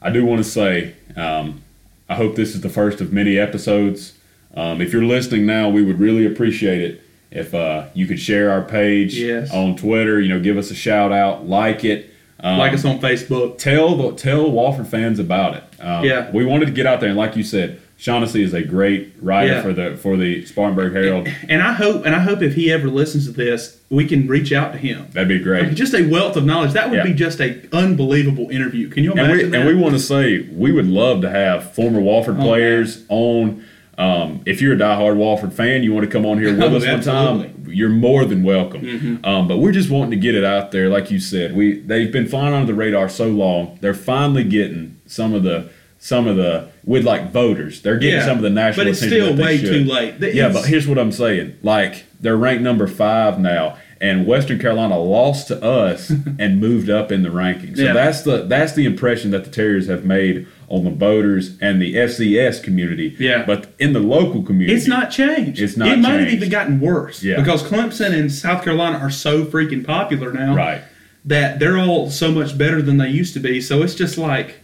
I 0.00 0.10
do 0.10 0.24
want 0.24 0.42
to 0.42 0.48
say 0.48 0.94
um, 1.16 1.62
I 2.08 2.14
hope 2.14 2.36
this 2.36 2.54
is 2.54 2.62
the 2.62 2.68
first 2.70 3.00
of 3.00 3.12
many 3.12 3.36
episodes 3.36 4.14
Um, 4.58 4.80
if 4.80 4.92
you're 4.92 5.04
listening 5.04 5.46
now, 5.46 5.68
we 5.68 5.82
would 5.82 6.00
really 6.00 6.26
appreciate 6.26 6.80
it 6.82 7.02
if 7.30 7.54
uh, 7.54 7.84
you 7.94 8.06
could 8.06 8.18
share 8.18 8.50
our 8.50 8.62
page 8.62 9.14
Yes. 9.14 9.52
on 9.52 9.76
Twitter. 9.76 10.20
You 10.20 10.30
know, 10.30 10.40
give 10.40 10.56
us 10.58 10.70
a 10.70 10.74
shout 10.74 11.12
out, 11.12 11.46
like 11.46 11.84
it. 11.84 12.10
Um, 12.40 12.58
like 12.58 12.72
us 12.72 12.84
on 12.84 13.00
Facebook. 13.00 13.58
tell 13.58 13.96
the 13.96 14.12
tell 14.16 14.44
Wofford 14.50 14.86
fans 14.86 15.18
about 15.18 15.56
it. 15.56 15.62
Um, 15.80 16.04
Yeah. 16.04 16.30
we 16.32 16.44
wanted 16.44 16.66
to 16.66 16.72
get 16.72 16.86
out 16.86 17.00
there, 17.00 17.08
and 17.08 17.18
like 17.18 17.36
you 17.36 17.42
said, 17.42 17.80
Shanesy 17.98 18.42
is 18.44 18.54
a 18.54 18.62
great 18.62 19.12
writer 19.20 19.54
Yeah. 19.54 19.62
for 19.62 19.72
the 19.72 19.96
for 19.96 20.16
the 20.16 20.44
Spartanburg 20.44 20.92
Herald. 20.92 21.26
And 21.48 21.60
I 21.62 21.72
hope, 21.72 22.06
and 22.06 22.14
I 22.14 22.20
hope 22.20 22.40
if 22.42 22.54
he 22.54 22.70
ever 22.70 22.86
listens 22.88 23.26
to 23.26 23.32
this, 23.32 23.78
we 23.90 24.04
can 24.06 24.28
reach 24.28 24.52
out 24.52 24.72
to 24.72 24.78
him. 24.78 25.06
That'd 25.12 25.28
be 25.28 25.40
great. 25.40 25.74
Just 25.74 25.94
a 25.94 26.02
wealth 26.02 26.36
of 26.36 26.44
knowledge. 26.46 26.72
That 26.74 26.90
would 26.90 26.98
Yeah. 26.98 27.04
be 27.04 27.12
just 27.12 27.40
a 27.40 27.56
unbelievable 27.72 28.48
interview. 28.50 28.88
Can 28.88 29.02
you 29.02 29.10
And 29.12 29.20
imagine 29.20 29.50
we, 29.50 29.56
and 29.56 29.66
we 29.66 29.74
want 29.74 29.94
to 29.94 30.00
say 30.00 30.44
we 30.52 30.70
would 30.70 30.86
love 30.86 31.22
to 31.22 31.30
have 31.30 31.72
former 31.72 32.00
Wofford 32.00 32.38
Oh, 32.38 32.42
players 32.44 33.02
on. 33.08 33.64
Um, 33.98 34.42
if 34.46 34.62
you're 34.62 34.74
a 34.74 34.76
diehard 34.76 35.16
Wofford 35.16 35.52
fan, 35.52 35.82
you 35.82 35.92
want 35.92 36.04
to 36.06 36.10
come 36.10 36.24
on 36.24 36.38
here 36.38 36.50
with 36.56 36.62
Oh, 36.62 36.76
us 36.76 36.86
one 36.86 37.00
time, 37.02 37.64
you're 37.68 37.88
more 37.88 38.24
than 38.24 38.44
welcome. 38.44 38.82
Mm-hmm. 38.82 39.24
Um, 39.24 39.48
but 39.48 39.58
we're 39.58 39.72
just 39.72 39.90
wanting 39.90 40.12
to 40.12 40.16
get 40.16 40.34
it 40.36 40.44
out 40.44 40.70
there, 40.70 40.88
like 40.88 41.10
you 41.10 41.18
said. 41.18 41.54
We 41.56 41.80
they've 41.80 42.10
been 42.12 42.26
flying 42.28 42.54
under 42.54 42.66
the 42.66 42.74
radar 42.78 43.08
so 43.08 43.28
long. 43.28 43.76
They're 43.80 43.94
finally 43.94 44.44
getting 44.44 45.00
some 45.06 45.34
of 45.34 45.42
the 45.42 45.68
some 45.98 46.28
of 46.28 46.36
the 46.36 46.68
with 46.84 47.04
like 47.04 47.32
voters. 47.32 47.82
They're 47.82 47.98
getting 47.98 48.20
Yeah. 48.20 48.26
some 48.26 48.36
of 48.36 48.42
the 48.44 48.50
national 48.50 48.84
But 48.86 48.90
it's 48.90 49.02
attention 49.02 49.34
still 49.34 49.44
way 49.44 49.58
should. 49.58 49.84
too 49.86 49.92
late. 49.92 50.34
Yeah, 50.34 50.52
but 50.52 50.64
here's 50.66 50.86
what 50.86 50.96
I'm 50.96 51.10
saying. 51.12 51.58
Like 51.64 52.04
they're 52.20 52.36
ranked 52.36 52.62
number 52.62 52.86
five 52.86 53.40
now, 53.40 53.76
and 54.00 54.26
Western 54.26 54.58
Carolina 54.58 54.98
lost 54.98 55.48
to 55.48 55.62
us 55.62 56.10
and 56.38 56.60
moved 56.60 56.88
up 56.90 57.10
in 57.10 57.22
the 57.22 57.28
rankings. 57.30 57.76
So 57.76 57.84
Yeah. 57.84 57.92
that's 57.92 58.22
the 58.22 58.44
that's 58.44 58.72
the 58.74 58.84
impression 58.84 59.30
that 59.32 59.44
the 59.44 59.50
Terriers 59.50 59.86
have 59.88 60.04
made 60.04 60.46
on 60.68 60.84
the 60.84 60.90
voters 60.90 61.56
and 61.60 61.80
the 61.80 61.94
FCS 61.96 62.62
community. 62.62 63.16
Yeah. 63.18 63.44
But 63.46 63.68
in 63.78 63.92
the 63.94 64.00
local 64.00 64.42
community, 64.42 64.76
It's 64.76 64.86
not 64.86 65.10
changed. 65.10 65.60
It's 65.60 65.76
not 65.76 65.88
It 65.88 65.98
might 65.98 66.20
have 66.20 66.28
even 66.32 66.48
gotten 66.50 66.78
worse. 66.80 67.22
Yeah. 67.22 67.36
Because 67.36 67.62
Clemson 67.62 68.12
and 68.12 68.30
South 68.30 68.62
Carolina 68.62 68.98
are 68.98 69.10
so 69.10 69.44
freaking 69.44 69.84
popular 69.84 70.32
now. 70.32 70.54
right. 70.54 70.82
That 71.24 71.58
they're 71.58 71.78
all 71.78 72.10
so 72.10 72.30
much 72.30 72.56
better 72.56 72.80
than 72.80 72.96
they 72.98 73.08
used 73.08 73.34
to 73.34 73.40
be. 73.40 73.60
So 73.60 73.82
it's 73.82 73.94
just 73.94 74.16
like 74.18 74.56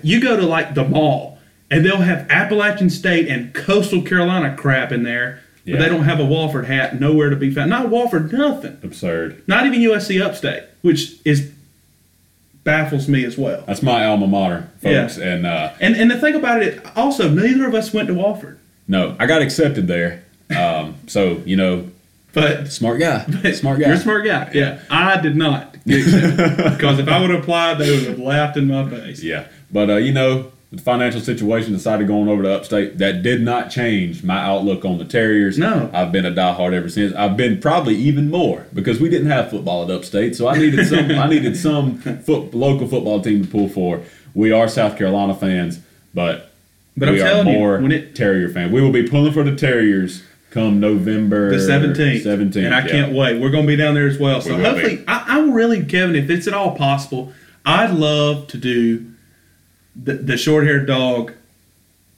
you 0.02 0.20
go 0.20 0.36
to 0.36 0.46
like 0.46 0.74
the 0.74 0.84
mall 0.84 1.38
and 1.70 1.84
they'll 1.84 1.98
have 1.98 2.26
Appalachian 2.30 2.90
State 2.90 3.28
and 3.28 3.54
Coastal 3.54 4.02
Carolina 4.02 4.56
crap 4.56 4.92
in 4.92 5.02
there, 5.04 5.40
Yeah. 5.64 5.76
but 5.76 5.82
they 5.82 5.88
don't 5.88 6.04
have 6.04 6.20
a 6.20 6.24
Wofford 6.24 6.66
hat 6.66 6.98
nowhere 7.00 7.30
to 7.30 7.36
be 7.36 7.50
found. 7.50 7.70
Not 7.70 7.86
Wofford, 7.86 8.32
nothing. 8.32 8.78
Absurd. 8.82 9.42
Not 9.46 9.66
even 9.66 9.80
USC 9.80 10.20
Upstate, 10.24 10.64
which 10.82 11.12
is 11.24 11.52
baffles 12.64 13.08
me 13.08 13.24
as 13.24 13.36
well. 13.38 13.64
That's 13.66 13.82
my 13.82 14.06
alma 14.06 14.26
mater, 14.26 14.68
folks. 14.82 15.18
Yeah. 15.18 15.24
And 15.24 15.46
uh, 15.46 15.72
And 15.80 15.96
and 15.96 16.10
the 16.10 16.18
thing 16.18 16.34
about 16.34 16.62
it, 16.62 16.84
also, 16.96 17.28
neither 17.28 17.66
of 17.66 17.74
us 17.74 17.92
went 17.92 18.08
to 18.08 18.14
Wofford, 18.14 18.56
no, 18.88 19.16
I 19.18 19.26
got 19.26 19.42
accepted 19.42 19.86
there. 19.86 20.24
Um, 20.56 20.96
so 21.06 21.40
you 21.44 21.56
know, 21.56 21.88
but 22.32 22.68
smart 22.72 22.98
guy, 23.00 23.24
smart 23.52 23.78
guy. 23.80 23.86
You're 23.86 23.94
a 23.96 24.00
smart 24.00 24.24
guy. 24.24 24.50
Yeah, 24.52 24.80
I 24.90 25.20
did 25.20 25.36
not 25.36 25.76
get 25.86 26.00
accepted 26.06 26.76
because 26.76 26.98
if 26.98 27.08
I 27.08 27.20
would 27.20 27.30
have 27.30 27.40
applied, 27.42 27.78
they 27.78 27.90
would 27.90 28.06
have 28.08 28.18
laughed 28.18 28.56
in 28.56 28.66
my 28.66 28.88
face. 28.88 29.22
Yeah, 29.22 29.46
but 29.70 29.90
uh, 29.90 29.96
you 29.96 30.12
know, 30.12 30.50
financial 30.78 31.20
situation 31.20 31.72
decided 31.72 32.06
going 32.06 32.28
over 32.28 32.42
to 32.42 32.54
Upstate. 32.54 32.98
That 32.98 33.22
did 33.22 33.42
not 33.42 33.70
change 33.70 34.22
my 34.22 34.38
outlook 34.38 34.84
on 34.84 34.98
the 34.98 35.04
Terriers. 35.04 35.58
No. 35.58 35.90
I've 35.92 36.12
been 36.12 36.24
a 36.24 36.30
diehard 36.30 36.72
ever 36.72 36.88
since. 36.88 37.12
I've 37.14 37.36
been 37.36 37.60
probably 37.60 37.96
even 37.96 38.30
more 38.30 38.66
because 38.72 39.00
we 39.00 39.08
didn't 39.08 39.30
have 39.30 39.50
football 39.50 39.82
at 39.84 39.90
Upstate, 39.90 40.36
so 40.36 40.46
I 40.48 40.56
needed 40.58 40.86
some. 40.86 41.10
I 41.10 41.28
needed 41.28 41.56
some 41.56 41.98
foot, 41.98 42.54
local 42.54 42.86
football 42.86 43.20
team 43.20 43.42
to 43.44 43.48
pull 43.50 43.68
for. 43.68 44.02
We 44.34 44.52
are 44.52 44.68
South 44.68 44.96
Carolina 44.96 45.34
fans, 45.34 45.80
but 46.14 46.52
But 46.96 47.08
I'm 47.08 47.14
are 47.16 47.18
telling 47.18 47.48
you, 47.48 47.58
more 47.58 47.78
when 47.80 47.90
it- 47.92 48.14
Terrier 48.14 48.48
fans. 48.48 48.72
We 48.72 48.80
will 48.80 48.92
be 48.92 49.08
pulling 49.08 49.32
for 49.32 49.42
the 49.42 49.56
Terriers 49.56 50.22
come 50.52 50.78
November 50.80 51.50
The 51.50 51.60
seventeenth, 51.60 52.22
Seventeenth, 52.22 52.66
and 52.66 52.74
I 52.74 52.86
can't 52.86 53.12
wait. 53.12 53.40
We're 53.40 53.50
going 53.50 53.64
to 53.64 53.68
be 53.68 53.76
down 53.76 53.94
there 53.94 54.06
as 54.08 54.18
well. 54.18 54.40
So 54.40 54.56
We 54.56 54.62
hopefully, 54.64 55.04
I, 55.08 55.24
I 55.38 55.40
really, 55.50 55.84
Kevin, 55.84 56.14
if 56.16 56.28
it's 56.30 56.46
at 56.48 56.54
all 56.54 56.76
possible, 56.76 57.32
I'd 57.64 57.92
love 57.92 58.46
to 58.48 58.56
do 58.58 59.06
the, 59.94 60.14
the 60.14 60.36
short 60.36 60.64
haired 60.64 60.86
dog 60.86 61.32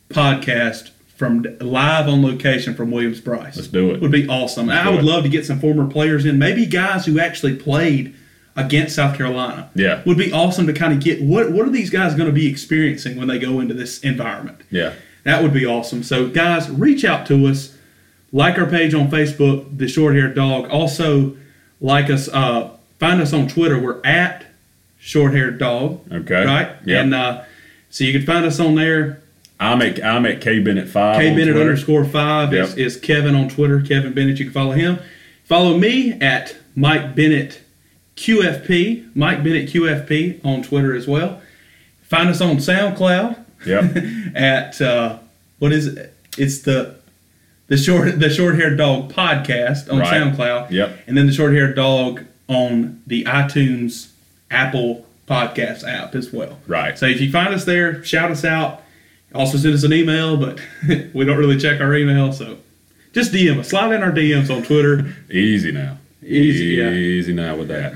podcast 0.08 0.90
from 1.16 1.46
live 1.60 2.08
on 2.08 2.22
location 2.22 2.74
from 2.74 2.90
Williams-Brice. 2.90 3.56
Let's 3.56 3.68
do 3.68 3.92
it. 3.92 4.00
Would 4.00 4.10
be 4.10 4.28
awesome. 4.28 4.68
I 4.68 4.90
would 4.90 5.00
it. 5.00 5.04
love 5.04 5.22
to 5.22 5.28
get 5.28 5.46
some 5.46 5.60
former 5.60 5.88
players 5.88 6.24
in, 6.24 6.38
maybe 6.38 6.66
guys 6.66 7.06
who 7.06 7.20
actually 7.20 7.56
played 7.56 8.14
against 8.56 8.96
South 8.96 9.16
Carolina. 9.16 9.70
Yeah. 9.74 10.02
would 10.04 10.18
be 10.18 10.32
awesome 10.32 10.66
to 10.66 10.72
kind 10.72 10.92
of 10.92 11.00
get 11.00 11.22
what 11.22 11.52
what 11.52 11.66
are 11.66 11.70
these 11.70 11.90
guys 11.90 12.14
going 12.14 12.28
to 12.28 12.34
be 12.34 12.48
experiencing 12.48 13.16
when 13.16 13.28
they 13.28 13.38
go 13.38 13.60
into 13.60 13.72
this 13.72 14.00
environment. 14.00 14.62
Yeah. 14.70 14.94
That 15.24 15.42
would 15.42 15.52
be 15.52 15.64
awesome. 15.64 16.02
So, 16.02 16.28
guys, 16.28 16.68
reach 16.68 17.04
out 17.04 17.26
to 17.28 17.46
us. 17.46 17.76
Like 18.34 18.58
our 18.58 18.66
page 18.66 18.94
on 18.94 19.08
Facebook, 19.08 19.76
The 19.76 19.86
Short 19.86 20.14
Haired 20.14 20.34
Dog. 20.34 20.68
Also, 20.70 21.36
like 21.80 22.08
us, 22.08 22.28
uh, 22.28 22.70
find 22.98 23.20
us 23.20 23.32
on 23.34 23.46
Twitter. 23.46 23.78
We're 23.78 24.00
at 24.04 24.46
Short 24.98 25.34
Haired 25.34 25.58
Dog. 25.58 26.00
Okay. 26.10 26.44
Right? 26.44 26.74
Yep. 26.86 27.04
And 27.04 27.14
uh, 27.14 27.44
so 27.92 28.02
you 28.02 28.12
can 28.12 28.26
find 28.26 28.44
us 28.44 28.58
on 28.58 28.74
there. 28.74 29.22
I'm 29.60 29.80
at 29.80 30.02
I'm 30.04 30.26
at 30.26 30.40
K 30.40 30.58
Bennett 30.58 30.88
five. 30.88 31.20
K 31.20 31.36
Bennett 31.36 31.56
underscore 31.56 32.04
five 32.04 32.52
is, 32.52 32.70
Yep. 32.70 32.78
is 32.78 32.96
Kevin 32.96 33.36
on 33.36 33.48
Twitter. 33.48 33.80
Kevin 33.80 34.12
Bennett, 34.12 34.40
you 34.40 34.46
can 34.46 34.52
follow 34.52 34.72
him. 34.72 34.98
Follow 35.44 35.78
me 35.78 36.12
at 36.14 36.56
Mike 36.74 37.14
Bennett 37.14 37.60
QFP. 38.16 39.14
Mike 39.14 39.42
Bennett 39.44 39.68
QFP 39.68 40.44
on 40.44 40.62
Twitter 40.62 40.94
as 40.94 41.06
well. 41.06 41.40
Find 42.02 42.28
us 42.28 42.40
on 42.40 42.56
SoundCloud. 42.56 43.38
Yep. 43.64 44.34
at 44.34 44.80
uh, 44.80 45.18
what 45.60 45.72
is 45.72 45.86
it? 45.86 46.12
It's 46.36 46.60
the 46.62 46.96
the 47.68 47.76
short 47.76 48.18
the 48.18 48.30
short 48.30 48.56
haired 48.56 48.78
dog 48.78 49.12
podcast 49.12 49.90
on 49.92 50.00
Right. 50.00 50.12
SoundCloud. 50.12 50.70
Yep. 50.70 50.98
And 51.06 51.16
then 51.16 51.26
the 51.26 51.32
short 51.32 51.52
haired 51.52 51.76
dog 51.76 52.24
on 52.48 53.00
the 53.06 53.24
iTunes 53.24 54.08
Apple 54.50 55.06
podcast 55.32 55.84
app 55.88 56.14
as 56.14 56.32
well. 56.32 56.58
Right. 56.66 56.98
So 56.98 57.06
if 57.06 57.20
you 57.20 57.32
find 57.32 57.54
us 57.54 57.64
there, 57.64 58.04
shout 58.04 58.30
us 58.30 58.44
out. 58.44 58.82
Also 59.34 59.56
send 59.56 59.74
us 59.74 59.82
an 59.82 59.92
email, 59.92 60.36
but 60.36 60.60
we 61.14 61.24
don't 61.24 61.38
really 61.38 61.58
check 61.58 61.80
our 61.80 61.94
email, 61.94 62.32
so 62.32 62.58
just 63.12 63.32
DM 63.32 63.58
us. 63.58 63.70
Slide 63.70 63.92
in 63.92 64.02
our 64.02 64.12
DMs 64.12 64.54
on 64.54 64.62
Twitter. 64.62 65.14
Easy 65.30 65.72
now. 65.72 65.98
Easy, 66.22 66.76
yeah. 66.76 66.90
Easy 66.90 67.32
now 67.32 67.56
with 67.56 67.68
that. 67.68 67.94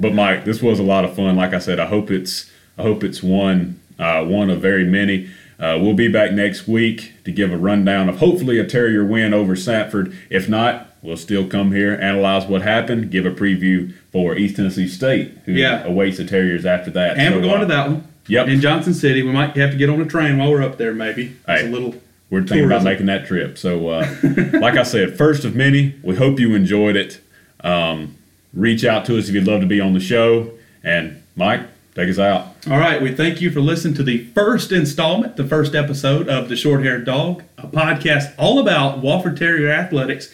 but 0.00 0.14
Mike, 0.14 0.44
this 0.44 0.62
was 0.62 0.78
a 0.78 0.82
lot 0.82 1.04
of 1.04 1.14
fun. 1.14 1.36
Like 1.36 1.52
I 1.52 1.58
said, 1.58 1.78
I 1.78 1.86
hope 1.86 2.10
it's 2.10 2.50
I 2.78 2.82
hope 2.82 3.04
it's 3.04 3.22
one 3.22 3.80
uh, 3.98 4.24
one 4.24 4.50
of 4.50 4.60
very 4.60 4.84
many. 4.84 5.30
Uh, 5.60 5.78
we'll 5.80 5.94
be 5.94 6.08
back 6.08 6.32
next 6.32 6.66
week 6.66 7.12
to 7.24 7.30
give 7.30 7.52
a 7.52 7.56
rundown 7.56 8.08
of 8.08 8.18
hopefully 8.18 8.58
a 8.58 8.66
Terrier 8.66 9.04
win 9.04 9.32
over 9.32 9.54
Samford. 9.54 10.12
If 10.28 10.48
not, 10.48 10.88
we'll 11.02 11.16
still 11.16 11.46
come 11.46 11.70
here, 11.70 11.94
analyze 12.00 12.46
what 12.46 12.62
happened, 12.62 13.12
give 13.12 13.26
a 13.26 13.30
preview 13.30 13.94
for 14.12 14.36
East 14.36 14.56
Tennessee 14.56 14.86
State, 14.88 15.32
who 15.46 15.52
Yeah. 15.52 15.84
awaits 15.84 16.18
the 16.18 16.24
Terriers 16.24 16.66
after 16.66 16.90
that. 16.92 17.16
And 17.16 17.32
So, 17.34 17.40
we're 17.40 17.42
going 17.46 17.56
uh, 17.56 17.60
to 17.60 17.66
that 17.66 17.88
one. 17.88 18.04
Yep. 18.28 18.48
In 18.48 18.60
Johnson 18.60 18.94
City. 18.94 19.22
We 19.22 19.32
might 19.32 19.56
have 19.56 19.70
to 19.72 19.76
get 19.76 19.88
on 19.90 20.00
a 20.00 20.04
train 20.04 20.38
while 20.38 20.50
we're 20.50 20.62
up 20.62 20.78
there, 20.78 20.92
maybe. 20.94 21.32
It's 21.48 21.62
Hey. 21.62 21.66
a 21.66 21.70
little 21.70 21.94
We're 22.30 22.42
thinking 22.42 22.66
about 22.66 22.82
making 22.84 23.06
that 23.06 23.26
trip. 23.26 23.58
So, 23.58 23.88
uh, 23.88 24.06
like 24.54 24.76
I 24.76 24.84
said, 24.84 25.16
first 25.18 25.44
of 25.44 25.54
many. 25.56 25.94
We 26.02 26.14
hope 26.16 26.38
you 26.38 26.54
enjoyed 26.54 26.96
it. 26.96 27.20
Um, 27.64 28.14
reach 28.54 28.84
out 28.84 29.04
to 29.06 29.18
us 29.18 29.28
if 29.28 29.34
you'd 29.34 29.46
love 29.46 29.60
to 29.60 29.66
be 29.66 29.80
on 29.80 29.92
the 29.92 30.00
show. 30.00 30.50
And 30.84 31.22
Mike, 31.36 31.60
take 31.94 32.08
us 32.08 32.18
out. 32.18 32.54
All 32.70 32.78
right, 32.78 33.02
we 33.02 33.12
thank 33.12 33.40
you 33.40 33.50
for 33.50 33.60
listening 33.60 33.94
to 33.94 34.02
the 34.02 34.18
first 34.34 34.72
installment, 34.72 35.36
the 35.36 35.44
first 35.44 35.74
episode 35.74 36.28
of 36.28 36.48
The 36.48 36.56
Short 36.56 36.82
Haired 36.84 37.04
Dog, 37.04 37.42
a 37.58 37.66
podcast 37.66 38.32
all 38.38 38.58
about 38.60 39.02
Wofford 39.02 39.36
Terrier 39.38 39.70
athletics. 39.70 40.30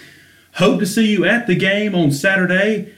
Hope 0.55 0.81
to 0.81 0.87
see 0.87 1.11
you 1.13 1.25
at 1.25 1.47
the 1.47 1.55
game 1.55 1.95
on 1.95 2.11
Saturday 2.13 2.93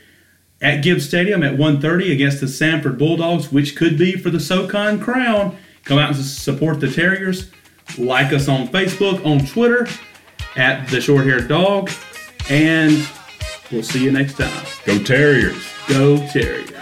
at 0.60 0.82
Gibbs 0.82 1.06
Stadium 1.06 1.42
at 1.42 1.54
1.30 1.54 2.12
against 2.12 2.40
the 2.40 2.46
Samford 2.46 2.98
Bulldogs, 2.98 3.50
which 3.50 3.76
could 3.76 3.98
be 3.98 4.12
for 4.12 4.30
the 4.30 4.40
SoCon 4.40 5.00
crown. 5.00 5.56
Come 5.84 5.98
out 5.98 6.14
and 6.14 6.24
support 6.24 6.80
the 6.80 6.90
Terriers. 6.90 7.50
Like 7.98 8.32
us 8.32 8.48
on 8.48 8.68
Facebook, 8.68 9.24
on 9.26 9.44
Twitter, 9.46 9.88
at 10.56 10.88
The 10.88 11.00
Short 11.00 11.24
Haired 11.24 11.48
Dog, 11.48 11.90
and 12.48 13.08
we'll 13.72 13.82
see 13.82 14.04
you 14.04 14.12
next 14.12 14.36
time. 14.36 14.66
Go 14.84 14.98
Terriers. 15.02 15.64
Go 15.88 16.18
Terriers. 16.28 16.79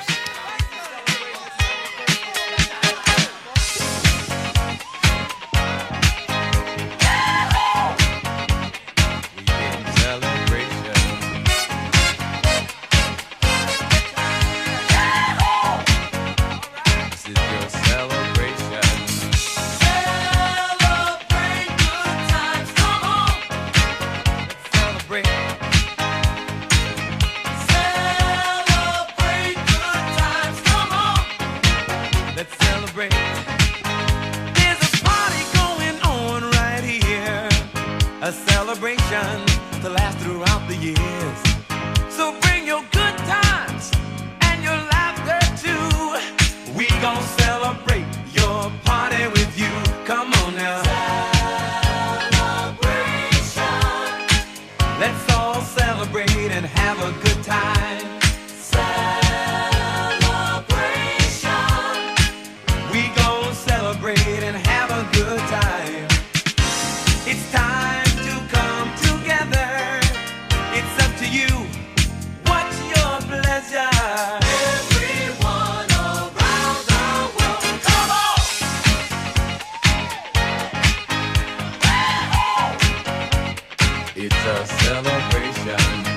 It's 84.20 84.34
a 84.34 84.66
celebration. 84.66 86.07